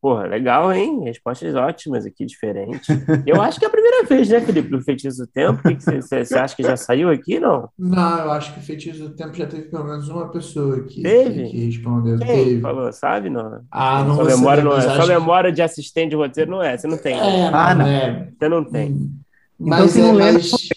[0.06, 1.04] Porra, legal, hein?
[1.04, 2.88] Respostas ótimas aqui, diferentes.
[3.26, 5.60] Eu acho que é a primeira vez, né, Felipe, do Feitiço do Tempo.
[5.62, 7.68] O que que você você- você acha que já saiu aqui, não?
[7.76, 11.02] Não, eu acho que o Feitiço do Tempo já teve pelo menos uma pessoa que,
[11.02, 11.46] Teve?
[11.46, 12.20] que, que respondeu.
[12.20, 12.62] Quem Teve.
[12.62, 13.32] falou, sabe?
[13.32, 13.62] Não.
[13.72, 14.82] Ah, não Sua memória não é.
[14.82, 16.78] Sua memória de assistente de roteiro não é.
[16.78, 17.16] Você não tem.
[17.16, 17.88] É, não, Ah, não.
[17.88, 18.30] é.
[18.38, 18.92] Você não tem.
[18.92, 19.12] Hum.
[19.60, 20.70] Então, Mas se não é, lembra, mas,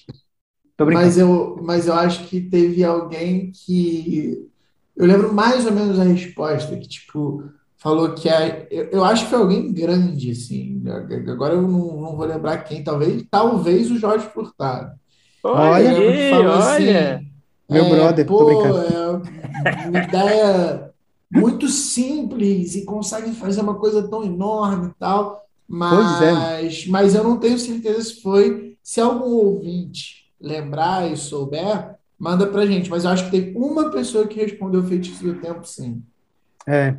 [0.95, 4.49] mas eu, mas eu acho que teve alguém que.
[4.97, 7.45] Eu lembro mais ou menos a resposta, que tipo,
[7.79, 8.67] falou que é.
[8.71, 10.83] Eu, eu acho que foi alguém grande, assim.
[11.29, 14.93] Agora eu não, não vou lembrar quem, talvez, talvez o Jorge Furtado.
[15.43, 17.17] Olha aí, falou olha.
[17.17, 17.27] assim,
[17.71, 18.79] Meu é, brother, tô pô, brincando.
[18.79, 20.91] é uma ideia
[21.31, 26.33] muito simples e conseguem fazer uma coisa tão enorme e tal, Pois é.
[26.33, 28.77] mas, mas eu não tenho certeza se foi.
[28.83, 32.89] Se algum ouvinte lembrar e souber, manda pra gente.
[32.89, 36.03] Mas eu acho que tem uma pessoa que respondeu Feitiço do Tempo, sim.
[36.67, 36.97] É.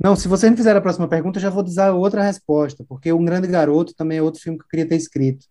[0.00, 3.12] Não, se você não fizer a próxima pergunta, eu já vou dizer outra resposta, porque
[3.12, 5.46] Um Grande Garoto também é outro filme que eu queria ter escrito.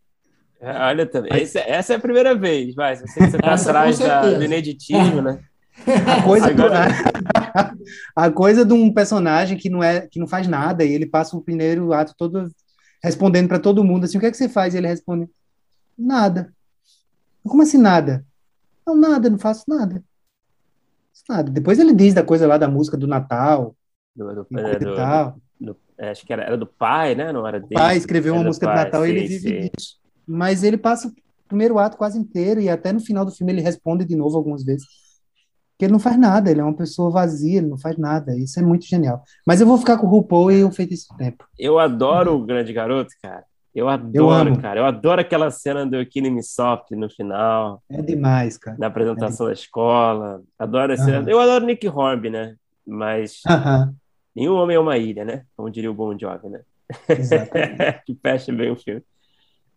[0.60, 1.42] É, Olha também.
[1.42, 2.96] Esse- essa é a primeira vez, vai.
[2.96, 5.40] Você, tá Essa, atrás da, do ineditismo, né?
[6.08, 6.88] A coisa, do, Agora-
[8.16, 11.38] a coisa de um personagem que não é, que não faz nada e ele passa
[11.38, 12.50] o primeiro ato todo
[13.04, 14.74] respondendo para todo mundo assim, o que é que você faz?
[14.74, 15.30] E ele responde,
[15.98, 16.52] nada.
[17.44, 18.26] Como assim nada?
[18.86, 20.04] Não, nada, não faço nada.
[21.14, 21.52] Faço Nada.
[21.52, 23.76] Depois ele diz da coisa lá da música do Natal
[24.18, 27.32] Do, do, é, do- do- é, acho que era, era do pai, né?
[27.32, 27.74] Não era O dele.
[27.80, 29.70] pai escreveu uma música de pai, Natal e ele sim, vive sim.
[29.78, 29.96] disso.
[30.28, 31.12] Mas ele passa o
[31.48, 34.64] primeiro ato quase inteiro e até no final do filme ele responde de novo algumas
[34.64, 34.86] vezes.
[35.78, 38.36] Que ele não faz nada, ele é uma pessoa vazia, ele não faz nada.
[38.36, 39.24] Isso é muito genial.
[39.46, 41.46] Mas eu vou ficar com o RuPaul e o Feitiço do Tempo.
[41.58, 43.44] Eu adoro o Grande Garoto, cara.
[43.76, 44.60] Eu adoro, amo.
[44.62, 44.80] cara.
[44.80, 48.76] Eu adoro aquela cena do Killing Me Soft no final, É demais, cara.
[48.80, 50.42] na apresentação da escola.
[50.58, 51.12] Adoro esse.
[51.12, 51.30] Aham.
[51.30, 52.56] Eu adoro Nick Hornby, né?
[52.84, 53.94] Mas Aham,
[54.38, 55.46] nenhum homem é uma ilha, né?
[55.58, 56.62] Como diria o Bon Jovi, né?
[57.16, 57.96] exatamente.
[58.06, 59.04] que fecha bem o filme.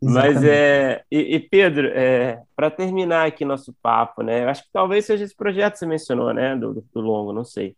[0.04, 0.44] Mas exatamente.
[0.44, 1.04] é.
[1.10, 4.44] E, e, Pedro, é, para terminar aqui nosso papo, né?
[4.44, 6.56] Eu acho que talvez seja esse projeto que você mencionou, né?
[6.56, 7.76] Do, do, do longo, não sei.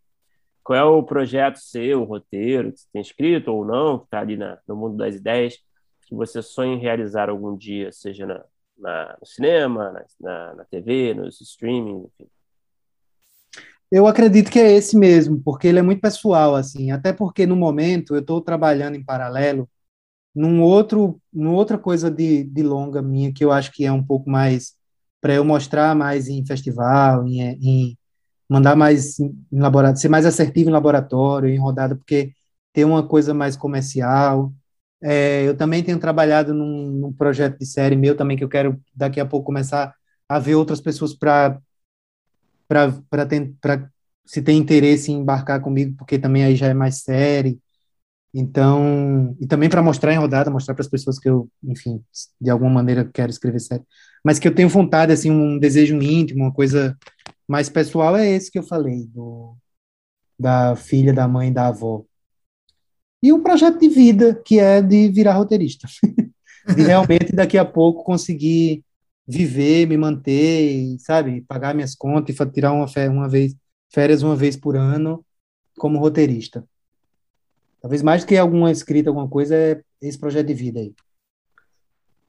[0.64, 4.20] Qual é o projeto seu, o roteiro que você tem escrito ou não, que está
[4.20, 5.58] ali na, no mundo das ideias,
[6.06, 8.44] que você sonha em realizar algum dia, seja na,
[8.78, 12.30] na- no cinema, na, na, na TV, nos streaming, enfim.
[13.92, 16.90] Eu acredito que é esse mesmo, porque ele é muito pessoal, assim.
[16.90, 19.68] Até porque no momento eu estou trabalhando em paralelo
[20.34, 24.04] num outro, numa outra coisa de, de longa minha que eu acho que é um
[24.04, 24.74] pouco mais
[25.20, 27.98] para eu mostrar mais em festival, em, em
[28.48, 32.32] mandar mais em laboratório, ser mais assertivo em laboratório, em rodada, porque
[32.72, 34.52] tem uma coisa mais comercial.
[35.02, 38.80] É, eu também tenho trabalhado num, num projeto de série meu também que eu quero
[38.94, 39.94] daqui a pouco começar
[40.28, 41.60] a ver outras pessoas para
[42.72, 43.90] para
[44.24, 47.60] se tem interesse em embarcar comigo, porque também aí já é mais série.
[48.34, 52.02] Então, e também para mostrar em rodada, mostrar para as pessoas que eu, enfim,
[52.40, 53.82] de alguma maneira quero escrever série,
[54.24, 56.96] mas que eu tenho vontade, assim, um desejo íntimo, uma coisa
[57.46, 59.54] mais pessoal, é esse que eu falei, do,
[60.38, 62.04] da filha, da mãe, da avó.
[63.22, 65.86] E um projeto de vida, que é de virar roteirista.
[66.74, 68.84] de realmente daqui a pouco conseguir
[69.26, 73.54] viver, me manter, sabe, pagar minhas contas e tirar uma, uma vez,
[73.92, 75.24] férias uma vez por ano
[75.78, 76.64] como roteirista.
[77.80, 80.94] Talvez mais do que alguma escrita, alguma coisa, é esse projeto de vida aí.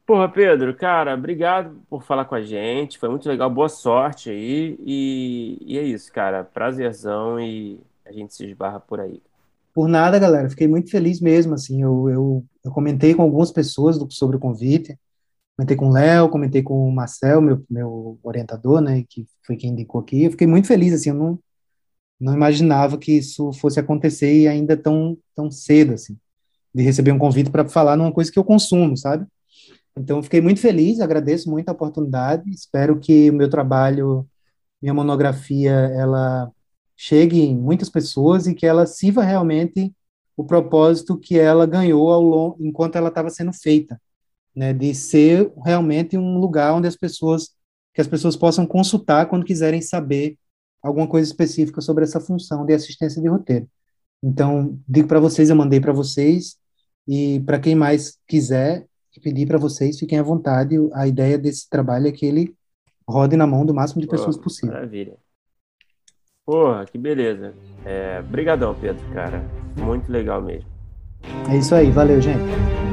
[0.05, 2.97] Porra, Pedro, cara, obrigado por falar com a gente.
[2.97, 4.77] Foi muito legal, boa sorte aí.
[4.79, 6.43] E, e é isso, cara.
[6.43, 9.21] Prazerzão e a gente se esbarra por aí.
[9.73, 10.49] Por nada, galera.
[10.49, 11.53] Fiquei muito feliz mesmo.
[11.53, 14.97] Assim, eu, eu, eu comentei com algumas pessoas do, sobre o convite.
[15.55, 19.71] Comentei com o Léo, comentei com o Marcel, meu, meu orientador, né, que foi quem
[19.71, 20.23] indicou aqui.
[20.23, 21.39] Eu fiquei muito feliz, assim, eu não,
[22.19, 26.17] não imaginava que isso fosse acontecer e ainda tão, tão cedo, assim,
[26.73, 29.27] de receber um convite para falar numa coisa que eu consumo, sabe?
[29.95, 34.27] Então, fiquei muito feliz, agradeço muito a oportunidade, espero que o meu trabalho,
[34.81, 36.51] minha monografia, ela
[36.95, 39.93] chegue em muitas pessoas e que ela sirva realmente
[40.35, 44.01] o propósito que ela ganhou ao longo, enquanto ela estava sendo feita,
[44.55, 47.51] né, de ser realmente um lugar onde as pessoas
[47.93, 50.35] que as pessoas possam consultar quando quiserem saber
[50.81, 53.67] alguma coisa específica sobre essa função de assistência de roteiro.
[54.21, 56.57] Então, digo para vocês, eu mandei para vocês
[57.07, 58.85] e para quem mais quiser,
[59.21, 60.75] pedir para vocês, fiquem à vontade.
[60.93, 62.55] A ideia desse trabalho é que ele
[63.07, 64.73] rode na mão do máximo de pessoas possível.
[64.73, 65.17] Maravilha.
[66.45, 67.53] Porra, que beleza.
[67.85, 69.43] É, brigadão, Pedro, cara.
[69.77, 70.69] Muito legal mesmo.
[71.49, 72.92] É isso aí, valeu, gente.